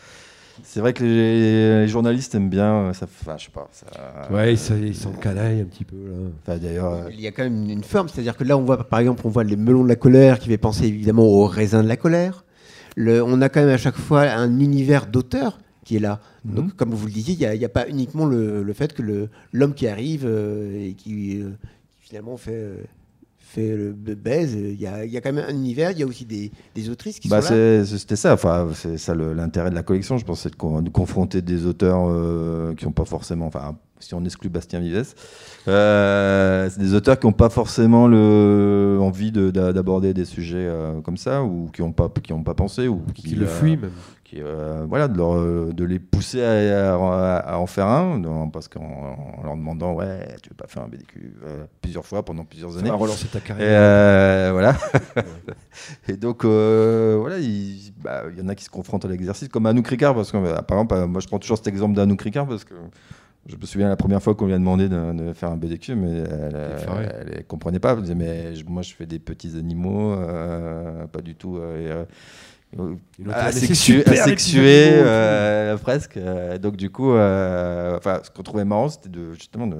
c'est 0.63 0.79
vrai 0.81 0.93
que 0.93 1.03
les, 1.03 1.81
les 1.81 1.89
journalistes 1.89 2.35
aiment 2.35 2.49
bien. 2.51 2.93
Ça, 2.93 3.07
enfin, 3.07 3.37
je 3.39 3.45
sais 3.47 3.51
pas. 3.51 3.69
Ça, 3.73 3.87
Ouais, 4.33 4.53
ils 4.53 4.59
s'en- 4.59 4.77
ils 4.77 4.95
s'encanaillent 4.95 5.63
un 5.63 5.65
petit 5.65 5.85
peu 5.85 5.97
là. 5.97 6.29
Enfin, 6.47 6.59
d'ailleurs, 6.59 6.93
euh, 6.93 7.09
Il 7.13 7.21
y 7.21 7.27
a 7.27 7.33
quand 7.33 7.43
même 7.43 7.65
une, 7.65 7.71
une 7.71 7.83
forme, 7.85 8.09
c'est-à-dire 8.09 8.37
que 8.37 8.45
là, 8.45 8.57
on 8.57 8.63
voit 8.65 8.85
par 8.89 9.01
exemple, 9.01 9.23
on 9.25 9.31
voit 9.31 9.43
les 9.45 9.57
melons 9.57 9.83
de 9.85 9.89
la 9.89 9.97
colère 9.97 10.39
qui 10.39 10.49
fait 10.49 10.59
penser 10.59 10.85
évidemment 10.87 11.25
au 11.25 11.47
raisin 11.47 11.83
de 11.83 11.89
la 11.89 11.97
colère. 11.97 12.45
Le- 12.97 13.23
on 13.23 13.41
a 13.41 13.49
quand 13.49 13.61
même 13.61 13.71
à 13.71 13.79
chaque 13.79 13.97
fois 13.97 14.23
un 14.23 14.61
univers 14.61 15.07
d'auteur 15.07 15.59
qui 15.85 15.97
est 15.97 16.01
là. 16.01 16.21
Mhm. 16.45 16.55
Donc, 16.55 16.77
comme 16.77 16.91
vous 16.91 17.07
le 17.07 17.13
disiez, 17.13 17.35
il 17.35 17.59
n'y 17.59 17.65
a, 17.65 17.69
pas 17.69 17.89
uniquement 17.89 18.27
le, 18.27 18.63
le 18.63 18.73
fait 18.73 18.93
que 18.93 19.29
l'homme 19.53 19.75
qui 19.75 19.87
arrive 19.89 20.25
euh, 20.27 20.89
et 20.89 20.93
qui, 20.95 21.41
euh, 21.41 21.51
qui 22.01 22.09
finalement 22.09 22.37
fait, 22.37 22.53
euh, 22.53 22.77
fait 23.39 23.75
le 23.77 23.93
baise, 24.15 24.55
il 24.55 24.81
y 24.81 24.87
a, 24.87 25.05
il 25.05 25.11
y 25.11 25.17
a 25.17 25.21
quand 25.21 25.33
même 25.33 25.45
un 25.49 25.53
univers, 25.55 25.91
il 25.91 25.99
y 25.99 26.03
a 26.03 26.07
aussi 26.07 26.25
des, 26.25 26.53
des 26.75 26.89
autrices 26.91 27.19
qui 27.19 27.29
bah, 27.29 27.43
sont 27.43 27.55
là. 27.55 27.85
c'était 27.85 28.15
ça. 28.17 28.35
Enfin, 28.35 28.69
c'est 28.75 28.97
ça 28.99 29.15
l'intérêt 29.15 29.71
de 29.71 29.75
la 29.75 29.83
collection. 29.83 30.19
Je 30.19 30.25
pense, 30.25 30.41
c'est 30.43 30.51
de, 30.51 30.57
con- 30.57 30.83
de 30.83 30.91
confronter 30.91 31.43
des 31.43 31.67
auteurs 31.67 32.05
euh, 32.09 32.75
qui 32.75 32.85
n'ont 32.85 32.93
pas 32.93 33.05
forcément. 33.05 33.47
Enfin, 33.47 33.77
si 33.99 34.15
on 34.15 34.25
exclut 34.25 34.49
Bastien 34.51 34.81
Vives, 34.81 35.15
euh, 35.69 36.69
c'est 36.71 36.81
des 36.81 36.95
auteurs 36.95 37.19
qui 37.19 37.27
n'ont 37.27 37.33
pas 37.33 37.51
forcément 37.51 38.07
le, 38.09 38.99
envie 39.01 39.33
de- 39.33 39.51
d'a- 39.51 39.73
d'aborder 39.73 40.15
des 40.15 40.25
sujets 40.25 40.57
euh, 40.59 41.01
comme 41.01 41.17
ça 41.17 41.43
ou 41.43 41.69
qui 41.73 41.83
n'ont 41.83 41.93
pas 41.93 42.09
qui 42.23 42.33
ont 42.33 42.43
pas 42.43 42.55
pensé 42.55 42.89
ou 42.89 43.03
qui, 43.15 43.23
Qui 43.23 43.35
le 43.35 43.47
euh, 43.47 43.49
fuient 43.49 43.77
même. 43.77 43.91
Qui, 44.31 44.41
euh, 44.41 44.85
voilà, 44.89 45.09
de, 45.09 45.17
leur, 45.19 45.35
euh, 45.35 45.73
de 45.73 45.85
les 45.85 45.99
pousser 45.99 46.41
à, 46.45 46.95
à- 46.95 47.39
à 47.39 47.59
en 47.59 47.67
faire 47.67 47.87
un, 47.89 48.17
non, 48.17 48.49
parce 48.49 48.69
qu'en 48.69 48.81
en 48.81 49.43
leur 49.43 49.57
demandant, 49.57 49.93
ouais, 49.95 50.37
tu 50.41 50.51
veux 50.51 50.55
pas 50.55 50.69
faire 50.69 50.85
un 50.85 50.89
BDQ 50.89 51.35
euh, 51.45 51.65
plusieurs 51.83 52.07
fois 52.07 52.25
pendant 52.25 52.45
plusieurs 52.45 52.71
Ça 52.73 52.79
années. 52.79 52.91
va 52.91 52.95
relancer 52.95 53.27
ta 53.27 53.39
Et, 53.39 53.43
carrière. 53.43 53.67
euh, 53.69 54.51
voilà. 54.53 54.77
et 56.09 56.17
donc, 56.17 56.45
voilà, 56.45 57.39
il 57.39 57.93
bah, 58.01 58.23
il 58.33 58.39
y 58.39 58.43
en 58.43 58.49
a 58.49 58.55
qui 58.55 58.63
se 58.65 58.71
confrontent 58.71 59.05
à 59.05 59.09
l'exercice, 59.09 59.49
comme 59.49 59.67
Anouk 59.67 59.89
Ricard, 59.89 60.15
parce 60.15 60.31
que, 60.31 60.37
euh, 60.37 60.63
par 60.63 60.79
exemple, 60.79 61.07
moi 61.07 61.21
je 61.21 61.27
prends 61.27 61.41
toujours 61.41 61.57
cet 61.57 61.67
exemple 61.67 61.95
d'Anouk 61.97 62.23
Ricard, 62.23 62.47
parce 62.47 62.63
que 62.65 62.75
je 63.47 63.57
me 63.57 63.67
souviens 63.67 63.89
la 63.89 63.97
première 63.97 64.23
fois 64.23 64.37
qu'on 64.37 64.47
lui 64.47 64.55
a 64.55 64.59
demandé 64.59 64.89
de, 64.89 65.13
de 65.13 65.33
faire 65.33 65.51
un 65.51 65.57
BDQ, 65.57 65.97
mais 65.97 66.19
elle, 66.19 67.33
elle 67.37 67.45
comprenait 67.47 67.81
pas. 67.81 67.95
Elle 67.95 68.03
disait, 68.03 68.15
mais 68.15 68.53
moi 68.69 68.83
je 68.83 68.95
fais 68.95 69.07
des 69.07 69.19
petits 69.19 69.57
animaux, 69.59 70.15
pas 71.13 71.21
du 71.21 71.35
tout. 71.35 71.59
et, 71.59 71.91
euh, 72.79 72.95
asexué, 74.23 74.63
euh, 75.05 75.77
presque. 75.77 76.17
Euh, 76.17 76.59
donc 76.59 76.77
du 76.77 76.91
coup, 76.91 77.13
euh, 77.13 77.97
enfin, 77.97 78.21
ce 78.23 78.31
qu'on 78.31 78.43
trouvait 78.43 78.65
marrant, 78.65 78.89
c'était 78.89 79.09
de 79.09 79.33
justement 79.33 79.67
de, 79.67 79.77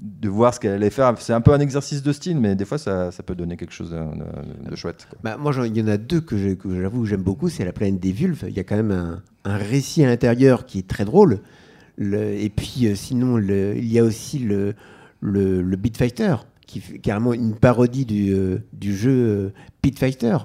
de 0.00 0.28
voir 0.28 0.54
ce 0.54 0.60
qu'elle 0.60 0.72
allait 0.74 0.90
faire. 0.90 1.12
C'est 1.18 1.32
un 1.32 1.40
peu 1.40 1.52
un 1.52 1.58
exercice 1.60 2.02
de 2.02 2.12
style, 2.12 2.38
mais 2.38 2.54
des 2.54 2.64
fois, 2.64 2.78
ça, 2.78 3.10
ça 3.10 3.22
peut 3.22 3.34
donner 3.34 3.56
quelque 3.56 3.72
chose 3.74 3.90
de, 3.90 3.96
de- 3.96 4.70
de 4.70 4.76
chouette. 4.76 5.06
quoi. 5.10 5.18
Bah, 5.24 5.36
moi, 5.38 5.52
il 5.66 5.76
y 5.76 5.82
en 5.82 5.88
a 5.88 5.96
deux 5.96 6.20
que 6.20 6.36
j'avoue 6.38 7.02
que 7.02 7.08
j'aime 7.08 7.22
beaucoup. 7.22 7.48
C'est 7.48 7.64
La 7.64 7.72
planète 7.72 7.98
des 8.00 8.12
vulves. 8.12 8.44
Il 8.48 8.56
y 8.56 8.60
a 8.60 8.64
quand 8.64 8.76
même 8.76 8.92
un, 8.92 9.22
un 9.44 9.56
récit 9.56 10.04
à 10.04 10.06
l'intérieur 10.06 10.66
qui 10.66 10.78
est 10.78 10.86
très 10.88 11.04
drôle. 11.04 11.40
Le- 11.96 12.34
et 12.34 12.48
puis, 12.48 12.86
euh, 12.86 12.94
sinon, 12.94 13.36
le- 13.38 13.76
il 13.76 13.90
y 13.92 13.98
a 13.98 14.04
aussi 14.04 14.38
le, 14.38 14.74
le, 15.20 15.62
le 15.62 15.76
Beat 15.76 15.96
Fighter, 15.96 16.36
qui 16.64 16.78
fait 16.80 16.98
carrément 16.98 17.32
une 17.32 17.56
parodie 17.56 18.04
du, 18.04 18.32
euh, 18.32 18.58
du 18.72 18.94
jeu 18.96 19.10
euh, 19.10 19.52
Beat 19.82 19.98
Fighter. 19.98 20.36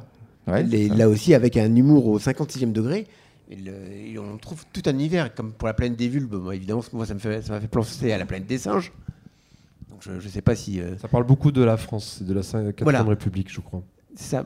Ouais, 0.47 0.63
Les- 0.63 0.89
ça. 0.89 0.95
là 0.95 1.09
aussi, 1.09 1.33
avec 1.33 1.57
un 1.57 1.73
humour 1.75 2.07
au 2.07 2.19
56e 2.19 2.71
degré. 2.73 3.07
Et, 3.49 3.55
le- 3.55 3.71
et 3.91 4.17
on 4.19 4.37
trouve 4.37 4.63
tout 4.73 4.81
un 4.85 4.91
univers, 4.93 5.33
comme 5.35 5.51
pour 5.53 5.67
La 5.67 5.73
planète 5.73 5.97
des 5.97 6.07
vulves. 6.07 6.33
Moi, 6.35 6.55
évidemment, 6.55 6.83
moi, 6.93 7.05
ça 7.05 7.13
me 7.13 7.19
fait, 7.19 7.41
ça 7.41 7.53
m'a 7.53 7.61
fait 7.61 7.67
penser 7.67 8.11
à 8.11 8.17
La 8.17 8.25
planète 8.25 8.47
des 8.47 8.57
singes. 8.57 8.91
Donc, 9.89 10.01
je 10.01 10.11
ne 10.11 10.19
sais 10.31 10.41
pas 10.41 10.55
si 10.55 10.79
euh, 10.81 10.97
Ça 10.97 11.07
parle 11.07 11.25
beaucoup 11.25 11.51
de 11.51 11.61
la 11.63 11.77
France, 11.77 12.21
de 12.23 12.33
la 12.33 12.41
4 12.41 12.83
Voilà. 12.83 13.03
République, 13.03 13.51
je 13.51 13.61
crois. 13.61 13.83
c'est 14.15 14.23
ça. 14.31 14.45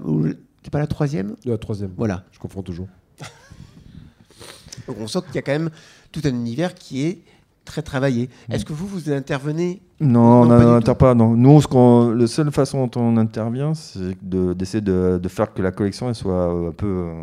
C'est 0.63 0.71
pas 0.71 0.79
la 0.79 0.87
troisième? 0.87 1.35
De 1.45 1.51
la 1.51 1.57
troisième. 1.57 1.91
Voilà. 1.95 2.25
Je 2.31 2.39
confonds 2.39 2.63
toujours. 2.63 2.87
Donc 4.87 4.97
on 4.99 5.07
sent 5.07 5.19
qu'il 5.27 5.35
y 5.35 5.39
a 5.39 5.41
quand 5.41 5.51
même 5.53 5.69
tout 6.11 6.21
un 6.25 6.29
univers 6.29 6.73
qui 6.73 7.03
est 7.05 7.19
très 7.67 7.81
travaillé. 7.83 8.29
Est-ce 8.49 8.65
que 8.65 8.73
vous, 8.73 8.87
vous 8.87 9.11
intervenez 9.11 9.81
Non, 9.99 10.45
Non, 10.45 10.45
on 10.45 10.47
pas 10.47 10.59
du 10.59 10.65
n'inter 10.65 10.95
pas. 10.95 11.13
Non. 11.13 11.35
Nous, 11.35 11.61
ce 11.61 11.67
qu'on, 11.67 12.09
la 12.11 12.25
seule 12.27 12.51
façon 12.51 12.87
dont 12.87 12.99
on 13.01 13.17
intervient, 13.17 13.73
c'est 13.75 14.17
de- 14.27 14.53
d'essayer 14.53 14.81
de, 14.81 15.19
de 15.21 15.29
faire 15.29 15.53
que 15.53 15.61
la 15.61 15.71
collection 15.71 16.09
elle 16.09 16.15
soit 16.15 16.33
euh, 16.53 16.69
un 16.69 16.71
peu 16.71 16.87
euh, 16.87 17.13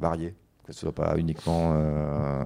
variée, 0.00 0.34
que 0.66 0.72
ce 0.72 0.80
soit 0.80 0.94
pas 0.94 1.14
uniquement 1.16 1.72
euh, 1.74 2.44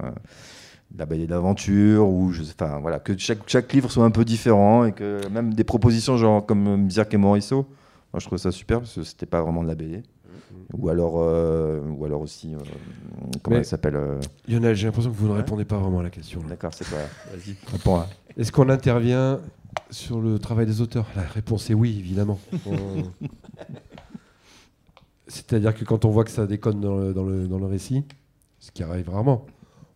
de 0.91 0.99
la 0.99 1.05
d'aventure 1.27 2.07
ou 2.07 2.31
je 2.31 2.43
sais, 2.43 2.53
enfin 2.59 2.79
voilà, 2.81 2.99
que 2.99 3.17
chaque, 3.17 3.39
chaque 3.47 3.71
livre 3.73 3.89
soit 3.91 4.05
un 4.05 4.11
peu 4.11 4.25
différent 4.25 4.85
et 4.85 4.91
que 4.91 5.19
même 5.29 5.53
des 5.53 5.63
propositions 5.63 6.17
genre 6.17 6.45
comme 6.45 6.85
Bizarre 6.85 7.05
et 7.11 7.17
Morisseau, 7.17 7.65
moi 8.13 8.19
je 8.19 8.25
trouve 8.25 8.37
ça 8.37 8.51
super 8.51 8.79
parce 8.79 8.95
que 8.95 9.03
c'était 9.03 9.25
pas 9.25 9.41
vraiment 9.41 9.63
de 9.63 9.67
la 9.69 9.75
BD. 9.75 10.03
Ou 10.77 10.89
alors, 10.89 11.15
euh, 11.17 11.81
ou 11.97 12.05
alors 12.05 12.21
aussi, 12.21 12.53
euh, 12.55 12.57
comment 13.41 13.55
Mais- 13.55 13.59
elle 13.59 13.65
s'appelle 13.65 13.95
euh, 13.95 14.19
Lionel, 14.47 14.75
j'ai 14.75 14.87
l'impression 14.87 15.11
que 15.11 15.15
vous 15.17 15.27
ne 15.27 15.31
Ouais. 15.33 15.37
répondez 15.37 15.65
pas 15.65 15.77
vraiment 15.77 15.99
à 15.99 16.03
la 16.03 16.09
question. 16.09 16.41
là. 16.43 16.49
D'accord, 16.49 16.73
c'est 16.73 16.87
quoi 16.89 16.99
Vas-y, 17.33 17.55
réponds. 17.71 17.97
hein. 17.99 18.05
Est-ce 18.37 18.51
qu'on 18.51 18.69
intervient 18.69 19.39
sur 19.89 20.21
le 20.21 20.39
travail 20.39 20.65
des 20.65 20.79
auteurs? 20.81 21.05
La 21.15 21.23
réponse 21.23 21.69
est 21.69 21.73
oui, 21.73 21.97
évidemment. 21.99 22.39
On- 22.67 23.03
C'est-à-dire 25.27 25.73
que 25.75 25.85
quand 25.85 26.03
on 26.05 26.09
voit 26.09 26.23
que 26.25 26.31
ça 26.31 26.45
déconne 26.45 26.81
dans 26.81 26.97
le, 26.97 27.13
dans 27.13 27.23
le- 27.23 27.47
dans 27.47 27.57
le 27.59 27.65
récit, 27.65 28.03
ce 28.59 28.71
qui 28.71 28.83
arrive 28.83 29.09
rarement, 29.09 29.45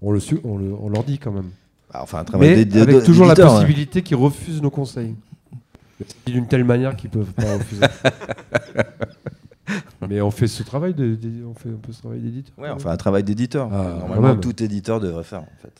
on, 0.01 0.11
le, 0.11 0.19
su- 0.19 0.39
on, 0.43 0.57
le- 0.57 0.73
on 0.73 0.89
leur 0.89 1.03
dit 1.03 1.19
quand 1.19 1.31
même. 1.31 1.49
Bah, 1.91 1.99
enfin, 2.03 2.19
un 2.19 2.23
travail 2.23 2.49
Mais 2.65 2.77
avec 2.81 3.03
toujours 3.03 3.25
la 3.25 3.33
d'éditeur, 3.33 3.53
ouais. 3.53 3.59
possibilité 3.61 4.01
qu'ils 4.01 4.15
refusent 4.17 4.61
nos 4.61 4.69
conseils. 4.69 5.15
C'est 5.99 6.31
D'une 6.31 6.47
telle 6.47 6.63
manière 6.65 6.95
qu'ils 6.95 7.09
peuvent 7.09 7.31
pas 7.33 7.53
refuser. 7.57 7.81
Mais 10.09 10.21
on 10.21 10.31
fait 10.31 10.47
ce 10.47 10.63
travail, 10.63 10.93
de, 10.93 11.15
de- 11.15 11.45
on 11.45 11.53
fait 11.53 11.69
un 11.69 11.77
peu 11.81 11.91
ce 11.91 11.99
travail 11.99 12.19
d'éditeur. 12.19 12.53
Ouais, 12.57 12.69
enfin 12.69 12.91
un 12.91 12.97
travail 12.97 13.23
d'éditeur. 13.23 13.69
Ah, 13.71 13.95
Normalement, 13.99 14.27
même. 14.29 14.39
tout 14.39 14.61
éditeur 14.63 14.99
devrait 14.99 15.23
faire 15.23 15.41
en 15.41 15.49
fait. 15.61 15.73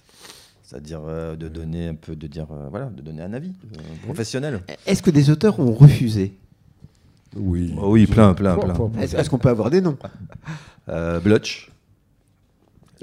C'est-à-dire 0.63 1.01
euh, 1.07 1.35
de 1.35 1.47
donner 1.47 1.89
un 1.89 1.95
peu, 1.95 2.15
de 2.15 2.25
dire, 2.27 2.47
euh, 2.51 2.67
voilà, 2.71 2.87
de 2.87 3.01
donner 3.01 3.21
un 3.21 3.33
avis 3.33 3.53
euh, 3.77 3.79
professionnel. 4.03 4.61
Est-ce 4.87 5.03
que 5.03 5.11
des 5.11 5.29
auteurs 5.29 5.59
ont 5.59 5.73
refusé? 5.73 6.37
Oui. 7.35 7.75
Oh 7.79 7.91
oui, 7.91 8.07
plein, 8.07 8.33
plein, 8.33 8.55
plein. 8.57 8.73
Est-ce 8.99 9.29
qu'on 9.29 9.37
peut 9.37 9.49
avoir 9.49 9.69
des 9.69 9.81
noms? 9.81 9.97
Euh, 10.89 11.19
Blotch. 11.19 11.71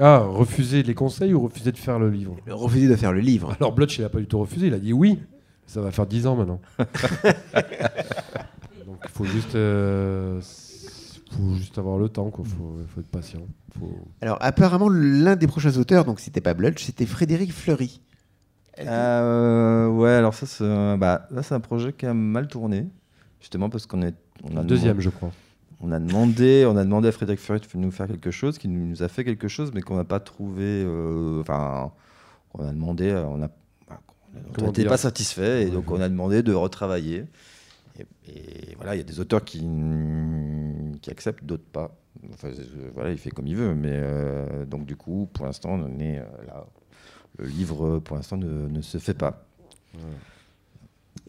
Ah, 0.01 0.19
refuser 0.21 0.83
les 0.83 0.95
conseils 0.95 1.35
ou 1.35 1.41
refuser 1.43 1.71
de 1.71 1.77
faire 1.77 1.99
le 1.99 2.09
livre? 2.11 2.35
Refuser 2.49 2.89
de 2.89 2.97
faire 2.97 3.13
le 3.13 3.21
livre. 3.21 3.55
Alors 3.61 3.73
Blotch, 3.73 3.99
il 3.99 4.05
a 4.05 4.09
pas 4.09 4.19
du 4.21 4.27
tout 4.27 4.39
refusé, 4.39 4.69
il 4.69 4.75
a 4.75 4.79
dit 4.79 4.93
oui. 4.93 5.19
Ça 5.67 5.81
va 5.81 5.91
faire 5.93 6.07
10 6.07 6.27
ans 6.27 6.35
maintenant. 6.35 6.61
Donc 8.87 8.99
il 9.05 9.11
faut 9.11 9.25
juste, 9.25 9.55
euh, 9.55 10.41
faut 11.33 11.55
juste 11.57 11.79
avoir 11.79 11.99
le 11.99 12.09
temps, 12.09 12.31
quoi. 12.31 12.45
Faut, 12.45 12.77
faut 12.89 13.01
être 13.01 13.07
patient. 13.11 13.41
Faut... 13.79 13.99
Alors 14.21 14.39
apparemment, 14.41 14.89
l'un 14.89 15.37
des 15.37 15.47
prochains 15.47 15.77
auteurs, 15.79 16.05
donc 16.05 16.21
c'était 16.21 16.41
pas 16.41 16.55
Blutch, 16.55 16.85
c'était 16.85 17.07
Frédéric 17.07 17.53
Fleury. 17.53 18.01
Euh, 18.79 19.89
ouais, 19.89 20.11
alors 20.11 20.35
ça, 20.35 20.47
c'est 20.47 20.65
un- 20.65 20.97
bah, 20.97 21.27
là, 21.31 21.43
c'est 21.43 21.55
un 21.55 21.61
projet 21.61 21.93
qui 21.93 22.07
a 22.07 22.15
mal 22.15 22.49
tourné, 22.49 22.87
justement 23.41 23.69
parce 23.69 23.87
qu'on 23.87 24.03
est, 24.03 24.15
on 24.45 24.57
a 24.57 24.63
Deuxième, 24.63 25.01
je 25.01 25.11
crois. 25.11 25.31
On 25.81 25.91
a 25.93 25.99
demandé, 25.99 26.65
on 26.67 26.77
a 26.77 26.85
demandé 26.85 27.09
à 27.09 27.13
Frédéric 27.13 27.41
Furet 27.41 27.59
de 27.61 27.67
nous 27.79 27.91
faire 27.91 28.07
quelque 28.07 28.31
chose, 28.31 28.57
qui 28.59 28.69
nous 28.69 29.03
a 29.03 29.09
fait 29.09 29.25
quelque 29.25 29.49
chose, 29.49 29.73
mais 29.75 29.81
qu'on 29.83 29.97
n'a 29.97 30.05
pas 30.05 30.21
trouvé. 30.21 30.63
euh, 30.65 31.41
Enfin, 31.41 31.91
on 32.55 32.67
a 32.67 32.73
demandé, 32.73 33.09
euh, 33.11 33.25
on 33.27 33.43
a, 33.43 33.49
bah, 33.89 34.01
on 34.59 34.67
n'était 34.67 34.85
pas 34.85 34.97
satisfait, 34.97 35.65
et 35.65 35.71
donc 35.71 35.91
on 35.91 36.01
a 36.01 36.09
demandé 36.09 36.43
de 36.43 36.53
retravailler. 36.55 37.25
Et, 37.99 38.31
et 38.31 38.75
voilà, 38.77 38.95
il 38.95 38.99
y 38.99 39.01
a 39.01 39.05
des 39.05 39.21
auteurs 39.21 39.45
qui, 39.45 39.61
qui 41.03 41.11
acceptent, 41.11 41.45
d'autres 41.45 41.63
pas. 41.71 41.95
Enfin, 42.33 42.49
euh, 42.49 42.91
voilà, 42.95 43.11
il 43.11 43.19
fait 43.19 43.31
comme 43.31 43.47
il 43.47 43.57
veut, 43.57 43.75
mais 43.75 43.91
euh, 43.93 44.65
donc 44.65 44.87
du 44.87 44.97
coup, 44.97 45.29
pour 45.33 45.45
l'instant, 45.47 45.71
on 45.73 45.99
est 46.01 46.19
euh, 46.19 46.25
là. 46.47 46.67
Le 47.39 47.47
livre, 47.47 47.99
pour 47.99 48.17
l'instant, 48.17 48.37
ne, 48.37 48.69
ne 48.69 48.81
se 48.83 48.99
fait 48.99 49.15
pas. 49.15 49.47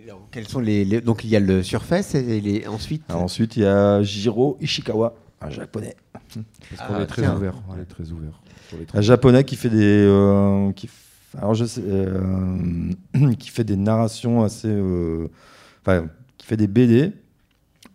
Alors, 0.06 0.28
quels 0.32 0.48
sont 0.48 0.60
les, 0.60 0.84
les- 0.86 1.02
Donc 1.02 1.24
il 1.24 1.30
y 1.30 1.36
a 1.36 1.40
le 1.40 1.64
Surface 1.64 2.16
et 2.16 2.42
les... 2.42 2.68
ensuite. 2.68 3.04
Alors, 3.10 3.24
ensuite, 3.24 3.56
il 3.58 3.64
y 3.64 3.66
a 3.66 4.02
Jiro 4.04 4.58
Ishikawa, 4.60 5.16
un 5.42 5.50
japonais. 5.50 5.96
Parce 6.12 6.88
qu'on 6.88 6.96
Ah, 6.96 7.02
est 7.04 7.08
très 7.08 7.22
tiens. 7.22 7.36
ouvert. 7.38 7.56
On 7.70 7.78
est 7.80 7.86
très 7.86 8.12
ouvert. 8.12 8.42
sur 8.68 8.78
les 8.78 8.86
Un 8.94 9.02
japonais 9.02 9.44
qui 9.44 9.56
fait 9.56 9.70
des, 9.70 10.06
euh, 10.06 10.72
qui, 10.74 10.88
f- 10.88 11.38
alors 11.38 11.54
je 11.54 11.66
sais, 11.66 11.82
euh, 11.86 12.92
qui 13.40 13.50
fait 13.50 13.64
des 13.64 13.78
narrations 13.78 14.44
assez, 14.44 14.68
euh, 14.68 15.28
enfin, 15.82 16.08
qui 16.38 16.48
fait 16.48 16.58
des 16.58 16.68
BD, 16.68 17.12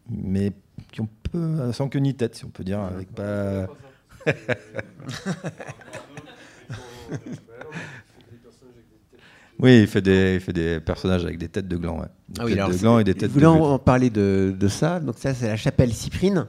mais 0.08 0.52
qui 0.92 1.00
ont 1.00 1.08
peu, 1.30 1.72
sans 1.72 1.88
queue 1.88 1.98
ni 1.98 2.14
tête, 2.14 2.34
si 2.36 2.44
on 2.44 2.50
peut 2.50 2.64
dire, 2.64 2.80
avec 2.80 3.12
pas. 3.14 3.66
Oui, 9.60 9.80
il 9.80 9.86
fait 9.88 10.00
des, 10.02 10.34
il 10.34 10.40
fait 10.40 10.52
des 10.52 10.78
personnages 10.78 11.24
avec 11.24 11.36
des 11.38 11.48
têtes 11.48 11.66
de 11.66 11.76
gland, 11.76 11.98
ouais. 11.98 12.06
Des 12.28 12.40
Ah 12.40 12.44
oui, 12.44 12.50
têtes 12.52 12.58
alors, 12.60 12.70
de 12.70 12.76
gland 12.76 12.98
et 13.00 13.04
des 13.04 13.14
têtes 13.14 13.32
de 13.32 13.44
en, 13.44 13.78
parler 13.80 14.08
de, 14.08 14.54
de 14.56 14.68
ça? 14.68 15.00
Donc 15.00 15.16
ça, 15.18 15.34
c'est 15.34 15.48
la 15.48 15.56
chapelle 15.56 15.92
Cyprine, 15.92 16.46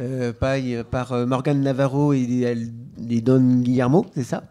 euh, 0.00 0.34
par, 0.34 0.56
par 0.90 1.12
euh, 1.12 1.24
Morgane 1.24 1.62
Navarro 1.62 2.12
et, 2.12 2.54
Don 3.22 3.60
Guillermo, 3.62 4.04
c'est 4.14 4.24
ça? 4.24 4.44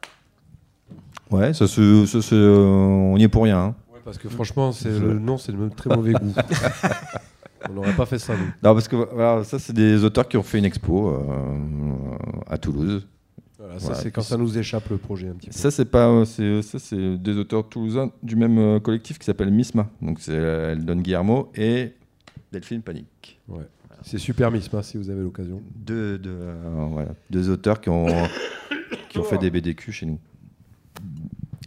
Ouais, 1.30 1.54
ça, 1.54 1.68
se- 1.68 2.06
ça, 2.08 2.22
se- 2.22 2.36
on 2.36 3.16
y 3.18 3.24
est 3.24 3.28
pour 3.28 3.44
rien. 3.44 3.60
hein. 3.60 3.76
Ouais, 3.94 4.00
parce 4.04 4.18
que 4.18 4.28
franchement, 4.28 4.72
c'est 4.72 4.90
le 4.90 5.20
nom, 5.20 5.38
c'est 5.38 5.52
de 5.52 5.70
très 5.70 5.92
mauvais 5.92 6.14
goût. 6.14 6.34
on 7.70 7.74
n'aurait 7.74 7.96
pas 7.96 8.06
fait 8.06 8.20
ça, 8.20 8.34
nous. 8.36 8.46
Non, 8.64 8.74
parce 8.74 8.88
que 8.88 8.96
voilà, 8.96 9.44
ça, 9.44 9.60
c'est 9.60 9.74
des 9.74 10.04
auteurs 10.04 10.28
qui 10.28 10.38
ont 10.38 10.44
fait 10.44 10.58
une 10.58 10.66
expo 10.66 11.10
euh, 11.10 11.20
à 12.48 12.58
Toulouse. 12.58 13.08
Voilà, 13.58 13.80
ça, 13.80 13.88
Voilà, 13.88 14.02
c'est 14.02 14.12
quand 14.12 14.22
ça 14.22 14.38
nous 14.38 14.58
échappe 14.58 14.90
le 14.90 14.98
projet 14.98 15.30
un 15.30 15.34
petit 15.34 15.48
peu. 15.48 15.54
Ça, 15.54 15.72
c'est 15.72 15.86
pas, 15.86 16.08
euh, 16.08 16.26
c'est, 16.26 16.62
ça, 16.62 16.78
c'est 16.78 17.18
des 17.18 17.38
auteurs 17.38 17.68
toulousains 17.68 18.12
du 18.22 18.36
même 18.36 18.58
euh, 18.60 18.80
collectif 18.80 19.18
qui 19.18 19.26
s'appelle 19.26 19.52
Misma. 19.52 19.90
Donc, 20.02 20.20
c'est 20.20 20.32
euh, 20.34 20.74
Eldon 20.74 20.98
Guillermo 20.98 21.52
et 21.56 21.94
Delphine 22.52 22.82
Panique. 22.82 23.40
Ouais. 23.48 23.66
C'est 24.04 24.20
super 24.20 24.52
Misma 24.52 24.84
si 24.84 24.98
vous 24.98 25.10
avez 25.10 25.22
l'occasion. 25.22 25.62
Deux, 25.76 26.20
deux, 26.20 26.30
euh, 26.30 26.88
voilà, 26.92 27.10
deux 27.30 27.50
auteurs 27.50 27.82
qui 27.82 27.90
ont, 27.90 28.06
qui 29.10 29.18
ont 29.18 29.24
fait 29.24 29.40
des 29.40 29.50
BDQ 29.50 29.92
chez 29.92 30.06
nous. 30.06 30.20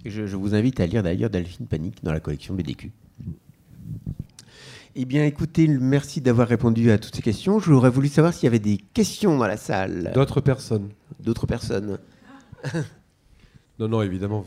je, 0.07 0.27
je 0.27 0.37
vous 0.37 0.55
invite 0.55 0.79
à 0.79 0.87
lire 0.87 1.03
d'ailleurs 1.03 1.29
Delphine 1.29 1.67
Panique 1.67 2.05
dans 2.05 2.13
la 2.13 2.21
collection 2.21 2.55
BDQ. 2.55 2.93
Eh 4.97 5.05
bien, 5.05 5.25
écoutez, 5.25 5.69
merci 5.69 6.21
d'avoir 6.21 6.49
répondu 6.49 6.91
à 6.91 6.99
toutes 6.99 7.15
ces 7.15 7.23
questions. 7.23 7.61
J'aurais 7.61 7.91
voulu 7.91 8.09
savoir 8.09 8.35
s'il 8.35 8.45
y 8.45 8.49
avait 8.49 8.59
des 8.59 8.77
questions 8.77 9.39
dans 9.39 9.47
la 9.47 9.57
salle 9.57 10.11
D'autres 10.15 10.41
personnes 10.41 10.91
d'autres 11.23 11.47
personnes. 11.47 11.99
Non, 13.79 13.89
non, 13.89 14.03
évidemment. 14.03 14.45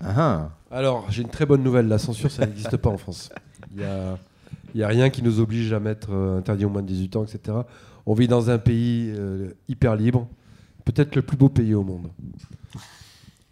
Ah, 0.00 0.14
ah. 0.16 0.50
Alors, 0.70 1.10
j'ai 1.10 1.20
une 1.20 1.28
très 1.28 1.44
bonne 1.44 1.62
nouvelle. 1.62 1.86
La 1.86 1.98
censure, 1.98 2.30
ça 2.30 2.46
n'existe 2.46 2.78
pas 2.78 2.88
en 2.88 2.96
France. 2.96 3.28
Il 3.72 3.76
n'y 3.76 3.84
a, 3.84 4.18
il 4.74 4.80
y 4.80 4.82
a 4.82 4.88
rien 4.88 5.10
qui 5.10 5.22
nous 5.22 5.38
oblige 5.38 5.70
à 5.74 5.80
mettre 5.80 6.08
euh, 6.10 6.38
interdit 6.38 6.64
aux 6.64 6.70
moins 6.70 6.80
de 6.80 6.86
18 6.86 7.16
ans, 7.16 7.26
etc. 7.26 7.58
On 8.06 8.14
vit 8.14 8.26
dans 8.26 8.48
un 8.48 8.56
pays 8.56 9.12
euh, 9.14 9.50
hyper 9.68 9.96
libre, 9.96 10.26
peut-être 10.86 11.14
le 11.14 11.20
plus 11.20 11.36
beau 11.36 11.50
pays 11.50 11.74
au 11.74 11.82
monde. 11.82 12.08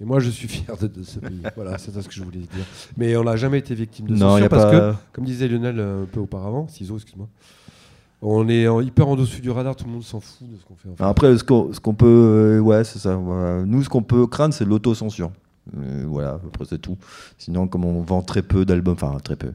Et 0.03 0.05
moi, 0.05 0.19
je 0.19 0.31
suis 0.31 0.49
fier 0.49 0.77
de, 0.77 0.89
de 0.89 1.03
ce 1.05 1.21
pays. 1.21 1.41
Voilà, 1.57 1.79
c'est 1.79 1.93
ça 1.93 2.03
ce 2.03 2.09
que 2.09 2.15
je 2.15 2.23
voulais 2.25 2.39
dire. 2.41 2.49
Mais 2.97 3.17
on 3.17 3.23
n'a 3.25 3.37
jamais 3.37 3.59
été 3.61 3.75
victime 3.75 4.07
de 4.09 4.17
censure 4.17 4.49
parce 4.49 4.65
pas. 4.65 4.71
que, 4.93 4.95
comme 5.13 5.25
disait 5.25 5.47
Lionel 5.49 5.77
euh, 5.79 6.03
un 6.03 6.07
peu 6.07 6.21
auparavant, 6.21 6.67
ciseaux, 6.69 6.97
excuse-moi, 6.97 7.29
on 8.21 8.49
est 8.49 8.67
en- 8.69 8.81
hyper 8.81 9.07
en 9.09 9.17
dessous 9.17 9.41
du 9.41 9.51
radar, 9.51 9.77
tout 9.77 9.85
le 9.85 9.93
monde 9.93 10.03
s'en 10.05 10.21
fout 10.21 10.49
de 10.51 10.57
ce 10.57 10.65
qu'on 10.65 10.75
fait. 10.75 10.89
en 10.91 10.97
fait. 10.97 11.05
Après, 11.05 11.37
ce 11.39 11.45
qu'on, 11.45 11.73
ce 11.73 11.81
qu'on 11.81 11.95
peut. 11.95 12.07
euh, 12.07 12.59
ouais, 12.61 12.85
c'est 12.85 12.99
ça. 12.99 13.15
voilà. 13.17 13.65
Nous, 13.65 13.83
ce 13.85 13.89
qu'on 13.89 14.03
peut 14.03 14.27
craindre, 14.27 14.55
c'est 14.55 14.65
l'autocensure. 14.65 15.31
Euh, 15.79 16.05
voilà, 16.09 16.41
après, 16.47 16.65
c'est 16.69 16.79
tout. 16.81 16.97
Sinon, 17.39 17.69
comme 17.69 17.85
on 17.85 18.03
vend 18.03 18.23
très 18.23 18.43
peu 18.43 18.65
d'albums, 18.65 18.95
enfin, 18.95 19.17
très 19.23 19.37
peu. 19.37 19.53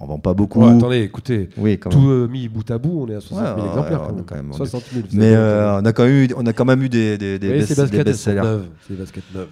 On 0.00 0.06
vend 0.06 0.18
pas 0.20 0.32
beaucoup. 0.32 0.60
Ouais, 0.64 0.70
attendez, 0.76 1.00
écoutez, 1.02 1.48
oui, 1.56 1.76
quand 1.76 1.90
tout 1.90 2.08
euh, 2.08 2.28
mis 2.28 2.46
bout 2.48 2.70
à 2.70 2.78
bout, 2.78 3.00
on 3.02 3.08
est 3.08 3.16
à 3.16 3.20
60 3.20 3.44
000 3.44 3.56
Ouais, 3.56 3.62
ouais, 3.64 3.68
exemplaires 3.68 4.00
ouais, 4.02 4.06
quand 4.06 4.14
même. 4.14 4.20
a 4.20 4.28
quand 4.28 4.34
même- 4.36 4.52
60 4.52 4.82
000. 4.92 5.06
vous 5.10 5.16
Mais 5.18 5.36
on, 5.36 5.84
a 5.84 5.92
quand 5.92 6.04
même 6.04 6.12
eu, 6.14 6.28
on 6.36 6.46
a 6.46 6.52
quand 6.52 6.64
même 6.64 6.82
eu 6.84 6.88
des, 6.88 7.18
des, 7.18 7.38
des 7.40 7.48
best- 7.48 7.90
des 7.90 8.04
best-sellers. 8.04 8.60
C'est 8.86 8.94
des 8.94 9.00
baskets 9.00 9.24
neuves. 9.34 9.48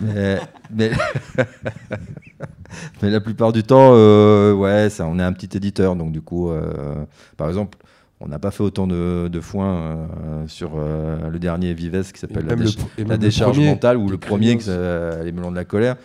Mais, 0.00 0.38
mais, 0.70 0.90
mais 3.02 3.10
la 3.10 3.20
plupart 3.20 3.52
du 3.52 3.62
temps, 3.62 3.92
euh, 3.94 4.52
ouais, 4.52 4.90
ça, 4.90 5.06
on 5.06 5.18
est 5.18 5.22
un 5.22 5.32
petit 5.32 5.56
éditeur, 5.56 5.96
donc 5.96 6.12
du 6.12 6.20
coup, 6.20 6.50
euh, 6.50 7.04
par 7.36 7.48
exemple, 7.48 7.78
on 8.20 8.28
n'a 8.28 8.38
pas 8.38 8.50
fait 8.50 8.62
autant 8.62 8.86
de, 8.86 9.28
de 9.28 9.40
foin 9.40 9.74
euh, 9.74 10.46
sur 10.46 10.72
euh, 10.76 11.28
le 11.28 11.38
dernier 11.38 11.74
Vives 11.74 12.12
qui 12.12 12.20
s'appelle 12.20 12.46
la, 12.46 13.16
décharge 13.16 13.56
premier, 13.56 13.70
mentale 13.70 13.96
ou 13.96 14.08
le 14.08 14.18
premier, 14.18 14.56
que 14.56 15.22
les 15.24 15.32
melons 15.32 15.50
de 15.50 15.56
la 15.56 15.64
colère. 15.64 15.96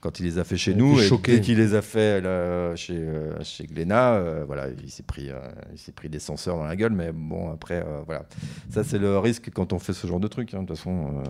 Quand 0.00 0.18
il 0.18 0.24
les 0.24 0.38
a 0.38 0.44
fait 0.44 0.56
chez 0.56 0.74
On 0.74 0.78
nous, 0.78 1.00
et 1.00 1.08
dès 1.08 1.40
qu'il 1.40 1.58
les 1.58 1.74
a 1.76 1.80
fait 1.80 2.20
là, 2.20 2.74
chez, 2.74 3.00
chez 3.42 3.64
Glénat, 3.66 4.20
voilà, 4.48 4.66
il 4.82 4.90
s'est 4.90 5.04
pris, 5.04 5.30
s'est 5.76 5.92
pris 5.92 6.08
des 6.08 6.18
censeurs 6.18 6.56
dans 6.56 6.64
la 6.64 6.74
gueule. 6.74 6.90
Mais 6.90 7.12
bon, 7.12 7.52
après, 7.52 7.86
voilà, 8.04 8.24
ça 8.68 8.82
c'est 8.82 8.98
le 8.98 9.16
risque 9.18 9.50
quand 9.54 9.72
on 9.72 9.78
fait 9.78 9.92
ce 9.92 10.08
genre 10.08 10.18
de 10.18 10.26
truc. 10.26 10.54
hein. 10.54 10.62
De 10.62 10.66
toute 10.66 10.76
façon, 10.76 11.22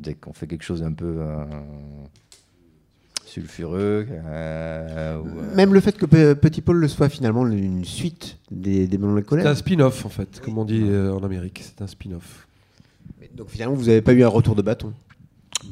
dès 0.00 0.14
qu'on 0.14 0.32
fait 0.32 0.46
quelque 0.46 0.64
chose 0.64 0.82
un 0.82 0.92
peu 0.92 1.16
euh, 1.18 1.44
sulfureux. 3.26 4.06
euh, 4.10 5.18
ou, 5.20 5.26
euh, 5.28 5.54
Même 5.56 5.72
le 5.74 5.80
fait 5.80 5.96
que 5.96 6.06
Pe- 6.06 6.34
Petit 6.34 6.60
Paul 6.62 6.76
le 6.78 6.88
soit 6.88 7.08
finalement 7.08 7.46
une 7.46 7.84
suite 7.84 8.38
des, 8.50 8.86
des 8.86 8.98
Melons 8.98 9.14
de 9.14 9.20
C'est 9.20 9.26
colère. 9.26 9.46
un 9.46 9.54
spin-off, 9.54 10.04
en 10.04 10.08
fait, 10.08 10.40
comme 10.40 10.58
on 10.58 10.64
dit 10.64 10.82
euh, 10.82 11.12
en 11.12 11.22
Amérique. 11.22 11.62
C'est 11.64 11.82
un 11.82 11.86
spin-off. 11.86 12.46
Donc 13.34 13.48
finalement, 13.50 13.74
vous 13.74 13.86
n'avez 13.86 14.02
pas 14.02 14.12
eu 14.12 14.22
un 14.24 14.28
retour 14.28 14.54
de 14.56 14.62
bâton. 14.62 14.92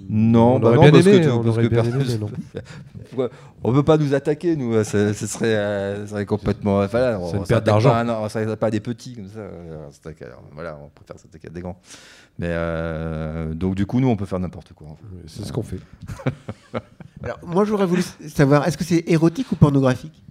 Non, 0.09 0.57
on 0.57 0.59
bah 0.61 0.69
aurait 0.69 0.77
non, 0.77 0.83
bien 0.83 0.91
parce 0.93 1.05
que 1.05 1.11
aimé, 1.11 1.21
tu- 1.25 1.31
on 1.31 1.37
parce 1.43 1.49
aurait 1.49 1.63
que 1.65 1.69
bien 1.69 1.83
per- 1.83 1.89
aimé, 1.89 2.05
mais 2.09 2.19
non. 2.19 2.31
Pourquoi- 3.11 3.31
on 3.65 3.73
veut 3.73 3.83
pas 3.83 3.97
nous 3.97 4.15
attaquer, 4.15 4.55
nous. 4.57 4.75
euh, 4.75 4.85
Ce, 4.85 5.13
ce 5.13 5.27
serait, 5.27 5.55
euh, 5.57 6.05
ce 6.05 6.11
serait 6.11 6.27
complètement. 6.27 6.87
Voilà, 6.87 7.19
on 7.21 7.29
C'est 7.31 7.37
une 7.37 7.43
on 7.43 7.47
perte 7.47 7.65
d'argent. 7.65 7.91
pas 7.91 8.01
à- 8.01 8.05
non, 8.05 8.19
On 8.23 8.29
s'attaque 8.29 8.59
pas 8.59 8.67
à 8.67 8.71
des 8.71 8.81
petits 8.81 9.15
comme 9.17 9.29
ça. 9.29 9.39
euh, 9.41 9.89
on 9.89 10.55
voilà, 10.55 10.79
on 10.83 10.89
préfère 10.91 11.19
s'attaquer 11.19 11.49
à 11.49 11.51
des 11.51 11.61
grands. 11.61 11.81
Mais 12.39 12.49
euh, 12.51 13.55
donc 13.55 13.75
du 13.75 13.87
coup, 13.87 14.01
nous, 14.01 14.09
on 14.09 14.17
peut 14.17 14.27
faire 14.27 14.39
n'importe 14.41 14.73
quoi. 14.75 14.89
en 14.89 14.97
fait. 14.97 15.05
C'est 15.27 15.45
ce 15.45 15.53
qu'on 15.53 15.63
fait. 15.63 15.81
Alors 17.23 17.39
moi, 17.45 17.65
j'aurais 17.65 17.87
voulu 17.87 18.03
savoir, 18.29 18.67
est-ce 18.69 18.79
que 18.79 18.85
c'est 18.85 19.05
érotique 19.09 19.51
ou 19.53 19.57
pornographique? 19.57 20.23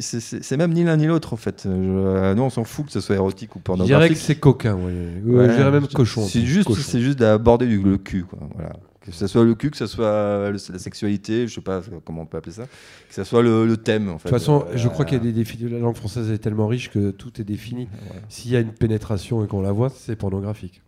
C'est- 0.00 0.56
même 0.56 0.72
ni 0.72 0.84
l'un 0.84 0.96
ni 0.96 1.06
l'autre 1.06 1.32
en 1.32 1.36
fait. 1.36 1.64
Euh, 1.66 2.30
Je- 2.32 2.36
nous, 2.36 2.42
on 2.42 2.50
s'en 2.50 2.64
fout 2.64 2.86
que 2.86 2.92
ce 2.92 3.00
soit 3.00 3.14
érotique 3.16 3.54
ou 3.56 3.58
Je 3.58 3.62
dirais 3.62 3.76
pornographique. 3.78 4.12
que 4.16 4.18
c'est 4.22 4.34
coquin. 4.36 4.74
Ouais, 4.74 4.92
Ouais, 5.24 5.48
je 5.50 5.56
dirais 5.56 5.70
même 5.70 5.86
cochon. 5.88 6.22
C'est 6.26 6.44
juste, 6.44 6.72
c'est 6.74 7.00
juste 7.00 7.18
d'aborder 7.18 7.66
le 7.66 7.96
cul, 7.98 8.24
quoi. 8.24 8.38
Voilà. 8.54 8.72
Que 9.00 9.12
ce 9.12 9.26
soit 9.26 9.44
le 9.44 9.54
cul, 9.54 9.70
que 9.70 9.76
ce 9.76 9.86
soit 9.86 10.50
le- 10.50 10.56
la 10.72 10.78
sexualité, 10.78 11.46
je 11.46 11.54
sais 11.54 11.60
pas 11.60 11.82
comment 12.06 12.22
on 12.22 12.26
peut 12.26 12.38
appeler 12.38 12.54
ça, 12.54 12.62
que 12.62 13.14
ce 13.14 13.22
soit 13.22 13.42
le, 13.42 13.66
le 13.66 13.76
thème. 13.76 14.08
En 14.08 14.14
De 14.14 14.18
fait. 14.18 14.30
toute 14.30 14.38
façon, 14.38 14.64
Euh, 14.66 14.76
je 14.76 14.88
crois 14.88 15.04
qu'il 15.04 15.18
y 15.18 15.20
a 15.20 15.22
des 15.24 15.32
défis. 15.32 15.58
La 15.70 15.78
langue 15.78 15.94
française 15.96 16.30
est 16.30 16.38
tellement 16.38 16.66
riche 16.68 16.90
que 16.90 17.10
tout 17.10 17.38
est 17.38 17.44
défini. 17.44 17.86
S'il 18.30 18.52
y 18.52 18.56
a 18.56 18.60
une 18.60 18.72
pénétration 18.72 19.44
et 19.44 19.46
qu'on 19.46 19.60
la 19.60 19.72
voit, 19.72 19.90
c'est 19.90 20.16
pornographique. 20.16 20.80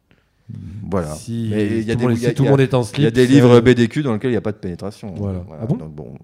Voilà. 0.88 1.12
Si, 1.14 1.51
il 1.51 1.82
y 1.82 1.90
a 1.90 1.94
tout, 1.94 1.99
des- 1.99 2.05
le 2.05 2.09
monde, 2.09 2.16
il 2.16 2.22
il 2.22 2.61
est 2.62 2.72
en 2.74 2.80
Il 2.82 2.86
slip. 2.86 3.03
y 3.03 3.07
a 3.07 3.11
des 3.11 3.26
livres 3.26 3.61
BDQ 3.61 4.03
dans 4.03 4.12
lesquels 4.14 4.30
il 4.30 4.34
n'y 4.34 4.38
a 4.38 4.40
pas 4.42 4.53
de 4.53 4.57
pénétration. 4.59 5.12
Voilà. 5.16 5.44
Ah 5.61 5.66
bon 5.66 5.74
donc 5.76 5.92
bon. 5.94 6.14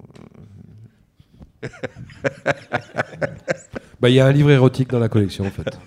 Bah, 4.01 4.09
il 4.11 4.15
y 4.17 4.21
a 4.21 4.27
un 4.27 4.33
livre 4.33 4.51
érotique 4.51 4.91
dans 4.91 4.99
la 4.99 5.09
collection, 5.09 5.47
en 5.47 5.51
fait. 5.51 5.79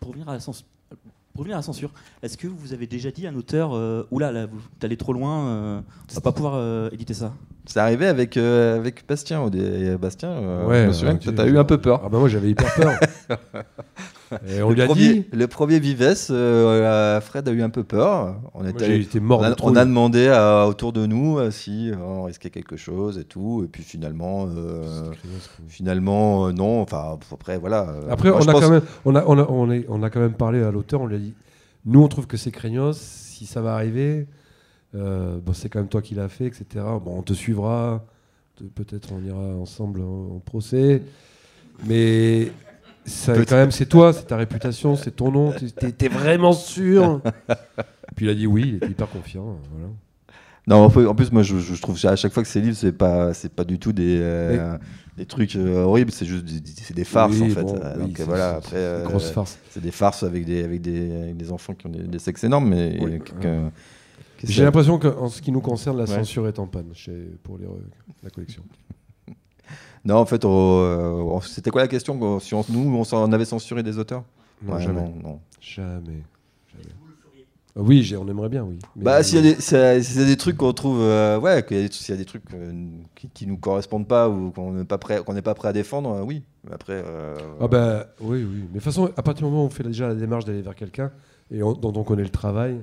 Pour 0.00 0.08
revenir 0.10 0.28
à 0.28 0.32
la, 0.32 0.38
cens- 0.38 0.64
pour 1.32 1.40
revenir 1.40 1.56
à 1.56 1.60
la 1.60 1.62
censure, 1.62 1.90
est-ce 2.22 2.36
que 2.36 2.46
vous 2.46 2.72
avez 2.72 2.86
déjà 2.86 3.10
dit 3.10 3.26
à 3.26 3.30
un 3.30 3.36
auteur 3.36 3.74
euh, 3.74 4.04
Oula, 4.10 4.32
là, 4.32 4.46
vous 4.46 4.60
allez 4.82 4.96
trop 4.96 5.12
loin, 5.12 5.46
euh, 5.46 5.80
on 6.10 6.14
va 6.14 6.20
pas 6.20 6.32
pouvoir 6.32 6.54
euh, 6.56 6.88
éditer 6.92 7.14
ça? 7.14 7.32
C'est 7.66 7.78
arrivé 7.78 8.06
avec, 8.06 8.36
euh, 8.36 8.76
avec 8.76 9.06
Bastien. 9.06 9.40
Au 9.42 9.50
dé- 9.50 9.96
Bastien, 9.96 10.30
euh, 10.30 10.66
Ouais, 10.66 10.82
je 10.82 10.86
me 10.88 10.92
souviens 10.92 11.16
que 11.16 11.22
tu- 11.22 11.34
tu 11.34 11.40
as 11.40 11.46
eu 11.46 11.58
un 11.58 11.64
peu 11.64 11.78
peur. 11.78 12.02
Ah 12.04 12.08
bah 12.08 12.18
moi 12.18 12.28
j'avais 12.28 12.50
hyper 12.50 12.74
peur. 12.74 12.98
et 14.46 14.62
on 14.62 14.70
lui 14.70 14.76
le, 14.76 14.82
a 14.82 14.86
premier, 14.86 15.12
dit. 15.14 15.24
le 15.32 15.46
premier 15.46 15.78
Vives, 15.78 16.26
euh, 16.30 17.20
Fred 17.20 17.48
a 17.48 17.52
eu 17.52 17.62
un 17.62 17.70
peu 17.70 17.84
peur. 17.84 18.36
On, 18.54 18.62
Moi, 18.62 18.70
été 18.88 19.20
mort 19.20 19.40
on, 19.40 19.44
a, 19.44 19.54
on 19.62 19.76
a 19.76 19.84
demandé 19.84 20.28
à- 20.28 20.66
autour 20.66 20.92
de 20.92 21.06
nous 21.06 21.38
euh, 21.38 21.50
si 21.50 21.90
euh, 21.90 21.96
on 21.98 22.22
risquait 22.24 22.50
quelque 22.50 22.76
chose 22.76 23.18
et 23.18 23.24
tout. 23.24 23.62
Et 23.64 23.68
puis 23.68 23.82
finalement, 23.82 24.48
euh, 24.54 25.10
finalement 25.68 26.46
euh, 26.48 26.52
non. 26.52 26.80
Enfin, 26.82 27.18
après, 27.32 27.58
voilà. 27.58 27.94
Après, 28.10 28.30
moi, 28.30 28.40
on 28.42 28.48
a, 28.48 28.52
pense- 28.52 28.60
quand 28.60 28.70
même, 28.70 28.82
on, 29.04 29.14
a, 29.14 29.24
on, 29.26 29.38
a, 29.38 29.46
on, 29.48 29.70
est- 29.70 29.86
on 29.88 30.02
a 30.02 30.10
quand 30.10 30.20
même 30.20 30.34
parlé 30.34 30.62
à 30.62 30.70
l'auteur, 30.70 31.00
on 31.00 31.06
lui 31.06 31.16
a 31.16 31.18
dit 31.20 31.34
Nous, 31.84 32.02
on 32.02 32.08
trouve 32.08 32.26
que 32.26 32.36
c'est 32.36 32.50
craignos, 32.50 32.96
si 32.98 33.46
ça 33.46 33.60
va 33.60 33.74
arriver, 33.74 34.26
bon, 34.94 35.52
c'est 35.52 35.68
quand 35.68 35.78
même 35.80 35.88
toi 35.88 36.02
qui 36.02 36.14
l'as 36.14 36.28
fait, 36.28 36.46
etc. 36.46 36.64
Bon, 37.04 37.18
on 37.18 37.22
te 37.22 37.32
suivra, 37.32 38.04
peut-être 38.74 39.10
on 39.12 39.24
ira 39.26 39.56
ensemble 39.56 40.00
en, 40.00 40.36
en 40.36 40.38
procès, 40.44 41.02
mais 41.86 42.52
ça, 43.04 43.34
quand 43.44 43.56
même, 43.56 43.70
c'est 43.70 43.86
toi, 43.86 44.12
c'est 44.12 44.26
ta 44.26 44.36
réputation, 44.36 44.96
c'est 44.96 45.10
ton 45.10 45.30
nom, 45.32 45.52
t'es- 45.96 46.08
vraiment 46.08 46.52
sûr 46.52 47.20
Puis 48.16 48.26
il 48.26 48.28
a 48.28 48.34
dit 48.34 48.46
oui, 48.46 48.64
il 48.68 48.74
était 48.76 48.88
hyper 48.88 49.08
confiant. 49.08 49.56
Voilà. 49.72 49.88
Non, 50.68 50.84
en 50.84 51.14
plus- 51.14 51.32
moi, 51.32 51.42
je, 51.42 51.58
je 51.58 51.80
trouve 51.80 51.98
à 52.06 52.14
chaque 52.14 52.32
fois 52.32 52.42
que 52.42 52.48
ces 52.48 52.60
livres, 52.60 52.76
c'est 52.76 52.92
pas, 52.92 53.34
c'est 53.34 53.52
pas 53.52 53.64
du 53.64 53.78
tout 53.80 53.92
des, 53.92 54.18
euh, 54.20 54.76
des 55.16 55.26
trucs 55.26 55.56
euh, 55.56 55.82
horribles. 55.82 56.12
C'est 56.12 56.26
juste, 56.26 56.44
des- 56.44 56.62
c'est 56.82 56.94
des 56.94 57.04
farces 57.04 57.32
Oui, 57.36 57.50
en 57.50 57.54
fait. 57.54 57.62
bon, 57.62 57.74
Euh, 57.82 57.94
oui, 57.96 58.02
donc 58.06 58.16
c'est- 58.16 58.22
voilà. 58.24 58.50
c'est- 58.52 58.56
Après, 58.58 58.70
c'est 58.70 58.76
euh, 58.76 59.04
grosse 59.04 59.30
farce. 59.30 59.58
c'est 59.70 59.82
des 59.82 59.90
farces 59.90 60.22
avec 60.22 60.44
des, 60.44 60.62
avec 60.62 60.80
des, 60.82 61.10
avec 61.22 61.36
des 61.36 61.50
enfants 61.50 61.74
qui 61.74 61.86
ont 61.86 61.90
des, 61.90 62.02
des 62.04 62.18
sexes 62.20 62.44
énormes, 62.44 62.68
mais 62.68 62.96
Oui. 63.00 63.18
que- 63.18 63.32
que- 63.32 63.40
que 64.38 64.46
J'ai 64.46 64.52
c'est- 64.54 64.62
l'impression 64.64 64.98
qu'en 65.00 65.28
ce 65.28 65.42
qui 65.42 65.50
nous 65.50 65.60
concerne, 65.60 65.96
la 65.96 66.04
Ouais. 66.04 66.10
censure 66.14 66.46
est 66.46 66.58
en 66.60 66.66
panne 66.68 66.90
chez, 66.94 67.30
pour 67.42 67.58
les, 67.58 67.66
la 68.22 68.30
collection. 68.30 68.62
Non, 70.04 70.16
en 70.16 70.26
fait, 70.26 70.44
on- 70.44 70.80
euh, 70.82 71.40
c'était 71.42 71.70
quoi 71.70 71.82
la 71.82 71.88
question 71.88 72.40
Si 72.40 72.54
on- 72.54 72.64
nous, 72.70 72.96
on, 72.96 73.04
s'en- 73.04 73.30
avait 73.32 73.44
censuré 73.44 73.82
des 73.82 73.98
auteurs? 73.98 74.24
Non, 74.62 74.74
Ouais, 74.74 74.82
jamais. 74.82 75.00
non, 75.02 75.14
non. 75.22 75.40
Jamais. 75.60 76.22
jamais. 76.72 76.94
Ah 77.74 77.80
Oui, 77.80 78.02
j'ai- 78.02 78.16
on 78.16 78.26
aimerait 78.28 78.48
bien, 78.48 78.64
oui. 78.64 78.78
Mais- 78.96 79.04
Bah, 79.04 79.22
s'il 79.22 79.36
y 79.36 79.48
a 79.48 79.54
des, 79.54 79.60
s'il 79.60 79.76
y 79.78 79.80
a- 80.22 80.26
des 80.26 80.36
trucs 80.36 80.56
qu'on 80.58 80.72
trouve, 80.72 80.98
euh, 81.00 81.38
ouais, 81.40 81.64
qu'il 81.64 81.76
y 81.76 81.80
a 81.80 81.88
des- 81.88 81.92
s'il 81.92 82.12
y 82.14 82.18
a 82.18 82.18
des 82.18 82.24
trucs 82.26 82.42
euh, 82.52 82.72
qui, 83.14 83.28
qui 83.28 83.46
nous 83.46 83.56
correspondent 83.56 84.06
pas 84.06 84.28
ou 84.28 84.50
qu'on 84.50 84.72
n'est 84.72 84.84
pas 84.84 84.98
prêt, 84.98 85.22
qu'on 85.24 85.32
n'est 85.34 85.40
pas 85.42 85.54
prêt 85.54 85.68
à 85.68 85.72
défendre, 85.72 86.10
euh, 86.16 86.22
oui. 86.22 86.42
Mais 86.64 86.74
après, 86.74 87.02
euh, 87.06 87.34
Ah 87.60 87.68
bah 87.68 88.06
oui, 88.20 88.44
oui. 88.44 88.58
Mais 88.60 88.66
de 88.66 88.72
toute 88.74 88.82
façon, 88.82 89.10
à 89.16 89.22
partir 89.22 89.46
du 89.46 89.50
moment 89.50 89.64
où 89.64 89.66
on 89.66 89.70
fait 89.70 89.84
déjà 89.84 90.08
la 90.08 90.14
démarche 90.14 90.44
d'aller 90.44 90.60
vers 90.62 90.74
quelqu'un 90.74 91.10
et 91.50 91.62
on- 91.62 91.72
dont 91.72 91.92
on 91.96 92.04
connaît 92.04 92.22
le 92.24 92.28
travail, 92.28 92.76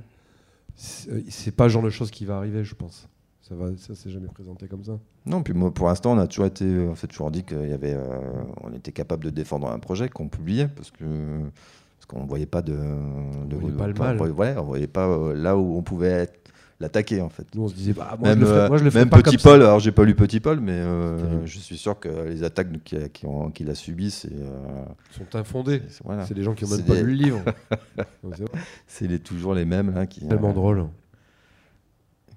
c'est 0.76 1.12
euh, 1.12 1.22
c'est 1.30 1.52
pas 1.56 1.66
le 1.66 1.70
genre 1.70 1.84
de 1.84 1.90
choses 1.92 2.10
qui 2.12 2.26
va 2.26 2.38
arriver, 2.38 2.64
je 2.64 2.74
pense. 2.76 3.08
Ça 3.50 3.56
va, 3.56 3.66
ça 3.78 3.96
s'est 3.96 4.12
jamais 4.12 4.28
présenté 4.28 4.68
comme 4.68 4.84
ça. 4.84 5.00
non. 5.26 5.42
Puis 5.42 5.54
moi, 5.54 5.74
pour 5.74 5.88
l'instant, 5.88 6.14
on 6.14 6.20
a 6.20 6.28
toujours 6.28 6.46
été, 6.46 6.66
on 6.66 6.96
s'est 6.96 7.08
toujours 7.08 7.32
dit 7.32 7.44
qu'il 7.44 7.68
y 7.68 7.74
avait, 7.74 7.96
euh, 7.96 8.20
on 8.64 8.72
était 8.74 8.92
capable 8.92 9.26
de 9.26 9.32
défendre 9.32 9.70
un 9.72 9.80
projet 9.80 10.08
qu'on 10.08 10.28
publiait 10.28 10.68
parce 10.68 10.92
que 10.92 11.04
parce 11.04 12.06
qu'on 12.08 12.26
voyait 12.28 12.46
pas 12.46 12.62
de, 12.62 12.74
de 12.74 13.56
voyait 13.56 13.76
pas 13.76 13.88
le 13.88 13.94
pas- 13.96 14.14
mal. 14.14 14.32
ouais, 14.32 14.56
on 14.58 14.64
voyait 14.64 14.88
pas 14.88 15.08
euh, 15.08 15.34
là 15.34 15.58
où 15.58 15.76
on 15.76 15.82
pouvait 15.82 16.08
être- 16.10 16.40
l'attaquer 16.80 17.20
en 17.22 17.28
fait. 17.28 17.46
Nous, 17.56 17.64
on 17.64 17.68
se 17.68 17.74
disait, 17.76 17.92
bah, 17.92 18.16
moi, 18.18 18.30
même 18.30 18.38
je 18.40 18.44
le 18.46 18.46
ferais, 18.46 18.60
euh, 18.60 18.68
moi, 18.70 18.78
je 18.78 18.84
le 18.86 18.90
ferais 18.90 19.02
même 19.02 19.10
pas 19.10 19.18
Petit 19.18 19.32
comme 19.36 19.40
ça. 19.40 19.50
Paul, 19.50 19.62
alors 19.64 19.80
j'ai 19.80 19.92
pas 19.92 20.06
lu 20.06 20.16
Petit 20.16 20.40
Paul, 20.40 20.62
mais 20.62 20.72
euh, 20.72 21.46
je 21.46 21.60
suis 21.60 21.76
sûr 21.78 22.00
que 22.00 22.08
les 22.30 22.44
attaques 22.44 22.70
qu'il 22.84 23.04
a, 23.04 23.10
qui 23.10 23.76
subies, 23.76 24.12
c'est 24.12 24.32
euh, 24.32 24.86
sont 25.12 25.36
infondés. 25.36 25.82
c'est- 25.90 26.04
voilà. 26.06 26.24
Des 26.26 26.44
gens 26.44 26.54
qui 26.54 26.64
ont 26.66 26.70
même 26.70 26.84
pas 26.86 26.94
lu 27.02 27.16
le 27.18 27.24
livre. 27.24 27.42
C'est 28.88 29.22
toujours 29.24 29.54
les 29.54 29.66
mêmes 29.66 29.94
là 29.94 30.06
qui, 30.06 30.26
tellement 30.26 30.52
euh, 30.52 30.54
drôle. 30.54 30.86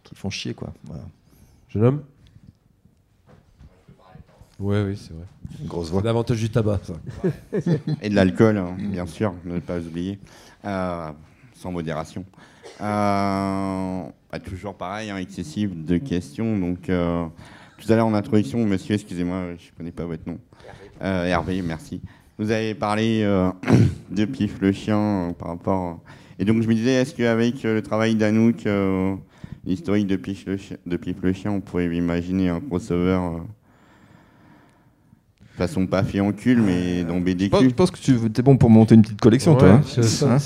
Qui 0.03 0.15
font 0.15 0.31
chier 0.31 0.55
quoi. 0.55 0.73
Voilà. 0.85 1.05
Jeune 1.69 1.85
homme 1.85 2.03
Ouais, 4.59 4.83
oui, 4.85 4.97
c'est 4.97 5.13
vrai. 5.13 5.25
Une 5.61 5.67
grosse 5.67 5.87
C'est 5.87 5.93
voix. 5.93 6.03
l'avantage 6.03 6.39
du 6.39 6.49
tabac, 6.49 6.81
ça. 6.85 6.95
Et 8.01 8.09
de 8.09 8.15
l'alcool, 8.15 8.57
hein, 8.59 8.77
bien 8.79 9.07
sûr, 9.07 9.35
ne 9.45 9.59
pas 9.59 9.81
oublier, 9.81 10.21
euh, 10.65 11.11
sans 11.55 11.73
modération. 11.73 12.25
Euh, 12.81 14.03
bah, 14.31 14.39
toujours 14.45 14.75
pareil, 14.77 15.11
hein, 15.11 15.17
excessif 15.17 15.71
de 15.75 15.99
questions. 15.99 16.57
Donc, 16.59 16.89
euh, 16.89 17.27
tout 17.79 17.93
à 17.93 17.97
l'heure 17.97 18.07
en 18.07 18.15
introduction, 18.15 18.65
monsieur, 18.65 18.95
excusez-moi, 18.95 19.57
je 19.59 19.71
ne 19.73 19.77
connais 19.77 19.91
pas 19.91 20.05
votre 20.05 20.29
nom. 20.29 20.39
Euh, 21.03 21.25
Hervé, 21.25 21.61
merci. 21.63 22.01
Vous 22.39 22.51
avez 22.53 22.75
parlé 22.75 23.23
euh, 23.25 23.51
de 24.11 24.25
Pif 24.25 24.61
le 24.61 24.71
chien 24.71 24.99
euh, 24.99 25.33
par 25.33 25.49
rapport. 25.49 26.01
Et 26.39 26.45
donc, 26.45 26.63
je 26.63 26.69
me 26.69 26.75
disais, 26.75 26.93
est-ce 26.93 27.15
qu'avec 27.17 27.65
euh, 27.65 27.75
le 27.75 27.83
travail 27.83 28.15
d'Anouk, 28.15 28.65
euh, 28.67 29.17
l'historique 29.65 30.07
de 30.07 30.17
Pif, 30.17 30.47
le 30.47 30.57
chien, 30.57 30.77
de 30.87 30.97
Pif 30.97 31.17
le 31.23 31.33
chien, 31.33 31.51
on 31.53 31.61
pourrait 31.61 31.87
imaginer 31.87 32.49
un 32.49 32.61
crossover 32.61 33.19
euh, 33.21 33.39
façon 35.57 35.87
pas 35.87 36.03
fait 36.03 36.21
en 36.21 36.33
cul, 36.33 36.57
mais 36.57 37.05
dans 37.05 37.19
Je 37.19 37.21
pense, 37.21 37.25
BDQ 37.25 37.69
je 37.69 37.75
pense 37.75 37.91
que 37.91 37.99
tu 37.99 38.13
es 38.13 38.43
bon 38.43 38.57
pour 38.57 38.71
monter 38.71 38.95
une 38.95 39.03
petite 39.03 39.21
collection, 39.21 39.55
toi. 39.55 39.75
Ouais, 39.75 39.75
hein. 39.75 39.81
Hein 40.23 40.39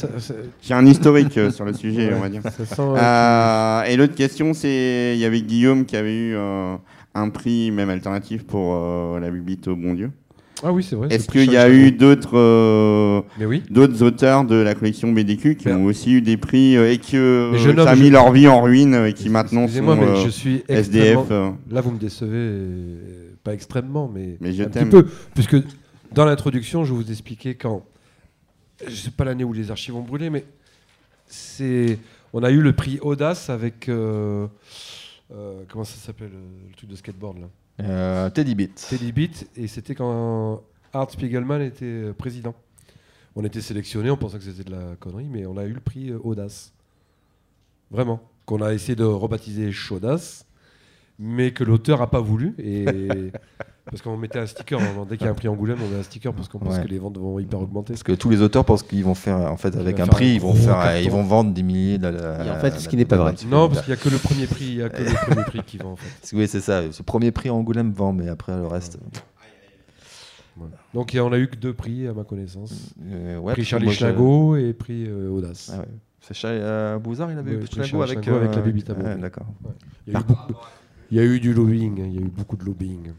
J'ai 0.63 0.75
un 0.75 0.87
historique 0.87 1.37
euh, 1.39 1.51
sur 1.51 1.65
le 1.65 1.73
sujet, 1.73 2.09
ouais, 2.09 2.15
on 2.17 2.21
va 2.21 2.29
dire. 2.29 2.43
ça 2.43 2.51
sent, 2.51 2.81
euh, 2.81 2.97
Euh, 2.97 3.83
et 3.85 3.97
l'autre 3.97 4.15
question, 4.15 4.53
c'est 4.53 5.13
il 5.15 5.21
y 5.21 5.25
avait 5.25 5.43
Guillaume 5.43 5.85
qui 5.85 5.97
avait 5.97 6.17
eu 6.17 6.35
euh, 6.35 6.77
un 7.15 7.29
prix, 7.31 7.71
même 7.71 7.91
alternatif, 7.91 8.45
pour 8.45 8.75
euh, 8.75 9.21
la 9.21 9.31
Biblite 9.31 9.69
au 9.69 9.77
bon 9.77 9.95
Dieu. 9.95 10.11
Ah 10.63 10.73
oui, 10.73 10.83
c'est 10.83 10.97
vrai. 10.97 11.09
Est-ce 11.11 11.29
qu'il 11.29 11.51
y 11.53 11.57
a 11.57 11.69
eu 11.69 11.93
d'autres 11.93 12.37
euh, 12.39 13.21
oui. 13.41 13.63
d'autres 13.69 14.03
auteurs 14.03 14.45
de 14.45 14.55
la 14.57 14.75
collection 14.75 15.13
BDQ 15.13 15.57
qui 15.57 15.69
Mais- 15.69 15.75
ont 15.75 15.85
aussi 15.85 16.13
eu 16.15 16.23
des 16.23 16.37
prix 16.39 16.77
euh, 16.77 16.91
et 16.91 16.97
qui 16.99 17.17
euh, 17.19 17.57
ça 17.59 17.91
a 17.91 17.93
homme, 17.93 17.99
mis 18.01 18.07
je- 18.07 18.13
leur 18.13 18.33
vie 18.33 18.49
en 18.49 18.63
ruine 18.63 18.95
et 19.07 19.13
qui 19.13 19.29
maintenant 19.29 19.69
sont 19.69 19.83
mais 19.83 20.03
euh, 20.03 20.25
je 20.25 20.31
suis 20.31 20.65
SDF 20.69 21.31
euh, 21.31 21.51
Là, 21.71 21.83
vous 21.83 21.91
me 21.91 21.99
décevez, 21.99 22.31
euh, 22.35 23.31
pas 23.45 23.53
extrêmement, 23.53 24.11
mais, 24.13 24.39
Mais 24.41 24.53
je 24.55 24.63
un 24.63 24.69
petit 24.69 24.87
peu. 24.87 25.07
Puisque 25.35 25.57
dans 26.13 26.25
l'introduction, 26.25 26.85
je 26.85 26.93
vous 26.95 27.11
expliquais 27.11 27.55
quand. 27.55 27.85
Je 28.87 28.95
sais 28.95 29.11
pas 29.11 29.25
l'année 29.25 29.45
où 29.45 29.53
les 29.53 29.71
archives 29.71 29.95
ont 29.97 30.03
brûlé, 30.03 30.31
mais 30.31 30.45
c'est. 31.27 31.99
On 32.33 32.43
a 32.43 32.51
eu 32.51 32.61
le 32.63 32.73
prix 32.73 32.99
Audace 33.03 33.51
avec. 33.51 33.89
euh, 33.91 34.47
euh, 35.35 35.61
comment 35.69 35.85
ça 35.85 35.97
s'appelle 35.99 36.31
euh, 36.33 36.69
le 36.71 36.75
truc 36.77 36.89
de 36.89 36.97
skateboard 36.97 37.39
là? 37.41 37.47
Euh, 37.83 38.31
Teddy 38.31 38.55
Beat. 38.55 38.87
Teddy 38.89 39.13
Beat, 39.13 39.51
et 39.57 39.67
c'était 39.69 39.95
quand 39.95 40.63
Art 40.93 41.11
Spiegelman 41.11 41.61
était 41.63 42.13
président. 42.17 42.55
On 43.35 43.45
était 43.45 43.61
sélectionnés, 43.61 44.11
on 44.11 44.17
pensait 44.17 44.39
que 44.39 44.45
c'était 44.45 44.65
de 44.65 44.75
la 44.75 44.97
connerie, 44.99 45.29
mais 45.31 45.45
on 45.47 45.57
a 45.59 45.65
eu 45.65 45.73
le 45.73 45.81
prix 45.81 46.11
euh, 46.11 46.19
Audace. 46.23 46.73
Vraiment. 47.91 48.23
Qu'on 48.47 48.63
a 48.63 48.73
essayé 48.73 48.97
de 48.97 49.05
rebaptiser 49.05 49.73
Chaudasse, 49.73 50.47
mais 51.19 51.53
que 51.53 51.65
l'auteur 51.65 51.99
n'a 51.99 52.07
pas 52.07 52.21
voulu. 52.21 52.55
Et 52.59 52.87
Parce 53.89 54.03
qu'on 54.03 54.17
mettait 54.17 54.41
un 54.41 54.47
sticker, 54.47 54.81
dès 55.09 55.17
qu'il 55.17 55.27
y 55.27 55.29
a 55.29 55.31
un 55.31 55.35
prix 55.35 55.47
Angoulême, 55.47 55.79
on 55.81 55.89
met 55.89 56.01
un 56.01 56.03
sticker 56.03 56.33
parce 56.33 56.49
qu'on 56.49 56.59
pense 56.59 56.77
Ouais. 56.77 56.83
que 56.83 56.89
les 56.89 56.99
ventes 56.99 57.19
vont 57.19 57.39
hyper 57.39 57.61
augmenter. 57.61 57.93
Parce 57.93 58.03
que 58.03 58.13
tous 58.13 58.29
les 58.31 58.43
auteurs 58.43 58.65
pensent 58.65 58.83
qu'ils 58.83 59.05
vont 59.05 59.15
faire, 59.15 59.37
en 59.39 59.57
fait, 59.57 59.77
avec 59.77 60.01
un 60.01 60.09
prix, 60.09 60.31
un 60.33 60.35
ils 60.35 60.41
vont 60.41 60.55
faire, 60.55 60.75
carton. 60.75 61.01
ils 61.05 61.11
vont 61.11 61.23
vendre 61.23 61.53
des 61.55 61.63
milliers 61.63 61.99
de. 61.99 62.09
Et 62.09 62.51
en 62.51 62.57
fait, 62.59 62.79
ce 62.81 62.89
qui 62.89 62.97
n'est 62.97 63.05
pas 63.05 63.17
vrai. 63.17 63.35
Non, 63.49 63.69
parce 63.69 63.83
qu'il 63.83 63.95
n'y 63.95 63.99
a 64.01 64.03
que 64.03 64.09
le 64.09 64.19
premier 64.19 64.47
prix, 64.47 64.65
il 64.65 64.75
y 64.77 64.83
a 64.83 64.89
que 64.89 65.03
le 65.03 65.15
premier 65.27 65.45
prix 65.45 65.63
qui 65.65 65.79
vend 65.79 65.93
en 65.93 65.97
fait. 65.97 66.33
Oui, 66.37 66.49
c'est 66.49 66.61
ça. 66.61 66.83
Ce 66.91 67.03
premier 67.05 67.31
prix 67.31 67.49
Angoulême 67.49 67.93
vend, 67.93 68.13
mais 68.13 68.29
après 68.29 68.57
le 68.57 68.67
reste. 68.67 68.99
Voilà. 70.57 70.73
Donc 70.95 71.17
on 71.21 71.33
a 71.33 71.39
eu 71.39 71.49
que 71.49 71.57
deux 71.57 71.75
prix 71.75 72.09
à 72.09 72.13
ma 72.15 72.25
connaissance. 72.25 72.73
euh, 73.07 73.39
ouais, 73.39 73.53
prix 73.53 73.65
Charlie 73.65 73.93
Schlago 73.93 74.57
et 74.57 74.73
prix 74.73 75.05
euh, 75.07 75.29
Audace. 75.31 75.71
Ah 75.73 75.81
ouais. 75.81 75.85
C'est 76.23 76.35
Charlie 76.35 76.59
euh, 76.61 76.99
Bouzard, 76.99 77.31
il 77.31 77.39
avait 77.39 77.57
Ouais, 77.57 77.63
eu 77.63 77.67
Schlago 77.67 78.03
avec, 78.03 78.27
avec 78.27 78.53
la 78.53 78.59
euh, 78.59 78.63
Baby 78.63 78.83
Tabou. 78.83 79.05
ouais, 79.05 79.17
D'accord. 79.17 79.47
Il 80.07 80.15
y, 80.15 80.17
a 80.17 80.19
eu 80.21 80.23
beaucoup- 80.25 80.55
il 81.11 81.17
y 81.19 81.21
a 81.21 81.25
eu 81.25 81.39
du 81.41 81.53
lobbying, 81.53 81.99
il 82.07 82.15
y 82.15 82.19
a 82.19 82.23
eu 82.23 82.31
beaucoup 82.31 82.57
de 82.57 82.65
lobbying. 82.65 83.13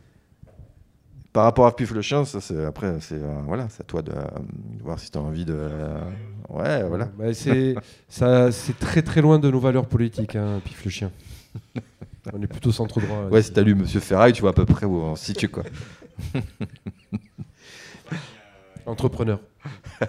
Par 1.34 1.44
rapport 1.44 1.68
à 1.68 1.76
Pif 1.76 1.92
le 1.92 2.02
chien, 2.02 2.26
ça, 2.26 2.42
c'est 2.42 2.66
après, 2.66 2.96
c'est 3.00 3.16
euh, 3.16 3.42
voilà, 3.46 3.68
c'est 3.70 3.82
à 3.82 3.84
toi 3.84 4.02
de, 4.02 4.12
euh, 4.12 4.16
de 4.78 4.84
voir 4.84 5.00
si 5.00 5.12
tu 5.12 5.18
as 5.18 5.22
envie 5.22 5.46
de. 5.46 5.54
euh, 5.56 6.00
ouais, 6.50 6.84
voilà. 6.88 7.06
Bah, 7.18 7.34
c'est 7.34 7.76
ça, 8.10 8.52
c'est 8.52 8.78
très 8.80 9.04
très 9.04 9.22
loin 9.22 9.38
de 9.38 9.50
nos 9.52 9.60
valeurs 9.60 9.86
politiques, 9.88 10.36
hein, 10.36 10.62
Pif 10.66 10.84
le 10.84 10.90
chien. 10.92 11.12
On 12.34 12.42
est 12.42 12.48
plutôt 12.48 12.72
centre 12.72 13.00
droit. 13.00 13.24
là, 13.24 13.28
Ouais, 13.30 13.42
si 13.42 13.54
t'as 13.54 13.62
lu 13.62 13.76
Monsieur 13.76 14.00
Ferraille, 14.00 14.34
tu 14.34 14.42
vois 14.42 14.50
à 14.50 14.54
peu 14.54 14.66
près 14.66 14.86
où 14.86 14.96
on 14.98 15.16
se 15.16 15.26
situe 15.26 15.50
quoi. 15.50 15.64
Entrepreneur. 18.86 19.40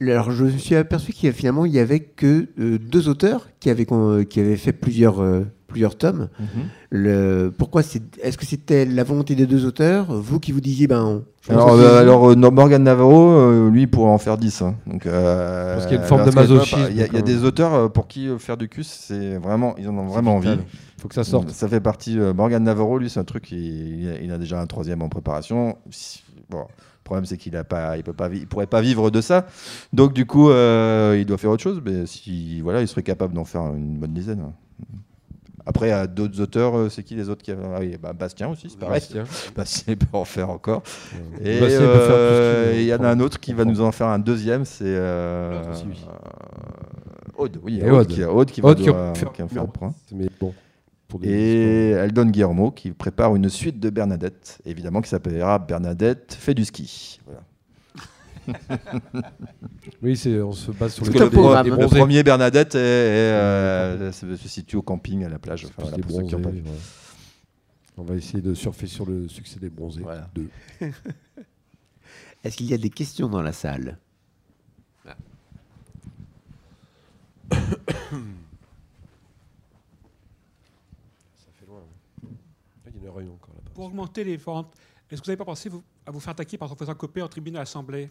Alors, 0.00 0.30
je 0.30 0.44
me 0.44 0.50
suis 0.56 0.76
aperçu 0.76 1.12
qu'il 1.12 1.26
y 1.26 1.30
a 1.30 1.32
finalement 1.32 1.64
il 1.66 1.72
y 1.72 1.80
avait 1.80 1.98
que 2.00 2.46
euh, 2.60 2.78
deux 2.78 3.08
auteurs 3.08 3.48
qui 3.58 3.68
avaient, 3.70 3.86
con- 3.86 4.24
qui 4.24 4.38
avaient 4.40 4.56
fait 4.56 4.72
plusieurs, 4.72 5.20
euh, 5.20 5.42
plusieurs 5.68 5.96
tomes. 5.96 6.28
Le, 6.90 7.52
pourquoi 7.56 7.82
c'est, 7.82 8.02
Est-ce 8.22 8.36
que 8.38 8.46
c'était 8.46 8.84
la 8.86 9.04
volonté 9.04 9.34
des 9.36 9.46
deux 9.46 9.64
auteurs 9.66 10.06
Vous 10.12 10.40
qui 10.40 10.50
vous 10.52 10.60
disiez, 10.60 10.86
ben. 10.88 11.22
Alors, 11.50 11.70
euh, 11.72 12.00
alors 12.00 12.30
euh, 12.30 12.34
Morgan 12.34 12.82
Navarro, 12.82 13.30
euh, 13.30 13.70
lui, 13.70 13.86
pourrait 13.86 14.10
en 14.10 14.18
faire 14.18 14.36
10. 14.38 14.62
hein. 14.62 14.74
Donc, 14.86 15.06
euh, 15.06 15.74
Parce 15.74 15.86
qu'il 15.86 15.96
y 15.96 15.98
a 15.98 16.02
une 16.02 16.08
forme 16.08 16.24
de 16.28 16.34
masochisme, 16.34 16.86
Il 16.90 16.96
y 16.96 17.02
a, 17.02 17.06
il 17.06 17.12
y 17.12 17.16
a 17.16 17.20
quand 17.20 17.24
des 17.24 17.44
auteurs 17.44 17.74
euh, 17.74 17.88
pour 17.88 18.08
qui 18.08 18.28
euh, 18.28 18.38
faire 18.38 18.56
du 18.56 18.68
cul, 18.68 18.82
c'est 18.84 19.36
vraiment, 19.36 19.74
ils 19.78 19.88
en 19.88 19.96
ont 19.96 20.06
vraiment 20.06 20.36
envie. 20.36 20.50
vital. 20.50 20.64
Faut 21.00 21.08
que 21.08 21.14
ça 21.14 21.24
sorte. 21.24 21.50
Ça 21.50 21.68
fait 21.68 21.80
partie. 21.80 22.18
euh, 22.18 22.34
Morgan 22.34 22.62
Navarro, 22.64 22.98
lui, 22.98 23.08
c'est 23.08 23.20
un 23.20 23.24
truc. 23.24 23.50
Il, 23.52 24.00
il 24.02 24.08
a, 24.10 24.20
il 24.20 24.32
a 24.32 24.38
déjà 24.38 24.60
un 24.60 24.66
troisième 24.66 25.00
en 25.02 25.08
préparation. 25.08 25.76
Bon, 26.50 26.60
le 26.60 27.04
problème, 27.04 27.24
c'est 27.24 27.36
qu'il 27.38 27.56
a 27.56 27.64
pas, 27.64 27.96
il 27.96 28.02
peut 28.02 28.12
pas, 28.12 28.28
il 28.32 28.46
pourrait 28.46 28.66
pas 28.66 28.80
vivre 28.82 29.10
de 29.10 29.20
ça. 29.20 29.46
Donc, 29.92 30.12
du 30.12 30.26
coup, 30.26 30.50
euh, 30.50 31.16
il 31.18 31.24
doit 31.24 31.38
faire 31.38 31.50
autre 31.50 31.62
chose. 31.62 31.80
Mais 31.84 32.04
si, 32.06 32.60
voilà, 32.62 32.80
il 32.82 32.88
serait 32.88 33.02
capable 33.02 33.32
d'en 33.34 33.44
faire 33.44 33.62
une 33.74 33.96
bonne 33.98 34.12
dizaine. 34.14 34.40
hein. 34.40 34.52
Après, 35.70 35.90
à 35.92 36.06
d'autres 36.06 36.40
auteurs, 36.40 36.78
euh, 36.78 36.88
c'est 36.88 37.02
qui 37.02 37.14
les 37.14 37.28
autres 37.28 37.42
qui 37.42 37.50
ah 37.52 37.76
oui, 37.78 37.98
bah, 38.02 38.14
Bastien 38.14 38.48
aussi, 38.48 38.70
c'est 38.70 38.78
pareil. 38.78 39.00
Bastien. 39.00 39.24
Bastien 39.56 39.96
peut 39.96 40.06
en 40.16 40.24
faire 40.24 40.48
encore. 40.48 40.82
Ouais. 41.42 41.56
Et 41.56 41.60
Bastien 41.60 41.80
peut 41.80 41.98
faire 41.98 42.06
tout 42.06 42.12
ce 42.12 42.16
euh, 42.16 42.72
il 42.78 42.84
y 42.86 42.94
en 42.94 43.04
a 43.04 43.08
un 43.10 43.20
autre 43.20 43.38
qui 43.38 43.52
va 43.52 43.66
nous 43.66 43.82
en 43.82 43.92
faire 43.92 44.06
un 44.06 44.18
deuxième, 44.18 44.64
c'est 44.64 44.84
euh, 44.86 45.62
euh, 45.62 45.74
Aude. 47.36 47.60
Oui, 47.62 47.74
il 47.74 47.78
y 47.80 47.82
a 47.82 47.86
Et 47.86 47.90
Aude, 47.90 47.98
Aude. 48.00 48.06
qui, 48.08 48.24
Aude 48.24 48.50
qui 48.50 48.60
va 48.62 48.68
Aude 48.70 48.78
qui 48.78 48.84
doit- 48.86 48.94
va 48.94 49.14
faire- 49.14 49.32
qui 49.32 49.42
va 49.42 49.48
faire 49.48 49.62
le 49.64 49.68
point. 49.70 49.94
Mais 50.12 50.28
bon. 50.40 50.54
Et 51.22 51.90
Eldon 51.90 52.26
Guillermo 52.26 52.70
qui 52.70 52.90
prépare 52.90 53.34
une 53.36 53.48
suite 53.48 53.78
de 53.80 53.88
Bernadette, 53.90 54.58
évidemment 54.66 55.00
qui 55.00 55.08
s'appellera 55.08 55.58
Bernadette 55.58 56.36
fait 56.38 56.52
du 56.54 56.64
ski. 56.66 57.20
Voilà. 57.24 57.40
Oui, 60.02 60.16
c'est, 60.16 60.40
on 60.40 60.52
se 60.52 60.70
base 60.72 60.94
sur 60.94 61.06
un 61.06 61.10
des- 61.10 61.30
programme. 61.30 61.64
des 61.64 61.70
le 61.70 61.86
premier 61.86 62.22
Bernadette 62.22 62.74
est- 62.74 62.78
est, 62.78 62.80
euh, 63.32 64.12
se, 64.12 64.36
se 64.36 64.48
situe 64.48 64.76
au 64.76 64.82
camping 64.82 65.24
à 65.24 65.28
la 65.28 65.38
plage. 65.38 65.64
Enfin, 65.64 65.82
voilà, 65.82 65.96
Des 65.96 66.02
pour 66.02 66.12
ceux 66.16 66.22
qui 66.26 66.34
ont 66.34 66.38
pas 66.40 66.48
bronzés, 66.50 66.60
vu. 66.60 66.68
ouais. 66.70 66.76
On 67.96 68.02
va 68.04 68.14
essayer 68.14 68.40
de 68.40 68.54
surfer 68.54 68.86
sur 68.86 69.06
le 69.06 69.26
succès 69.28 69.58
des 69.58 69.70
bronzés. 69.70 70.02
Voilà. 70.02 70.28
Deux. 70.34 70.48
Est-ce 72.44 72.56
qu'il 72.56 72.66
y 72.66 72.74
a 72.74 72.78
des 72.78 72.90
questions 72.90 73.28
dans 73.28 73.42
la 73.42 73.52
salle? 73.52 73.98
Ça 81.36 81.50
fait 81.58 81.66
loin. 81.66 81.80
hein. 81.80 82.28
Là-bas. 82.84 83.70
Pour 83.74 83.84
augmenter 83.84 84.24
les 84.24 84.36
ventes, 84.36 84.74
est-ce 85.10 85.20
que 85.20 85.26
vous 85.26 85.30
n'avez 85.30 85.36
pas 85.38 85.44
pensé 85.44 85.68
vous- 85.68 85.82
à 86.06 86.10
vous 86.10 86.20
faire 86.20 86.32
attaquer 86.32 86.58
par 86.58 86.68
vos 86.68 86.94
copains 86.94 87.22
en 87.24 87.28
tribune 87.28 87.56
à 87.56 87.60
l'Assemblée? 87.60 88.08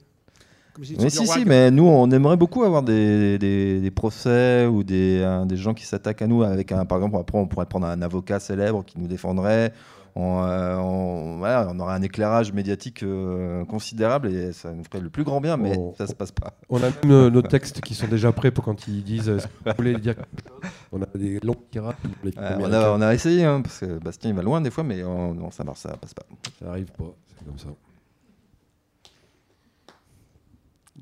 Comme 0.77 0.85
dis, 0.85 0.95
Mais 1.01 1.09
si, 1.09 1.25
si, 1.25 1.43
mais 1.45 1.71
nous, 1.71 1.87
on 1.87 2.09
aimerait 2.11 2.37
beaucoup 2.37 2.63
avoir 2.63 2.83
des, 2.83 3.39
des, 3.39 3.81
des 3.81 3.91
procès 3.91 4.67
ou 4.67 4.83
des, 4.83 5.23
hein, 5.23 5.47
des 5.47 5.57
gens 5.57 5.73
qui 5.73 5.85
s'attaquent 5.85 6.21
à 6.21 6.27
nous 6.27 6.43
avec 6.43 6.71
un, 6.71 6.85
par 6.85 6.99
exemple, 6.99 7.17
après, 7.19 7.37
on 7.39 7.47
pourrait 7.47 7.65
prendre 7.65 7.87
un 7.87 7.99
avocat 8.03 8.39
célèbre 8.39 8.83
qui 8.85 8.99
nous 8.99 9.07
défendrait. 9.07 9.73
On, 10.19 10.43
euh, 10.43 10.75
on, 10.77 11.37
voilà, 11.37 11.67
on 11.71 11.79
aurait 11.79 11.93
un 11.93 12.01
éclairage 12.01 12.51
médiatique 12.53 13.03
euh, 13.03 13.65
considérable 13.65 14.29
et 14.29 14.51
ça 14.51 14.71
nous 14.73 14.83
ferait 14.83 14.99
le 14.99 15.09
plus 15.11 15.23
grand 15.23 15.41
bien, 15.41 15.57
mais 15.57 15.77
On- 15.77 15.93
ça 15.95 16.07
se 16.07 16.13
passe 16.15 16.31
pas. 16.31 16.53
On 16.69 16.77
a 16.77 16.89
même 16.89 17.11
euh, 17.11 17.29
nos 17.29 17.43
textes 17.43 17.81
qui 17.81 17.93
sont 17.93 18.07
déjà 18.07 18.31
prêts 18.31 18.49
pour 18.49 18.63
quand 18.63 18.87
ils 18.87 19.03
disent 19.03 19.29
euh, 19.29 19.37
est-ce 19.37 19.45
que 19.47 19.51
vous 19.69 19.73
voulez 19.77 19.93
dire 19.99 20.15
quelque 20.15 20.47
chose? 20.47 20.71
On 20.91 21.01
a 21.03 21.05
des 21.15 21.39
longs 21.41 21.55
Euh, 21.75 22.57
on, 22.59 22.73
a, 22.73 22.89
on 22.97 23.01
a 23.01 23.13
essayé, 23.13 23.45
hein, 23.45 23.61
parce 23.61 23.79
que 23.79 23.99
Bastien 23.99 24.31
il 24.31 24.35
va 24.35 24.41
loin 24.41 24.59
des 24.61 24.71
fois, 24.71 24.83
mais 24.83 25.03
on- 25.03 25.35
non, 25.35 25.51
ça 25.51 25.63
marche, 25.63 25.79
ça 25.79 25.95
passe 25.97 26.13
pas. 26.15 26.23
Ça 26.59 26.69
arrive 26.69 26.91
pas, 26.97 27.03
c'est 27.37 27.45
comme 27.45 27.57
ça. 27.59 27.67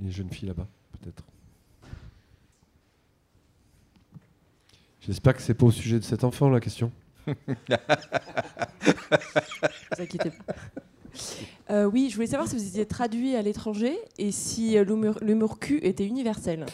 Les 0.01 0.11
jeunes 0.11 0.29
filles 0.29 0.49
là-bas, 0.49 0.67
peut-être. 0.99 1.23
J'espère 5.01 5.35
que 5.35 5.41
c'est 5.41 5.53
pas 5.53 5.65
au 5.67 5.71
sujet 5.71 5.99
de 5.99 6.03
cet 6.03 6.23
enfant 6.23 6.49
la 6.49 6.59
question. 6.59 6.91
Vous 7.27 7.33
inquiétez 9.99 10.31
pas. 10.31 10.55
Euh, 11.69 11.85
oui, 11.85 12.09
je 12.09 12.15
voulais 12.15 12.27
savoir 12.27 12.47
si 12.47 12.55
vous 12.55 12.67
étiez 12.67 12.85
traduit 12.85 13.35
à 13.35 13.41
l'étranger 13.41 13.97
et 14.17 14.31
si 14.31 14.77
euh, 14.77 14.83
l'humour 15.21 15.59
cul 15.59 15.79
était 15.81 16.05
universel. 16.05 16.65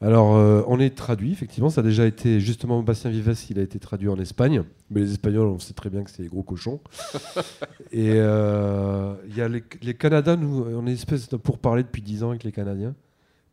Alors, 0.00 0.36
euh, 0.36 0.62
on 0.68 0.78
est 0.78 0.94
traduit, 0.94 1.32
effectivement. 1.32 1.70
Ça 1.70 1.80
a 1.80 1.84
déjà 1.84 2.06
été, 2.06 2.38
justement, 2.38 2.82
Bastien 2.84 3.10
Vives, 3.10 3.34
il 3.50 3.58
a 3.58 3.62
été 3.62 3.80
traduit 3.80 4.08
en 4.08 4.16
Espagne. 4.16 4.62
Mais 4.90 5.00
les 5.00 5.10
Espagnols, 5.12 5.48
on 5.48 5.58
sait 5.58 5.74
très 5.74 5.90
bien 5.90 6.04
que 6.04 6.10
c'est 6.10 6.22
des 6.22 6.28
gros 6.28 6.44
cochons. 6.44 6.80
Et 7.90 8.12
euh, 8.14 9.14
il 9.28 9.36
y 9.36 9.42
a 9.42 9.48
les, 9.48 9.64
les 9.82 9.94
Canadiens, 9.94 10.36
nous, 10.36 10.64
on 10.72 10.86
est 10.86 10.92
espèce 10.92 11.28
de 11.28 11.36
pourparler 11.36 11.82
depuis 11.82 12.00
10 12.02 12.22
ans 12.22 12.30
avec 12.30 12.44
les 12.44 12.52
Canadiens. 12.52 12.94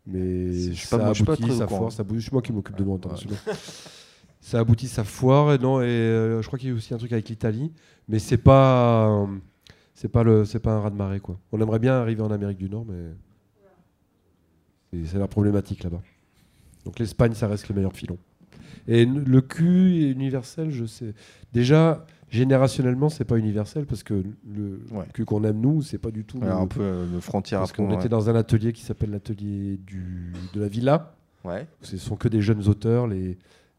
Mais 0.05 0.53
Je 0.53 0.85
ça 0.85 0.99
pas- 0.99 1.05
pas 1.05 1.09
aboutit, 1.33 1.49
au 1.49 1.55
ça 1.55 1.67
foire, 1.67 1.91
ça 1.91 2.01
aboutit. 2.01 2.21
C'est 2.21 2.31
moi 2.31 2.43
qui 2.43 2.53
m'occupe 2.53 2.77
de 2.77 2.83
nous 2.83 2.93
internationaux. 2.93 3.35
ça 4.39 4.59
aboutit, 4.59 4.87
ça 4.87 5.03
foire. 5.03 5.51
Et 5.53 5.57
non, 5.57 5.81
et 5.81 5.85
euh, 5.85 6.43
je 6.43 6.47
crois 6.47 6.59
qu'il 6.59 6.69
y 6.69 6.71
a 6.71 6.75
aussi 6.75 6.93
un 6.93 6.97
truc 6.97 7.11
avec 7.11 7.27
l'Italie. 7.27 7.71
Mais 8.07 8.19
c'est 8.19 8.37
pas, 8.37 9.27
c'est 9.95 10.09
pas, 10.09 10.21
le, 10.21 10.45
c'est 10.45 10.59
pas 10.59 10.73
un 10.73 10.81
raz-de-marée, 10.81 11.21
quoi. 11.21 11.39
On 11.51 11.59
aimerait 11.59 11.79
bien 11.79 11.95
arriver 11.99 12.21
en 12.21 12.29
Amérique 12.29 12.59
du 12.59 12.69
Nord, 12.69 12.85
mais 12.87 13.15
c'est 15.05 15.17
la 15.17 15.27
problématique 15.27 15.83
là-bas. 15.83 16.01
Donc 16.85 16.99
l'Espagne, 16.99 17.33
ça 17.33 17.47
reste 17.47 17.67
le 17.69 17.75
meilleur 17.75 17.93
filon. 17.93 18.17
Et 18.87 19.05
le 19.05 19.41
cul 19.41 20.03
est 20.03 20.11
universel, 20.11 20.69
je 20.69 20.85
sais. 20.85 21.13
Déjà, 21.51 22.05
générationnellement, 22.29 23.09
c'est 23.09 23.25
pas 23.25 23.37
universel 23.37 23.85
parce 23.87 24.03
que 24.03 24.23
le 24.47 24.81
Ouais. 24.91 25.05
cul 25.13 25.25
qu'on 25.25 25.43
aime 25.43 25.59
nous, 25.59 25.81
c'est 25.81 25.97
pas 25.97 26.11
du 26.11 26.23
tout. 26.23 26.39
Le- 26.39 26.51
un 26.51 26.67
peu 26.67 26.81
euh, 26.81 27.11
le 27.11 27.19
frontière 27.19 27.59
parce 27.61 27.71
qu'on 27.73 27.89
fond, 27.89 27.97
était 27.99 28.09
dans 28.09 28.29
un 28.29 28.35
atelier 28.35 28.73
qui 28.73 28.83
s'appelle 28.83 29.09
l'atelier 29.11 29.77
du 29.77 30.33
de 30.53 30.61
la 30.61 30.67
Villa. 30.67 31.15
ouais. 31.43 31.51
Ouais. 31.51 31.67
Ce 31.81 31.97
sont 31.97 32.15
que 32.15 32.27
des 32.27 32.41
jeunes 32.41 32.67
auteurs, 32.67 33.07
les 33.07 33.37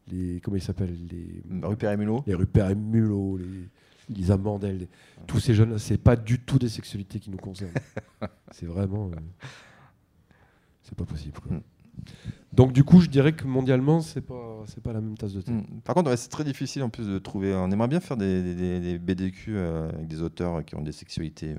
les 0.09 0.39
comment 0.41 0.55
ils 0.57 0.61
s'appellent 0.61 0.95
les 1.11 1.43
Rupert 1.63 1.91
et 1.91 1.97
Mulot. 1.97 2.23
les 2.27 2.33
Rupert 2.33 2.69
et 2.69 2.75
Mulot, 2.75 3.37
les 3.37 3.69
Lisa 4.15 4.37
Mandel, 4.37 4.77
les- 4.79 4.87
tous 5.27 5.39
ces 5.41 5.53
jeunes, 5.53 5.77
c'est 5.77 5.97
pas 5.97 6.15
du 6.15 6.39
tout 6.39 6.57
des 6.59 6.69
sexualités 6.69 7.19
qui 7.19 7.29
nous 7.29 7.37
concernent. 7.37 7.71
c'est 8.51 8.65
vraiment, 8.65 9.09
euh, 9.11 9.19
c'est 10.81 10.95
pas 10.95 11.03
possible. 11.05 11.37
quoi. 11.39 11.57
Mm. 11.57 11.61
Donc 12.53 12.71
du 12.73 12.83
coup, 12.83 13.01
je 13.01 13.07
dirais 13.07 13.33
que 13.33 13.45
mondialement, 13.45 14.01
c'est 14.01 14.21
pas, 14.21 14.63
c'est 14.67 14.81
pas 14.81 14.93
la 14.93 15.01
même 15.01 15.17
tasse 15.17 15.33
de 15.33 15.41
thé. 15.41 15.51
Mm. 15.51 15.63
Par 15.83 15.93
contre, 15.95 16.09
ouais, 16.09 16.17
c'est 16.17 16.29
très 16.29 16.43
difficile 16.43 16.81
en 16.83 16.89
plus 16.89 17.07
de 17.07 17.19
trouver. 17.19 17.53
On 17.53 17.69
aimerait 17.69 17.87
bien 17.89 17.99
faire 17.99 18.17
des, 18.17 18.41
des- 18.41 18.55
des- 18.55 18.79
des 18.79 18.97
BDQ 18.99 19.51
euh, 19.55 19.89
avec 19.89 20.07
des 20.07 20.21
auteurs 20.21 20.63
qui 20.65 20.75
ont 20.75 20.81
des 20.81 20.91
sexualités 20.93 21.55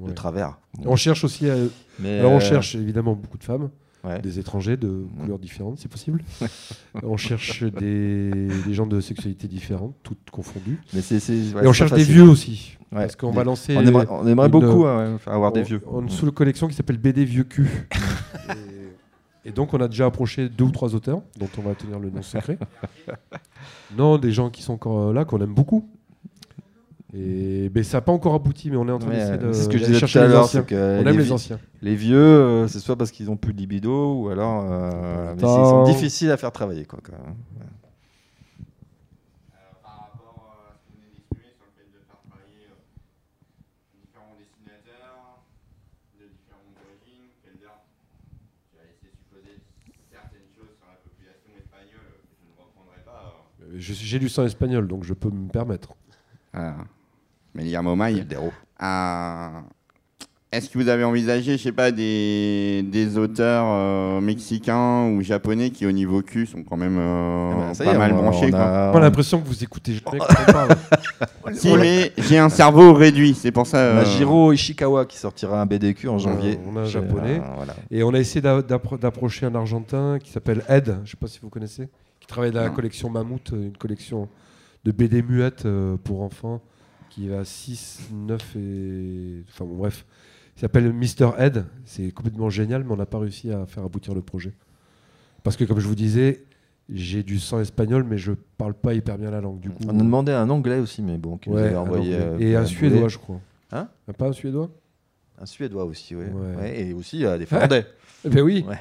euh, 0.00 0.06
de 0.08 0.12
travers. 0.12 0.58
On 0.86 0.96
cherche 0.96 1.24
aussi, 1.24 1.50
à- 1.50 1.56
Mais, 1.98 2.20
alors 2.20 2.32
on 2.32 2.36
euh, 2.36 2.40
cherche 2.40 2.74
évidemment 2.76 3.14
beaucoup 3.14 3.36
de 3.36 3.44
femmes, 3.44 3.68
ouais. 4.04 4.20
des 4.22 4.38
étrangers 4.38 4.78
de 4.78 5.04
couleurs 5.20 5.38
différentes, 5.38 5.78
si 5.78 5.88
possible. 5.88 6.22
on 7.02 7.18
cherche 7.18 7.64
des, 7.64 8.30
des 8.64 8.72
gens 8.72 8.86
de 8.86 9.00
sexualité 9.00 9.48
différentes, 9.48 9.94
toutes 10.02 10.30
confondues. 10.30 10.78
Mais 10.94 11.02
c'est, 11.02 11.20
c'est- 11.20 11.52
ouais, 11.54 11.64
Et 11.64 11.66
on 11.66 11.72
c'est 11.74 11.78
cherche 11.80 11.92
des 11.92 12.04
vieux 12.04 12.22
aussi, 12.24 12.78
Ouais. 12.92 13.02
parce 13.02 13.16
qu'on 13.16 13.30
va 13.32 13.44
lancer. 13.44 13.76
On 13.76 13.82
aimerait, 13.86 14.06
on 14.08 14.26
aimerait 14.26 14.46
une- 14.46 14.52
beaucoup 14.52 14.84
faire 15.18 15.32
avoir 15.34 15.52
des 15.52 15.62
vieux. 15.62 15.82
On, 15.86 16.08
sous 16.08 16.24
le 16.24 16.32
collection 16.32 16.66
qui 16.68 16.74
s'appelle 16.74 16.96
BD 16.98 17.24
Vieux 17.26 17.44
Cul. 17.44 17.68
et, 19.50 19.52
donc 19.52 19.74
on 19.74 19.80
a 19.80 19.88
déjà 19.88 20.06
approché 20.06 20.48
deux 20.48 20.64
ou 20.64 20.70
trois 20.70 20.94
auteurs 20.94 21.20
dont 21.38 21.48
on 21.58 21.62
va 21.62 21.74
tenir 21.74 21.98
le 21.98 22.10
nom 22.10 22.22
secret. 22.22 22.58
non, 23.96 24.18
des 24.18 24.32
gens 24.32 24.50
qui 24.50 24.62
sont 24.62 24.72
encore 24.74 25.12
là, 25.12 25.24
qu'on 25.24 25.40
aime 25.40 25.54
beaucoup. 25.54 25.88
Et 27.12 27.68
ben, 27.70 27.82
ça 27.82 27.96
n'a 27.98 28.02
pas 28.02 28.12
encore 28.12 28.34
abouti, 28.34 28.70
mais 28.70 28.76
on 28.76 28.86
est 28.86 28.92
en 28.92 29.00
train 29.00 29.10
Ouais, 29.10 29.16
d'essayer 29.16 29.38
de 29.38 29.52
c'est 29.52 29.64
ce 29.64 29.68
que 29.68 29.78
je 29.78 29.84
disais 29.84 29.98
chercher 29.98 30.20
tout 30.20 30.24
à 30.24 30.28
les 30.28 30.32
l'heure, 30.32 30.44
anciens. 30.44 30.60
c'est 30.60 30.66
que 30.68 31.00
On 31.00 31.02
les 31.02 31.10
aime 31.10 31.18
les 31.18 31.32
anciens. 31.32 31.58
Les 31.82 31.96
vieux, 31.96 32.16
euh, 32.16 32.68
c'est 32.68 32.78
soit 32.78 32.94
parce 32.96 33.10
qu'ils 33.10 33.28
ont 33.32 33.36
plus 33.36 33.52
de 33.52 33.58
libido 33.58 34.14
ou 34.14 34.28
alors 34.28 34.64
euh, 34.70 35.34
mais 35.34 35.42
ils 35.42 35.46
sont 35.46 35.82
difficiles 35.84 36.30
à 36.30 36.36
faire 36.36 36.52
travailler. 36.52 36.84
Quoi, 36.84 37.00
quand 37.02 37.12
même. 37.12 37.34
par 39.82 39.92
rapport 39.92 40.54
à 40.70 40.74
ce 40.76 40.86
que 40.86 40.92
vous 40.92 41.00
venez 41.00 41.10
d'exprimer 41.14 41.50
Euh, 53.62 53.66
je- 53.69 53.69
J'ai 53.80 54.18
du 54.18 54.28
sang 54.28 54.44
espagnol, 54.44 54.86
donc 54.86 55.04
je 55.04 55.14
peux 55.14 55.30
me 55.30 55.48
permettre. 55.48 55.90
Ah. 56.52 56.74
Guillermo 57.56 57.96
Maille. 57.96 58.26
Ah, 58.78 59.62
Est-ce 60.52 60.68
que 60.68 60.78
vous 60.78 60.88
avez 60.88 61.04
envisagé, 61.04 61.56
je 61.56 61.62
sais 61.62 61.72
pas, 61.72 61.90
des, 61.92 62.84
des 62.90 63.16
auteurs 63.18 63.64
euh, 63.68 64.20
mexicains 64.20 65.06
ou 65.08 65.22
japonais 65.22 65.70
qui, 65.70 65.86
au 65.86 65.92
niveau 65.92 66.22
cul, 66.22 66.46
sont 66.46 66.62
quand 66.62 66.76
même 66.76 66.96
euh, 66.98 67.52
Eh 67.52 67.56
ben, 67.56 67.74
ça 67.74 67.84
y 67.84 67.86
pas 67.88 67.94
est, 67.94 67.98
mal 67.98 68.12
on- 68.12 68.16
branchés 68.16 68.50
on 68.52 68.56
a- 68.56 68.86
J'ai 68.88 68.92
pas 68.92 69.00
l'impression 69.00 69.40
que 69.40 69.46
vous 69.48 69.62
écoutez 69.64 69.98
parle. 70.00 70.68
Si, 71.54 71.74
mais 71.76 72.12
j'ai 72.18 72.38
un 72.38 72.48
cerveau 72.48 72.92
réduit, 72.92 73.34
c'est 73.34 73.50
pour 73.52 73.66
ça. 73.66 73.78
on 73.78 73.98
a 73.98 74.00
euh, 74.00 74.04
Jiro 74.04 74.52
Ishikawa 74.52 75.04
qui 75.06 75.16
sortira 75.18 75.60
un 75.60 75.66
BDQ 75.66 76.08
en 76.08 76.18
janvier. 76.18 76.58
on 76.66 76.76
a 76.76 76.80
un 76.80 76.84
japonais. 76.84 77.40
euh, 77.40 77.52
voilà. 77.56 77.74
Et 77.90 78.02
on 78.02 78.12
a 78.14 78.18
essayé 78.18 78.40
d'a- 78.40 78.62
d'appro- 78.62 78.98
d'approcher 78.98 79.46
un 79.46 79.54
Argentin 79.54 80.18
qui 80.22 80.30
s'appelle 80.30 80.62
Ed, 80.68 80.96
je 81.04 81.10
sais 81.12 81.16
pas 81.16 81.26
si 81.26 81.38
vous 81.42 81.48
connaissez, 81.48 81.88
travaille 82.30 82.52
dans 82.52 82.62
la 82.62 82.70
collection 82.70 83.10
Mammouth, 83.10 83.52
euh, 83.52 83.66
une 83.66 83.76
collection 83.76 84.28
de 84.84 84.92
BD 84.92 85.22
muettes 85.22 85.66
euh, 85.66 85.96
pour 85.96 86.22
enfants 86.22 86.62
qui 87.10 87.28
va 87.28 87.44
6, 87.44 88.10
9 88.12 88.56
et. 88.56 89.44
Enfin 89.48 89.64
bon, 89.64 89.76
bref. 89.76 90.06
Il 90.56 90.60
s'appelle 90.60 90.92
Mr. 90.92 91.32
Ed. 91.38 91.64
C'est 91.84 92.10
complètement 92.12 92.50
génial, 92.50 92.84
mais 92.84 92.92
on 92.92 92.96
n'a 92.96 93.06
pas 93.06 93.18
réussi 93.18 93.50
à 93.50 93.66
faire 93.66 93.84
aboutir 93.84 94.14
le 94.14 94.22
projet. 94.22 94.52
Parce 95.42 95.56
que, 95.56 95.64
comme 95.64 95.80
je 95.80 95.88
vous 95.88 95.94
disais, 95.94 96.44
j'ai 96.92 97.22
du 97.22 97.38
sang 97.38 97.60
espagnol, 97.60 98.04
mais 98.04 98.18
je 98.18 98.32
parle 98.58 98.74
pas 98.74 98.94
hyper 98.94 99.16
bien 99.16 99.30
la 99.30 99.40
langue. 99.40 99.60
Du 99.60 99.70
coup, 99.70 99.82
On 99.86 99.90
a 99.90 100.02
demandé 100.02 100.32
un 100.32 100.50
anglais 100.50 100.78
aussi, 100.78 101.02
mais 101.02 101.18
bon, 101.18 101.38
qui 101.38 101.50
nous 101.50 101.56
avait 101.56 101.76
envoyé. 101.76 102.14
Euh, 102.14 102.38
et 102.38 102.56
un 102.56 102.66
suédois, 102.66 103.08
je 103.08 103.18
crois. 103.18 103.40
Hein? 103.72 103.88
Pas 104.18 104.28
un 104.28 104.32
suédois? 104.32 104.70
Un 105.40 105.46
suédois 105.46 105.84
aussi, 105.84 106.14
oui. 106.14 106.24
Ouais. 106.32 106.56
Ouais, 106.62 106.80
et 106.80 106.92
aussi 106.92 107.24
euh, 107.24 107.38
des 107.38 107.46
finlandais. 107.46 107.86
Eh 108.22 108.28
Ben 108.28 108.42
oui. 108.42 108.66
Ouais. 108.68 108.76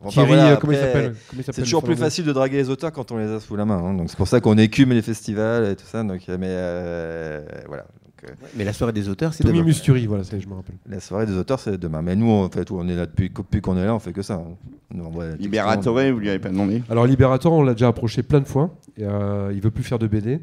Enfin, 0.00 0.10
Thierry, 0.10 0.26
voilà, 0.26 0.50
euh, 0.50 0.56
comment 0.56 0.72
il 0.72 0.76
après, 0.78 0.86
s'appelle 0.92 1.14
Comment 1.30 1.42
il 1.46 1.54
C'est 1.54 1.62
toujours 1.62 1.84
plus 1.84 1.94
facile 1.94 2.24
de 2.24 2.32
draguer 2.32 2.56
les 2.56 2.70
auteurs 2.70 2.90
quand 2.90 3.12
on 3.12 3.18
les 3.18 3.28
a 3.30 3.38
sous 3.38 3.54
la 3.54 3.64
main. 3.64 3.76
hein. 3.78 3.94
Donc 3.94 4.10
c'est 4.10 4.16
pour 4.16 4.26
ça 4.26 4.40
qu'on 4.40 4.58
écume 4.58 4.90
les 4.90 5.02
festivals 5.02 5.64
et 5.70 5.76
tout 5.76 5.84
ça. 5.86 6.02
Donc, 6.02 6.22
euh, 6.28 6.36
mais 6.40 6.48
euh, 6.50 7.44
voilà. 7.68 7.82
Donc, 7.84 8.32
Mais 8.56 8.64
la 8.64 8.72
soirée 8.72 8.92
des 8.92 9.08
auteurs, 9.08 9.32
c'est 9.32 9.44
Tommy 9.44 9.58
demain. 9.58 9.66
Musturi, 9.68 10.06
voilà, 10.06 10.24
ça 10.24 10.36
je 10.40 10.48
me 10.48 10.54
rappelle. 10.54 10.74
la 10.88 10.98
soirée 10.98 11.26
des 11.26 11.36
auteurs, 11.36 11.60
c'est 11.60 11.78
demain. 11.78 12.02
Mais 12.02 12.16
nous, 12.16 12.28
en 12.32 12.48
fait, 12.50 12.68
on 12.72 12.88
est 12.88 12.96
là 12.96 13.06
depuis, 13.06 13.30
depuis 13.30 13.60
qu'on 13.60 13.76
est 13.76 13.84
là, 13.84 13.94
on 13.94 14.00
fait 14.00 14.12
que 14.12 14.22
ça. 14.22 14.34
hein. 14.34 14.56
Texto, 14.92 15.22
Libératore, 15.38 16.00
vous 16.12 16.18
lui 16.18 16.28
avez 16.28 16.40
pas 16.40 16.48
demandé 16.48 16.82
Alors 16.90 17.06
Liberator, 17.06 17.52
on 17.52 17.62
l'a 17.62 17.74
déjà 17.74 17.86
approché 17.86 18.24
plein 18.24 18.40
de 18.40 18.48
fois. 18.48 18.74
Et, 18.96 19.04
euh, 19.04 19.52
il 19.54 19.60
veut 19.60 19.70
plus 19.70 19.84
faire 19.84 20.00
de 20.00 20.08
BD. 20.08 20.40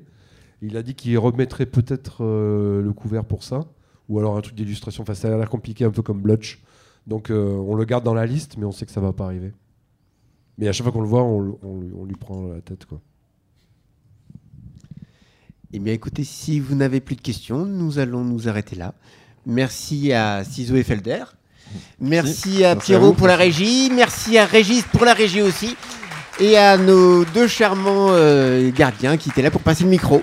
Il 0.62 0.78
a 0.78 0.84
dit 0.84 0.96
qu'il 0.96 1.18
remettrait 1.18 1.66
peut-être 1.66 2.24
euh, 2.24 2.82
le 2.82 2.94
couvert 2.94 3.26
pour 3.26 3.44
ça, 3.44 3.60
ou 4.10 4.20
alors 4.20 4.38
un 4.38 4.42
truc 4.42 4.56
d'illustration. 4.56 5.04
Enfin, 5.04 5.14
ça 5.14 5.34
a 5.34 5.38
l'air 5.38 5.50
compliqué, 5.50 5.86
un 5.86 5.92
peu 5.92 6.02
comme 6.02 6.22
Blutch. 6.22 6.60
Donc 7.06 7.30
euh, 7.30 7.52
on 7.56 7.76
le 7.76 7.86
garde 7.86 8.04
dans 8.04 8.14
la 8.14 8.26
liste, 8.26 8.56
mais 8.58 8.66
on 8.66 8.72
sait 8.72 8.86
que 8.86 8.92
ça 8.92 9.02
va 9.02 9.14
pas 9.14 9.26
arriver. 9.26 9.54
Mais 10.58 10.68
à 10.68 10.74
chaque 10.74 10.84
fois 10.84 10.92
qu'on 10.92 11.02
le 11.02 11.08
voit, 11.08 11.24
on, 11.24 11.42
lui- 11.42 11.92
on 11.98 12.06
lui 12.06 12.16
prend 12.16 12.48
la 12.48 12.62
tête, 12.62 12.86
quoi. 12.86 13.00
Eh 15.74 15.80
bien, 15.80 15.94
écoutez, 15.94 16.24
si 16.24 16.60
vous 16.60 16.76
n'avez 16.76 17.02
plus 17.02 17.16
de 17.16 17.22
questions, 17.22 17.66
nous 17.66 18.00
allons 18.00 18.24
nous 18.24 18.48
arrêter 18.48 18.76
là. 18.76 18.94
Merci 19.46 20.14
à 20.14 20.44
Ciseaux 20.44 20.76
et 20.76 20.84
Felder. 20.84 21.24
Merci 22.00 22.64
à 22.64 22.64
Merci 22.64 22.64
à 22.66 22.76
Pierrot 22.78 23.14
pour 23.14 23.28
la 23.28 23.36
régie. 23.36 23.90
Merci 23.94 24.38
à 24.38 24.46
Régis 24.46 24.84
pour 24.84 25.04
la 25.06 25.14
régie 25.14 25.42
aussi. 25.42 25.76
Et 26.40 26.58
à 26.58 26.78
nos 26.78 27.26
deux 27.26 27.48
charmants 27.48 28.08
euh, 28.12 28.72
gardiens 28.72 29.18
qui 29.18 29.30
étaient 29.30 29.42
là 29.42 29.52
pour 29.52 29.62
passer 29.62 29.84
le 29.84 29.90
micro. 29.90 30.22